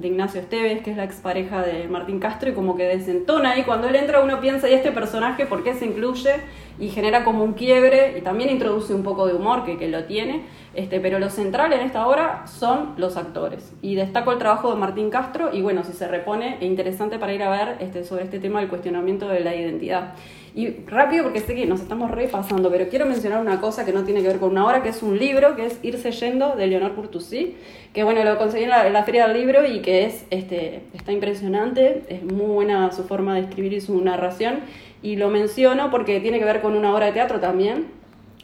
de- 0.00 0.06
Ignacio 0.06 0.40
Esteves, 0.40 0.82
que 0.82 0.92
es 0.92 0.96
la 0.96 1.04
expareja 1.04 1.62
de 1.62 1.88
Martín 1.88 2.20
Castro, 2.20 2.50
y 2.50 2.52
como 2.52 2.76
que 2.76 2.84
desentona 2.84 3.58
y 3.58 3.64
cuando 3.64 3.88
él 3.88 3.96
entra 3.96 4.20
uno 4.20 4.40
piensa, 4.40 4.68
¿y 4.70 4.74
este 4.74 4.92
personaje 4.92 5.46
por 5.46 5.64
qué 5.64 5.74
se 5.74 5.86
incluye? 5.86 6.30
Y 6.78 6.88
genera 6.88 7.24
como 7.24 7.44
un 7.44 7.52
quiebre 7.54 8.16
y 8.18 8.22
también 8.22 8.50
introduce 8.50 8.94
un 8.94 9.02
poco 9.02 9.26
de 9.26 9.34
humor, 9.34 9.64
que, 9.64 9.76
que 9.76 9.88
lo 9.88 10.04
tiene. 10.04 10.42
Este, 10.74 11.00
pero 11.00 11.18
lo 11.18 11.28
central 11.28 11.72
en 11.74 11.80
esta 11.80 12.06
obra 12.06 12.46
son 12.46 12.94
los 12.96 13.16
actores. 13.16 13.72
Y 13.82 13.94
destaco 13.94 14.32
el 14.32 14.38
trabajo 14.38 14.72
de 14.72 14.80
Martín 14.80 15.10
Castro 15.10 15.50
y 15.52 15.60
bueno, 15.60 15.84
si 15.84 15.92
se 15.92 16.08
repone, 16.08 16.56
es 16.56 16.62
interesante 16.62 17.18
para 17.18 17.34
ir 17.34 17.42
a 17.42 17.50
ver 17.50 17.76
este, 17.80 18.04
sobre 18.04 18.24
este 18.24 18.38
tema 18.38 18.60
del 18.60 18.68
cuestionamiento 18.70 19.28
de 19.28 19.40
la 19.40 19.54
identidad. 19.54 20.14
Y 20.54 20.84
rápido 20.86 21.24
porque 21.24 21.40
sé 21.40 21.54
que 21.54 21.64
nos 21.66 21.80
estamos 21.80 22.10
repasando, 22.10 22.70
pero 22.70 22.88
quiero 22.88 23.06
mencionar 23.06 23.40
una 23.40 23.60
cosa 23.60 23.86
que 23.86 23.92
no 23.92 24.04
tiene 24.04 24.20
que 24.20 24.28
ver 24.28 24.38
con 24.38 24.50
una 24.50 24.66
obra, 24.66 24.82
que 24.82 24.90
es 24.90 25.02
un 25.02 25.18
libro, 25.18 25.56
que 25.56 25.66
es 25.66 25.78
Irse 25.82 26.10
Yendo, 26.12 26.56
de 26.56 26.66
Leonor 26.66 26.94
Curtusí, 26.94 27.56
que 27.94 28.04
bueno, 28.04 28.22
lo 28.22 28.36
conseguí 28.36 28.64
en 28.64 28.70
la, 28.70 28.86
en 28.86 28.92
la 28.92 29.02
Feria 29.04 29.26
del 29.26 29.38
Libro 29.38 29.64
y 29.66 29.80
que 29.80 30.04
es, 30.04 30.26
este, 30.28 30.82
está 30.92 31.12
impresionante, 31.12 32.02
es 32.08 32.22
muy 32.22 32.46
buena 32.46 32.92
su 32.92 33.04
forma 33.04 33.34
de 33.34 33.40
escribir 33.42 33.72
y 33.72 33.80
su 33.80 33.98
narración, 34.02 34.60
y 35.02 35.16
lo 35.16 35.30
menciono 35.30 35.90
porque 35.90 36.20
tiene 36.20 36.38
que 36.38 36.44
ver 36.44 36.60
con 36.60 36.76
una 36.76 36.94
obra 36.94 37.06
de 37.06 37.12
teatro 37.12 37.40
también, 37.40 37.86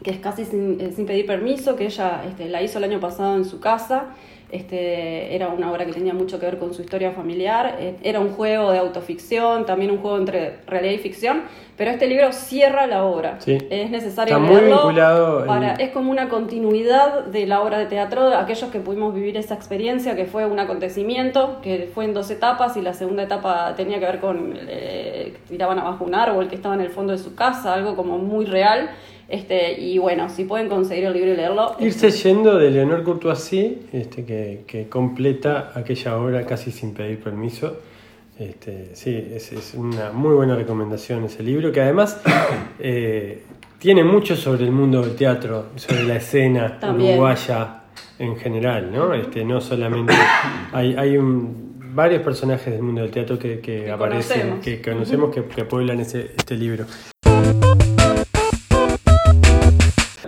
que 0.03 0.11
es 0.11 0.19
casi 0.19 0.45
sin, 0.45 0.81
eh, 0.81 0.93
sin 0.95 1.07
pedir 1.07 1.27
permiso, 1.27 1.75
que 1.77 1.87
ella 1.87 2.23
este, 2.29 2.49
la 2.49 2.63
hizo 2.63 2.79
el 2.79 2.85
año 2.85 3.01
pasado 3.01 3.37
en 3.37 3.45
su 3.45 3.59
casa. 3.61 4.07
Este, 4.51 5.35
era 5.37 5.49
una 5.49 5.71
obra 5.71 5.85
que 5.85 5.93
tenía 5.93 6.15
mucho 6.15 6.41
que 6.41 6.47
ver 6.47 6.59
con 6.59 6.73
su 6.73 6.81
historia 6.81 7.13
familiar. 7.13 7.77
eh, 7.81 7.97
era 8.03 8.19
un 8.19 8.31
juego 8.31 8.71
de 8.73 8.79
autoficción, 8.79 9.67
también 9.67 9.91
un 9.91 9.99
juego 9.99 10.17
entre 10.17 10.57
realidad 10.67 10.95
y 10.95 10.99
ficción. 10.99 11.43
Pero 11.77 11.91
este 11.91 12.07
libro 12.07 12.33
cierra 12.33 12.87
la 12.87 13.05
obra. 13.05 13.37
Sí. 13.41 13.59
Es 13.71 13.91
necesario 13.91 14.37
Está 14.37 14.51
muy 14.53 14.63
vinculado 14.63 15.45
para- 15.47 15.75
el- 15.75 15.81
es 15.83 15.91
como 15.91 16.11
una 16.11 16.29
continuidad 16.31 17.27
de 17.27 17.47
la 17.47 17.61
obra 17.61 17.79
de 17.79 17.87
teatro 17.87 18.31
de 18.31 18.37
aquellos 18.37 18.71
que 18.71 18.81
pudimos 18.81 19.15
vivir 19.15 19.37
esa 19.37 19.55
experiencia, 19.55 20.17
que 20.17 20.25
fue 20.25 20.47
un 20.47 20.59
acontecimiento, 20.59 21.59
que 21.63 21.91
fue 21.95 22.07
en 22.07 22.15
dos 22.15 22.31
etapas 22.31 22.77
y 22.79 22.81
la 22.83 22.95
segunda 22.95 23.25
etapa 23.25 23.75
tenía 23.77 23.99
que 24.01 24.07
ver 24.07 24.19
con 24.19 24.55
eh, 24.67 25.35
que 25.35 25.41
tiraban 25.53 25.79
abajo 25.79 26.05
un 26.05 26.15
árbol 26.15 26.49
que 26.49 26.55
estaba 26.57 26.75
en 26.75 26.81
el 26.81 26.91
fondo 26.91 27.13
de 27.13 27.19
su 27.19 27.35
casa, 27.35 27.75
algo 27.75 27.95
como 27.97 28.17
muy 28.19 28.47
real. 28.47 28.89
Este, 29.29 29.79
y 29.79 29.99
bueno, 29.99 30.29
si 30.31 30.45
pueden 30.45 30.69
conseguir 30.69 31.05
el 31.05 31.12
libro 31.12 31.33
y 31.33 31.37
leerlo. 31.37 31.77
Irse 31.81 32.11
yendo 32.11 32.57
de 32.57 32.71
Leonor 32.71 33.03
Courtoisy, 33.03 33.83
este, 33.93 34.25
que, 34.25 34.62
que 34.67 34.88
completa 34.88 35.73
aquella 35.75 36.17
obra 36.17 36.47
casi 36.47 36.71
sin 36.71 36.95
pedir 36.95 37.21
permiso. 37.21 37.77
Este, 38.38 38.91
sí, 38.95 39.14
es, 39.35 39.53
es 39.53 39.75
una 39.75 40.12
muy 40.12 40.35
buena 40.35 40.55
recomendación 40.57 41.25
ese 41.25 41.43
libro, 41.43 41.71
que 41.73 41.81
además 41.83 42.21
eh, 42.79 43.43
tiene 43.79 44.03
mucho 44.03 44.35
sobre 44.37 44.64
el 44.64 44.73
mundo 44.73 45.03
del 45.03 45.14
teatro, 45.14 45.67
sobre 45.77 46.05
la 46.05 46.17
escena 46.17 46.79
También. 46.81 47.12
uruguaya 47.14 47.83
en 48.19 48.37
general, 48.37 48.91
¿no? 48.93 49.12
Este, 49.12 49.45
no 49.45 49.61
solamente 49.61 50.14
hay, 50.73 50.95
hay 50.97 51.17
un- 51.19 51.69
varios 51.95 52.23
personajes 52.23 52.73
del 52.73 52.83
mundo 52.83 53.03
del 53.03 53.11
teatro 53.11 53.38
que, 53.38 53.59
que 53.61 53.85
Que 53.85 53.91
aparecen, 53.91 54.41
conocemos. 54.41 54.64
que 54.64 54.81
conocemos, 54.83 55.35
que, 55.35 55.45
que 55.45 55.64
pueblan 55.64 55.99
ese, 56.01 56.31
este 56.37 56.55
libro. 56.57 56.85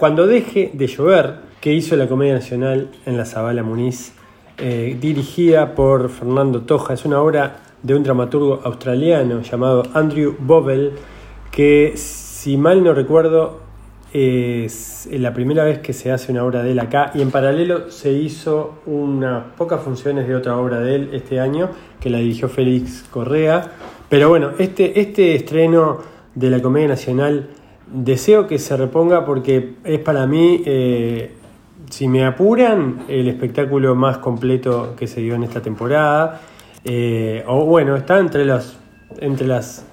Cuando 0.00 0.26
deje 0.26 0.70
de 0.72 0.86
llover, 0.86 1.40
que 1.60 1.74
hizo 1.74 1.94
la 1.94 2.08
Comedia 2.08 2.32
Nacional 2.32 2.88
en 3.04 3.18
la 3.18 3.26
Zabala 3.26 3.62
Muniz, 3.62 4.14
eh, 4.56 4.96
dirigida 4.98 5.74
por 5.74 6.08
Fernando 6.08 6.62
Toja, 6.62 6.94
es 6.94 7.04
una 7.04 7.20
obra 7.20 7.58
de 7.82 7.94
un 7.94 8.02
dramaturgo 8.02 8.62
australiano 8.64 9.42
llamado 9.42 9.82
Andrew 9.92 10.34
Bovell, 10.38 10.92
que 11.50 11.92
si 11.96 12.56
mal 12.56 12.82
no 12.82 12.94
recuerdo 12.94 13.60
es 14.14 15.06
la 15.12 15.34
primera 15.34 15.64
vez 15.64 15.80
que 15.80 15.92
se 15.92 16.10
hace 16.10 16.32
una 16.32 16.44
obra 16.46 16.62
de 16.62 16.70
él 16.70 16.78
acá 16.78 17.10
y 17.14 17.20
en 17.20 17.30
paralelo 17.30 17.90
se 17.90 18.10
hizo 18.10 18.78
unas 18.86 19.52
pocas 19.58 19.82
funciones 19.82 20.26
de 20.26 20.34
otra 20.34 20.56
obra 20.56 20.80
de 20.80 20.94
él 20.94 21.10
este 21.12 21.40
año 21.40 21.68
que 22.00 22.08
la 22.08 22.20
dirigió 22.20 22.48
Félix 22.48 23.04
Correa. 23.10 23.72
Pero 24.08 24.30
bueno, 24.30 24.52
este, 24.58 24.98
este 24.98 25.34
estreno 25.34 25.98
de 26.34 26.48
la 26.48 26.62
Comedia 26.62 26.88
Nacional 26.88 27.50
deseo 27.92 28.46
que 28.46 28.58
se 28.58 28.76
reponga 28.76 29.24
porque 29.24 29.74
es 29.84 29.98
para 30.00 30.26
mí, 30.26 30.62
eh, 30.64 31.32
si 31.90 32.08
me 32.08 32.24
apuran, 32.24 33.04
el 33.08 33.28
espectáculo 33.28 33.94
más 33.94 34.18
completo 34.18 34.94
que 34.96 35.06
se 35.06 35.20
dio 35.20 35.34
en 35.34 35.44
esta 35.44 35.60
temporada. 35.60 36.40
Eh, 36.84 37.44
o 37.46 37.64
bueno, 37.66 37.96
está 37.96 38.18
entre 38.18 38.44
los 38.44 38.78
entre 39.18 39.46
las 39.46 39.84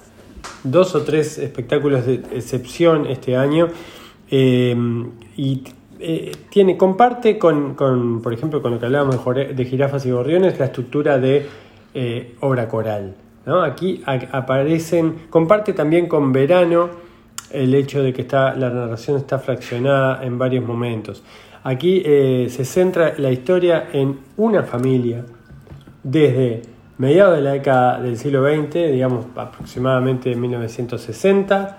dos 0.62 0.94
o 0.94 1.02
tres 1.02 1.38
espectáculos 1.38 2.06
de 2.06 2.22
excepción 2.32 3.06
este 3.06 3.36
año 3.36 3.68
eh, 4.30 4.76
y 5.36 5.64
tiene, 6.50 6.76
comparte 6.76 7.36
con, 7.36 7.74
con, 7.74 8.22
por 8.22 8.32
ejemplo, 8.32 8.62
con 8.62 8.70
lo 8.70 8.78
que 8.78 8.86
hablábamos 8.86 9.22
de, 9.34 9.52
de 9.52 9.64
jirafas 9.64 10.06
y 10.06 10.12
gorriones, 10.12 10.56
la 10.60 10.66
estructura 10.66 11.18
de 11.18 11.46
obra 12.40 12.68
coral. 12.68 13.16
¿no? 13.44 13.62
Aquí 13.62 14.02
aparecen, 14.06 15.22
comparte 15.30 15.72
también 15.72 16.06
con 16.06 16.32
Verano 16.32 17.07
el 17.50 17.74
hecho 17.74 18.02
de 18.02 18.12
que 18.12 18.22
está, 18.22 18.54
la 18.54 18.70
narración 18.70 19.16
está 19.16 19.38
fraccionada 19.38 20.24
en 20.24 20.38
varios 20.38 20.64
momentos. 20.64 21.22
Aquí 21.64 22.02
eh, 22.04 22.48
se 22.50 22.64
centra 22.64 23.14
la 23.18 23.30
historia 23.30 23.88
en 23.92 24.20
una 24.36 24.62
familia 24.62 25.24
desde 26.02 26.62
mediados 26.98 27.36
de 27.36 27.42
la 27.42 27.52
década 27.52 28.00
del 28.00 28.16
siglo 28.16 28.42
XX, 28.42 28.92
digamos 28.92 29.26
aproximadamente 29.36 30.34
1960, 30.34 31.78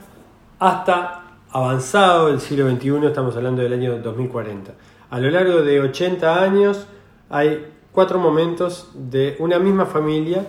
hasta 0.59 1.23
avanzado 1.51 2.29
el 2.29 2.39
siglo 2.39 2.69
XXI, 2.69 3.07
estamos 3.07 3.35
hablando 3.35 3.61
del 3.61 3.73
año 3.73 3.97
2040. 3.99 4.73
A 5.09 5.19
lo 5.19 5.29
largo 5.29 5.61
de 5.61 5.79
80 5.81 6.43
años 6.43 6.87
hay 7.29 7.65
cuatro 7.91 8.19
momentos 8.19 8.91
de 8.93 9.35
una 9.39 9.59
misma 9.59 9.85
familia 9.85 10.45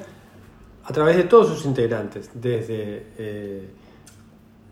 a 0.85 0.93
través 0.93 1.17
de 1.17 1.25
todos 1.25 1.49
sus 1.49 1.65
integrantes, 1.65 2.31
desde 2.35 3.07
eh, 3.19 3.71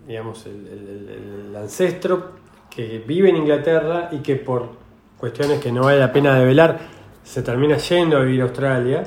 digamos, 0.08 0.46
el, 0.46 0.66
el- 0.66 1.56
ancestro 1.56 2.30
que 2.70 3.02
vive 3.06 3.28
en 3.28 3.36
Inglaterra 3.36 4.08
y 4.12 4.18
que 4.18 4.36
por 4.36 4.70
cuestiones 5.18 5.60
que 5.60 5.70
no 5.72 5.82
vale 5.82 5.98
la 5.98 6.12
pena 6.12 6.38
develar 6.38 6.78
se 7.24 7.42
termina 7.42 7.76
yendo 7.76 8.16
a 8.16 8.20
vivir 8.22 8.40
a 8.40 8.44
Australia 8.44 9.04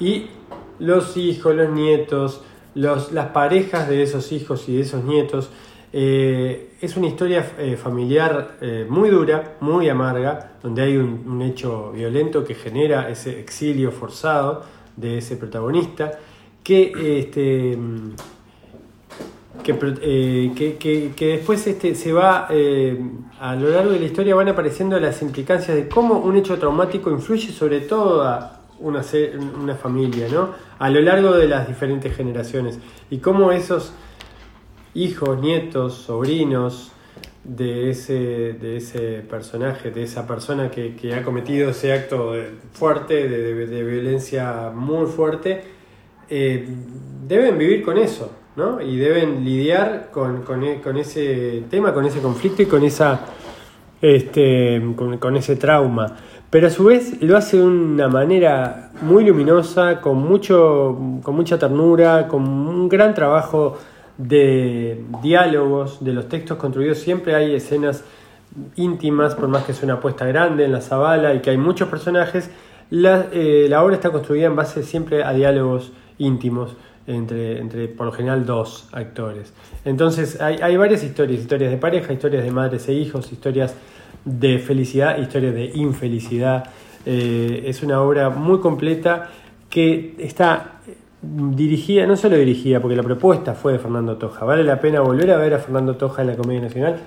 y 0.00 0.26
los 0.78 1.16
hijos, 1.16 1.54
los 1.54 1.70
nietos, 1.70 2.42
los, 2.74 3.12
las 3.12 3.28
parejas 3.28 3.88
de 3.88 4.02
esos 4.02 4.32
hijos 4.32 4.68
y 4.68 4.76
de 4.76 4.82
esos 4.82 5.04
nietos. 5.04 5.50
eh, 5.92 6.68
es 6.80 6.96
una 6.96 7.06
historia 7.06 7.52
eh, 7.58 7.76
familiar 7.76 8.56
eh, 8.60 8.84
muy 8.88 9.08
dura, 9.10 9.56
muy 9.60 9.88
amarga, 9.88 10.52
donde 10.62 10.82
hay 10.82 10.96
un, 10.96 11.22
un 11.26 11.42
hecho 11.42 11.92
violento 11.92 12.44
que 12.44 12.54
genera 12.54 13.08
ese 13.08 13.38
exilio 13.38 13.92
forzado 13.92 14.64
de 14.96 15.18
ese 15.18 15.36
protagonista, 15.36 16.18
que 16.64 16.92
este, 17.20 17.78
que, 19.62 19.78
eh, 20.02 20.52
que, 20.56 21.12
que- 21.14 21.26
después 21.28 21.66
este, 21.66 21.94
se 21.94 22.12
va, 22.12 22.48
eh, 22.50 22.98
a 23.40 23.54
lo 23.54 23.68
largo 23.70 23.92
de 23.92 24.00
la 24.00 24.06
historia 24.06 24.34
van 24.34 24.48
apareciendo 24.48 24.98
las 24.98 25.22
implicancias 25.22 25.76
de 25.76 25.88
cómo 25.88 26.18
un 26.18 26.36
hecho 26.36 26.58
traumático 26.58 27.10
influye 27.10 27.52
sobre 27.52 27.80
todo 27.80 28.22
a 28.22 28.60
una, 28.80 29.02
una 29.62 29.74
familia, 29.76 30.26
¿no? 30.32 30.50
A 30.78 30.90
lo 30.90 31.00
largo 31.00 31.32
de 31.34 31.46
las 31.46 31.68
diferentes 31.68 32.16
generaciones. 32.16 32.78
Y 33.10 33.18
cómo 33.18 33.52
esos 33.52 33.92
hijos, 34.94 35.40
nietos, 35.40 35.94
sobrinos 35.94 36.90
de 37.44 37.90
ese, 37.90 38.14
de 38.54 38.76
ese 38.76 39.22
personaje, 39.28 39.90
de 39.90 40.02
esa 40.04 40.26
persona 40.26 40.70
que, 40.70 40.94
que 40.96 41.14
ha 41.14 41.22
cometido 41.22 41.70
ese 41.70 41.92
acto 41.92 42.34
fuerte, 42.72 43.28
de, 43.28 43.54
de- 43.54 43.66
de 43.66 43.84
violencia 43.84 44.70
muy 44.74 45.06
fuerte, 45.06 45.62
eh, 46.28 46.66
deben 47.26 47.58
vivir 47.58 47.82
con 47.82 47.98
eso, 47.98 48.32
¿no? 48.56 48.80
Y 48.80 48.96
deben 48.96 49.44
lidiar 49.44 50.10
con, 50.10 50.42
con 50.42 50.62
e- 50.62 50.80
con 50.80 50.96
ese 50.96 51.64
tema, 51.70 51.92
con 51.92 52.04
ese 52.04 52.20
conflicto 52.20 52.62
y 52.62 52.66
con 52.66 52.82
esa 52.84 53.20
este, 54.00 54.82
con, 54.96 55.18
con 55.18 55.36
ese 55.36 55.56
trauma. 55.56 56.16
Pero 56.50 56.66
a 56.66 56.70
su 56.70 56.84
vez 56.84 57.22
lo 57.22 57.36
hace 57.36 57.56
de 57.56 57.64
una 57.64 58.08
manera 58.08 58.90
muy 59.00 59.24
luminosa, 59.24 60.02
con, 60.02 60.18
mucho, 60.18 60.98
con 61.22 61.34
mucha 61.34 61.58
ternura, 61.58 62.28
con 62.28 62.42
un 62.42 62.88
gran 62.90 63.14
trabajo 63.14 63.78
de 64.18 65.02
diálogos, 65.22 66.04
de 66.04 66.12
los 66.12 66.28
textos 66.28 66.58
construidos. 66.58 66.98
Siempre 66.98 67.34
hay 67.34 67.54
escenas 67.54 68.04
íntimas, 68.76 69.34
por 69.34 69.48
más 69.48 69.64
que 69.64 69.72
sea 69.72 69.84
una 69.86 69.94
apuesta 69.94 70.26
grande 70.26 70.66
en 70.66 70.72
la 70.72 70.82
zabala 70.82 71.32
y 71.32 71.40
que 71.40 71.48
hay 71.48 71.56
muchos 71.56 71.88
personajes. 71.88 72.50
La, 72.90 73.28
eh, 73.32 73.66
la 73.70 73.82
obra 73.82 73.94
está 73.94 74.10
construida 74.10 74.46
en 74.46 74.56
base 74.56 74.82
siempre 74.82 75.24
a 75.24 75.32
diálogos 75.32 75.92
íntimos 76.18 76.76
entre, 77.06 77.60
entre 77.60 77.88
por 77.88 78.06
lo 78.06 78.12
general 78.12 78.46
dos 78.46 78.88
actores. 78.92 79.52
Entonces 79.84 80.40
hay, 80.40 80.56
hay 80.62 80.76
varias 80.76 81.02
historias, 81.02 81.40
historias 81.40 81.70
de 81.70 81.78
pareja, 81.78 82.12
historias 82.12 82.44
de 82.44 82.50
madres 82.50 82.88
e 82.88 82.92
hijos, 82.92 83.32
historias 83.32 83.74
de 84.24 84.58
felicidad, 84.58 85.18
historias 85.18 85.54
de 85.54 85.72
infelicidad. 85.74 86.64
Eh, 87.04 87.64
es 87.66 87.82
una 87.82 88.00
obra 88.00 88.30
muy 88.30 88.60
completa 88.60 89.30
que 89.68 90.14
está 90.18 90.80
dirigida, 91.22 92.06
no 92.06 92.16
solo 92.16 92.36
dirigida, 92.36 92.80
porque 92.80 92.96
la 92.96 93.02
propuesta 93.02 93.54
fue 93.54 93.72
de 93.72 93.78
Fernando 93.78 94.16
Toja. 94.16 94.44
Vale 94.44 94.64
la 94.64 94.80
pena 94.80 95.00
volver 95.00 95.30
a 95.30 95.38
ver 95.38 95.54
a 95.54 95.58
Fernando 95.58 95.96
Toja 95.96 96.22
en 96.22 96.28
la 96.28 96.36
Comedia 96.36 96.62
Nacional, 96.62 96.98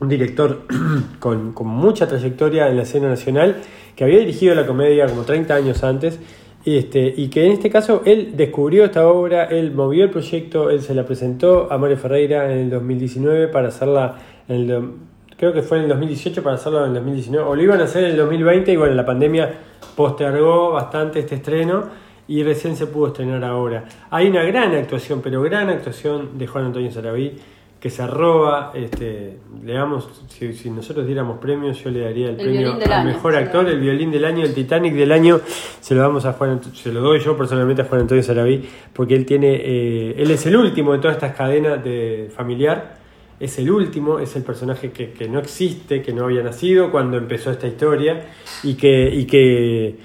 un 0.00 0.08
director 0.08 0.62
con, 1.18 1.52
con 1.52 1.68
mucha 1.68 2.06
trayectoria 2.06 2.68
en 2.68 2.76
la 2.76 2.82
escena 2.82 3.08
nacional, 3.08 3.56
que 3.94 4.04
había 4.04 4.18
dirigido 4.18 4.54
la 4.54 4.66
comedia 4.66 5.06
como 5.06 5.22
30 5.22 5.54
años 5.54 5.82
antes, 5.82 6.18
este, 6.66 7.14
y 7.16 7.28
que 7.28 7.46
en 7.46 7.52
este 7.52 7.70
caso 7.70 8.02
él 8.04 8.32
descubrió 8.34 8.84
esta 8.86 9.06
obra, 9.06 9.44
él 9.44 9.70
movió 9.70 10.02
el 10.02 10.10
proyecto, 10.10 10.68
él 10.68 10.80
se 10.80 10.94
la 10.94 11.06
presentó 11.06 11.68
a 11.70 11.78
Mario 11.78 11.96
Ferreira 11.96 12.50
en 12.50 12.58
el 12.58 12.70
2019 12.70 13.46
para 13.48 13.68
hacerla 13.68 14.16
en 14.48 14.70
el, 14.70 14.90
creo 15.36 15.52
que 15.52 15.62
fue 15.62 15.78
en 15.78 15.84
el 15.84 15.90
2018 15.90 16.42
para 16.42 16.56
hacerlo 16.56 16.80
en 16.80 16.88
el 16.88 16.94
2019, 16.94 17.46
o 17.48 17.54
lo 17.54 17.62
iban 17.62 17.80
a 17.80 17.84
hacer 17.84 18.04
en 18.04 18.10
el 18.10 18.16
2020 18.16 18.72
y 18.72 18.76
bueno, 18.76 18.94
la 18.94 19.06
pandemia 19.06 19.54
postergó 19.94 20.72
bastante 20.72 21.20
este 21.20 21.36
estreno 21.36 21.84
y 22.26 22.42
recién 22.42 22.74
se 22.74 22.86
pudo 22.86 23.08
estrenar 23.08 23.44
ahora. 23.44 23.84
Hay 24.10 24.28
una 24.28 24.42
gran 24.42 24.74
actuación, 24.74 25.20
pero 25.22 25.42
gran 25.42 25.68
actuación 25.68 26.36
de 26.36 26.46
Juan 26.48 26.64
Antonio 26.64 26.90
Saraví, 26.90 27.38
que 27.86 27.90
se 27.90 28.04
roba, 28.04 28.72
este, 28.74 29.38
le 29.64 29.72
damos, 29.74 30.08
si, 30.26 30.52
si 30.54 30.70
nosotros 30.70 31.06
diéramos 31.06 31.38
premios, 31.38 31.84
yo 31.84 31.90
le 31.90 32.00
daría 32.00 32.30
el, 32.30 32.40
El 32.40 32.46
premio 32.46 32.78
al 32.92 33.04
mejor 33.04 33.36
actor, 33.36 33.68
el 33.68 33.78
violín 33.78 34.10
del 34.10 34.24
año, 34.24 34.42
el 34.44 34.52
Titanic 34.52 34.92
del 34.92 35.12
año, 35.12 35.40
se 35.80 35.94
lo 35.94 36.00
damos 36.00 36.24
a 36.26 36.32
Juan, 36.32 36.60
se 36.74 36.92
lo 36.92 37.00
doy 37.00 37.20
yo 37.20 37.36
personalmente 37.36 37.82
a 37.82 37.84
Juan 37.84 38.00
Antonio 38.00 38.24
Saraví, 38.24 38.68
porque 38.92 39.14
él 39.14 39.24
tiene, 39.24 39.54
eh, 39.54 40.16
él 40.18 40.28
es 40.32 40.44
el 40.46 40.56
último 40.56 40.94
de 40.94 40.98
todas 40.98 41.14
estas 41.16 41.36
cadenas 41.36 41.84
de 41.84 42.28
familiar, 42.34 42.96
es 43.38 43.56
el 43.60 43.70
último, 43.70 44.18
es 44.18 44.34
el 44.34 44.42
personaje 44.42 44.90
que, 44.90 45.12
que 45.12 45.28
no 45.28 45.38
existe, 45.38 46.02
que 46.02 46.12
no 46.12 46.24
había 46.24 46.42
nacido 46.42 46.90
cuando 46.90 47.18
empezó 47.18 47.52
esta 47.52 47.68
historia 47.68 48.30
y 48.64 48.74
que, 48.74 49.14
y 49.14 49.26
que, 49.26 49.96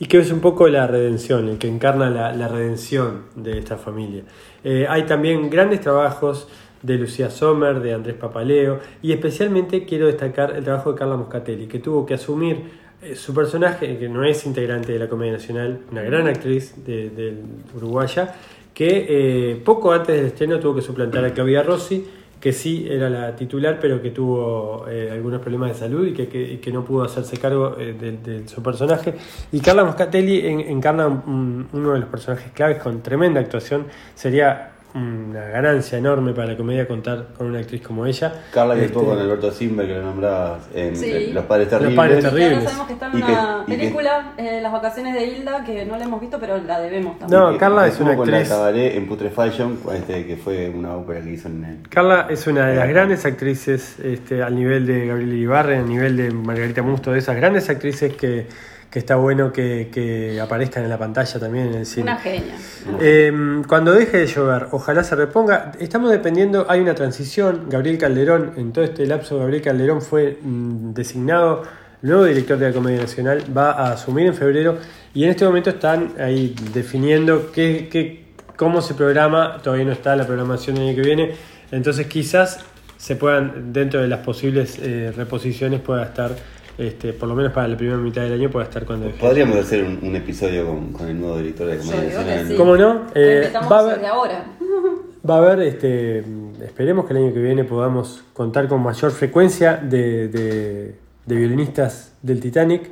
y 0.00 0.06
que 0.06 0.18
es 0.18 0.32
un 0.32 0.40
poco 0.40 0.66
la 0.66 0.88
redención, 0.88 1.48
el 1.48 1.58
que 1.58 1.68
encarna 1.68 2.10
la, 2.10 2.32
la 2.32 2.48
redención 2.48 3.26
de 3.36 3.56
esta 3.56 3.76
familia. 3.76 4.24
Eh, 4.64 4.84
hay 4.88 5.04
también 5.04 5.48
grandes 5.48 5.80
trabajos 5.80 6.48
de 6.82 6.96
Lucía 6.96 7.30
Sommer, 7.30 7.80
de 7.80 7.92
Andrés 7.94 8.16
Papaleo, 8.16 8.78
y 9.02 9.12
especialmente 9.12 9.84
quiero 9.84 10.06
destacar 10.06 10.56
el 10.56 10.64
trabajo 10.64 10.92
de 10.92 10.98
Carla 10.98 11.16
Moscatelli, 11.16 11.66
que 11.66 11.78
tuvo 11.78 12.06
que 12.06 12.14
asumir 12.14 12.62
eh, 13.02 13.14
su 13.14 13.34
personaje, 13.34 13.98
que 13.98 14.08
no 14.08 14.24
es 14.24 14.46
integrante 14.46 14.92
de 14.92 14.98
la 14.98 15.08
Comedia 15.08 15.32
Nacional, 15.34 15.80
una 15.90 16.02
gran 16.02 16.26
actriz 16.26 16.84
de, 16.84 17.10
de 17.10 17.34
uruguaya, 17.76 18.34
que 18.72 19.06
eh, 19.08 19.56
poco 19.64 19.92
antes 19.92 20.16
del 20.16 20.26
estreno 20.26 20.58
tuvo 20.58 20.76
que 20.76 20.82
suplantar 20.82 21.24
a 21.24 21.32
Claudia 21.34 21.62
Rossi, 21.62 22.06
que 22.40 22.54
sí 22.54 22.86
era 22.90 23.10
la 23.10 23.36
titular, 23.36 23.76
pero 23.78 24.00
que 24.00 24.10
tuvo 24.12 24.86
eh, 24.88 25.10
algunos 25.12 25.42
problemas 25.42 25.72
de 25.72 25.74
salud 25.78 26.06
y 26.06 26.12
que, 26.14 26.26
que- 26.28 26.72
no 26.72 26.82
pudo 26.82 27.02
hacerse 27.04 27.36
cargo 27.36 27.72
de, 27.76 28.48
su 28.48 28.62
personaje. 28.62 29.12
Y 29.52 29.60
Carla 29.60 29.84
Moscatelli 29.84 30.46
en- 30.46 30.60
encarna 30.60 31.06
un- 31.06 31.68
uno 31.74 31.92
de 31.92 31.98
los 32.00 32.08
personajes 32.08 32.50
claves 32.52 32.78
con 32.78 33.02
tremenda 33.02 33.40
actuación. 33.40 33.84
Sería 34.14 34.70
una 34.94 35.44
ganancia 35.48 35.98
enorme 35.98 36.32
para 36.32 36.48
la 36.48 36.56
comedia 36.56 36.86
contar 36.88 37.28
con 37.36 37.46
una 37.48 37.60
actriz 37.60 37.82
como 37.82 38.06
ella. 38.06 38.32
Carla 38.52 38.74
que 38.74 38.80
Este, 38.84 38.92
estuvo 38.94 39.10
con 39.10 39.18
Alberto 39.20 39.50
Simber, 39.52 39.86
que 39.86 39.94
lo 39.94 40.02
nombrabas 40.02 40.68
en, 40.74 40.96
Sí. 40.96 41.10
en 41.12 41.34
Los 41.34 41.44
Padres 41.44 41.70
Los 41.70 41.78
Terribles. 41.80 41.96
Padres 41.96 42.24
Y 42.24 42.26
ahora 42.26 42.36
Terribles. 42.38 42.64
sabemos 42.64 42.86
que 42.86 42.92
está 42.94 43.06
en 43.06 43.12
Y 43.18 43.22
una 43.22 43.64
que- 43.66 43.76
película, 43.76 44.32
eh, 44.36 44.60
Las 44.62 44.72
vacaciones 44.72 45.14
de 45.14 45.24
Hilda, 45.26 45.64
que 45.64 45.84
no 45.86 45.96
la 45.96 46.04
hemos 46.04 46.20
visto, 46.20 46.38
pero 46.40 46.58
la 46.58 46.80
debemos 46.80 47.18
también. 47.18 47.40
No, 47.40 47.56
Carla 47.58 47.86
es 47.86 48.00
una 48.00 48.16
con 48.16 48.28
actriz- 48.28 48.48
la 48.48 48.56
Cabaret 48.56 48.94
en 48.96 49.06
Putrefaction, 49.06 49.78
este, 49.94 50.26
que 50.26 50.36
fue 50.36 50.68
una 50.70 50.96
ópera 50.96 51.20
que 51.20 51.30
hizo 51.30 51.48
en 51.48 51.64
el... 51.64 51.88
Carla 51.88 52.26
es 52.28 52.46
una 52.46 52.66
de 52.66 52.76
las 52.76 52.88
grandes 52.88 53.24
actrices 53.24 53.98
este, 54.00 54.42
al 54.42 54.54
nivel 54.56 54.86
de 54.86 55.06
Gabriela 55.06 55.34
Ibarre, 55.34 55.76
al 55.78 55.88
nivel 55.88 56.16
de 56.16 56.30
Margarita 56.30 56.82
Musto, 56.82 57.12
de 57.12 57.18
esas 57.20 57.36
grandes 57.36 57.68
actrices 57.70 58.12
que, 58.14 58.46
que 58.90 58.98
está 58.98 59.14
bueno 59.16 59.52
que, 59.52 59.88
que 59.92 60.40
aparezcan 60.40 60.82
en 60.82 60.90
la 60.90 60.98
pantalla 60.98 61.38
también 61.38 61.68
en 61.68 61.74
el 61.74 61.86
cine. 61.86 62.02
Una 62.10 62.16
genia. 62.16 62.54
Eh, 63.00 63.62
cuando 63.68 63.92
deje 63.92 64.18
de 64.18 64.26
llover, 64.26 64.66
ojalá 64.72 65.04
se 65.04 65.14
reponga. 65.14 65.72
Estamos 65.78 66.10
dependiendo, 66.10 66.66
hay 66.68 66.80
una 66.80 66.94
transición. 66.94 67.66
Gabriel 67.68 67.98
Calderón, 67.98 68.54
en 68.56 68.72
todo 68.72 68.84
este 68.84 69.06
lapso, 69.06 69.38
Gabriel 69.38 69.62
Calderón 69.62 70.02
fue 70.02 70.38
mm, 70.42 70.92
designado 70.92 71.62
nuevo 72.02 72.24
director 72.24 72.58
de 72.58 72.68
la 72.68 72.72
Comedia 72.74 73.00
Nacional, 73.00 73.42
va 73.56 73.72
a 73.72 73.92
asumir 73.92 74.26
en 74.26 74.34
febrero 74.34 74.78
y 75.14 75.24
en 75.24 75.30
este 75.30 75.44
momento 75.44 75.68
están 75.70 76.14
ahí 76.18 76.54
definiendo 76.72 77.52
qué, 77.52 77.88
qué- 77.92 78.24
cómo 78.56 78.80
se 78.80 78.94
programa. 78.94 79.58
Todavía 79.62 79.84
no 79.84 79.92
está 79.92 80.16
la 80.16 80.26
programación 80.26 80.76
del 80.76 80.88
año 80.88 80.96
que 80.96 81.02
viene, 81.02 81.32
entonces 81.70 82.06
quizás 82.06 82.60
se 82.96 83.16
puedan, 83.16 83.72
dentro 83.72 84.00
de 84.00 84.08
las 84.08 84.20
posibles 84.20 84.78
eh, 84.82 85.12
reposiciones, 85.16 85.80
pueda 85.80 86.04
estar 86.04 86.32
este, 86.80 87.12
por 87.12 87.28
lo 87.28 87.34
menos 87.34 87.52
para 87.52 87.68
la 87.68 87.76
primera 87.76 87.98
mitad 87.98 88.22
del 88.22 88.32
año 88.32 88.50
pueda 88.50 88.64
estar 88.64 88.84
cuando 88.86 89.06
deje. 89.06 89.18
Podríamos 89.20 89.56
hacer 89.58 89.84
un, 89.84 89.98
un 90.02 90.16
episodio 90.16 90.66
con, 90.66 90.92
con 90.92 91.08
el 91.08 91.20
nuevo 91.20 91.36
director 91.38 91.66
de 91.66 91.78
Comedia 91.78 92.46
sí. 92.46 92.54
¿Cómo 92.56 92.76
no? 92.76 93.06
Eh, 93.14 93.52
va 93.70 93.76
a 93.76 93.80
haber- 93.80 94.04
ahora. 94.06 94.44
Va 95.28 95.34
a 95.34 95.38
haber, 95.38 95.60
este, 95.60 96.24
esperemos 96.64 97.04
que 97.04 97.12
el 97.12 97.18
año 97.24 97.34
que 97.34 97.40
viene 97.40 97.64
podamos 97.64 98.24
contar 98.32 98.68
con 98.68 98.82
mayor 98.82 99.10
frecuencia 99.10 99.76
de, 99.76 100.28
de- 100.28 100.94
de 101.26 101.36
violinistas 101.36 102.14
del 102.22 102.40
Titanic. 102.40 102.90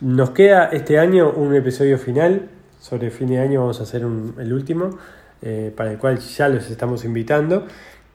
Nos 0.00 0.30
queda 0.30 0.64
este 0.72 0.98
año 0.98 1.30
un 1.30 1.54
episodio 1.54 1.96
final, 1.96 2.48
sobre 2.80 3.10
fin 3.12 3.28
de 3.28 3.38
año 3.38 3.60
vamos 3.60 3.78
a 3.78 3.84
hacer 3.84 4.04
un- 4.04 4.34
el 4.40 4.52
último, 4.52 4.98
eh, 5.42 5.72
para 5.76 5.92
el 5.92 5.98
cual 5.98 6.18
ya 6.18 6.48
los 6.48 6.68
estamos 6.68 7.04
invitando, 7.04 7.64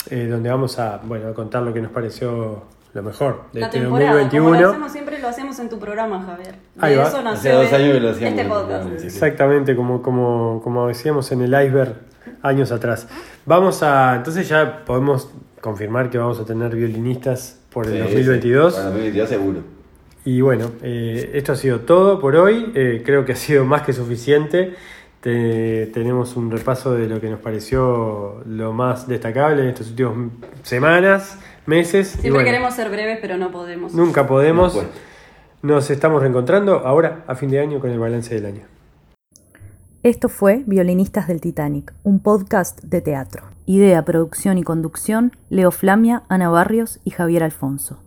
eh, 0.09 0.28
donde 0.30 0.49
vamos 0.49 0.78
a, 0.78 0.99
bueno, 1.05 1.30
a 1.30 1.34
contar 1.34 1.63
lo 1.63 1.74
que 1.74 1.82
nos 1.82 1.91
pareció 1.91 2.63
lo 2.96 3.04
mejor 3.04 3.43
de 3.54 3.60
La 3.60 3.66
este 3.68 3.80
temporada, 3.82 4.12
como 4.12 4.18
lo 4.18 4.24
2021. 4.30 4.70
hacemos 4.70 4.91
siempre, 4.91 5.20
lo 5.20 5.28
hacemos 5.28 5.60
en 5.60 5.70
tu 5.70 5.78
programa, 5.80 6.24
Javier. 6.26 6.56
Ahí 6.80 6.93
de 6.93 6.98
va. 7.02 7.08
eso 7.08 7.18
Hace 7.18 7.24
nació 7.26 7.56
dos 7.62 7.74
años 7.74 7.93
que 7.93 8.00
lo 8.00 8.10
hacíamos. 8.10 8.39
este 8.39 8.50
podcast. 8.50 9.04
Exactamente, 9.04 9.76
como, 9.76 10.02
como, 10.02 10.62
como 10.64 10.88
decíamos 10.88 11.32
en 11.32 11.41
el 11.41 11.50
iceberg 11.50 11.96
años 12.41 12.72
atrás. 12.72 13.08
Vamos 13.46 13.84
a, 13.84 14.16
entonces 14.16 14.48
ya 14.48 14.84
podemos 14.86 15.30
confirmar 15.62 16.10
que 16.10 16.18
vamos 16.18 16.39
a 16.39 16.46
tener 16.46 16.76
violinistas 16.76 17.60
por 17.72 17.86
el 17.86 17.93
Sí, 17.93 18.00
2022. 18.00 18.74
sí. 18.74 18.78
Para 18.78 18.88
el 18.88 18.93
2022 18.93 19.30
seguro. 19.30 19.60
Y 20.24 20.41
bueno, 20.41 20.72
eh, 20.82 21.32
esto 21.34 21.52
ha 21.52 21.56
sido 21.56 21.82
todo 21.82 22.20
por 22.20 22.36
hoy. 22.36 22.72
Eh, 22.76 23.04
creo 23.06 23.26
que 23.26 23.34
ha 23.34 23.36
sido 23.36 23.66
más 23.66 23.82
que 23.84 23.93
suficiente. 23.93 24.74
Te- 25.26 25.88
tenemos 25.88 26.36
un 26.36 26.52
repaso 26.52 26.94
de 26.94 27.08
lo 27.08 27.20
que 27.20 27.32
nos 27.32 27.40
pareció 27.40 28.44
lo 28.46 28.74
más 28.74 29.08
destacable 29.08 29.64
en 29.64 29.70
estas 29.70 29.90
últimas 29.90 30.30
semanas, 30.62 31.40
meses. 31.66 32.10
y 32.10 32.12
Siempre 32.12 32.30
bueno, 32.30 32.46
queremos 32.46 32.76
ser 32.76 32.92
breves, 32.92 33.18
pero 33.20 33.36
no 33.36 33.50
podemos. 33.50 33.92
Nunca 33.96 34.28
podemos. 34.28 34.76
No. 34.76 34.84
Nos 35.64 35.90
estamos 35.90 36.22
reencontrando 36.22 36.86
ahora, 36.86 37.24
a 37.26 37.34
fin 37.34 37.50
de 37.50 37.60
año, 37.60 37.80
con 37.80 37.90
el 37.90 37.98
balance 37.98 38.36
del 38.36 38.46
año. 38.46 38.62
Esto 40.04 40.30
fue 40.30 40.62
Violinistas 40.68 41.28
del 41.28 41.42
Titanic, 41.42 41.92
un 42.04 42.20
podcast 42.20 42.84
de 42.84 43.02
teatro. 43.02 43.46
Idea, 43.66 44.06
producción 44.06 44.60
y 44.60 44.64
conducción, 44.64 45.32
Leo 45.50 45.72
Flamia, 45.72 46.22
Ana 46.30 46.50
Barrios 46.50 47.00
y 47.04 47.10
Javier 47.10 47.42
Alfonso. 47.42 47.98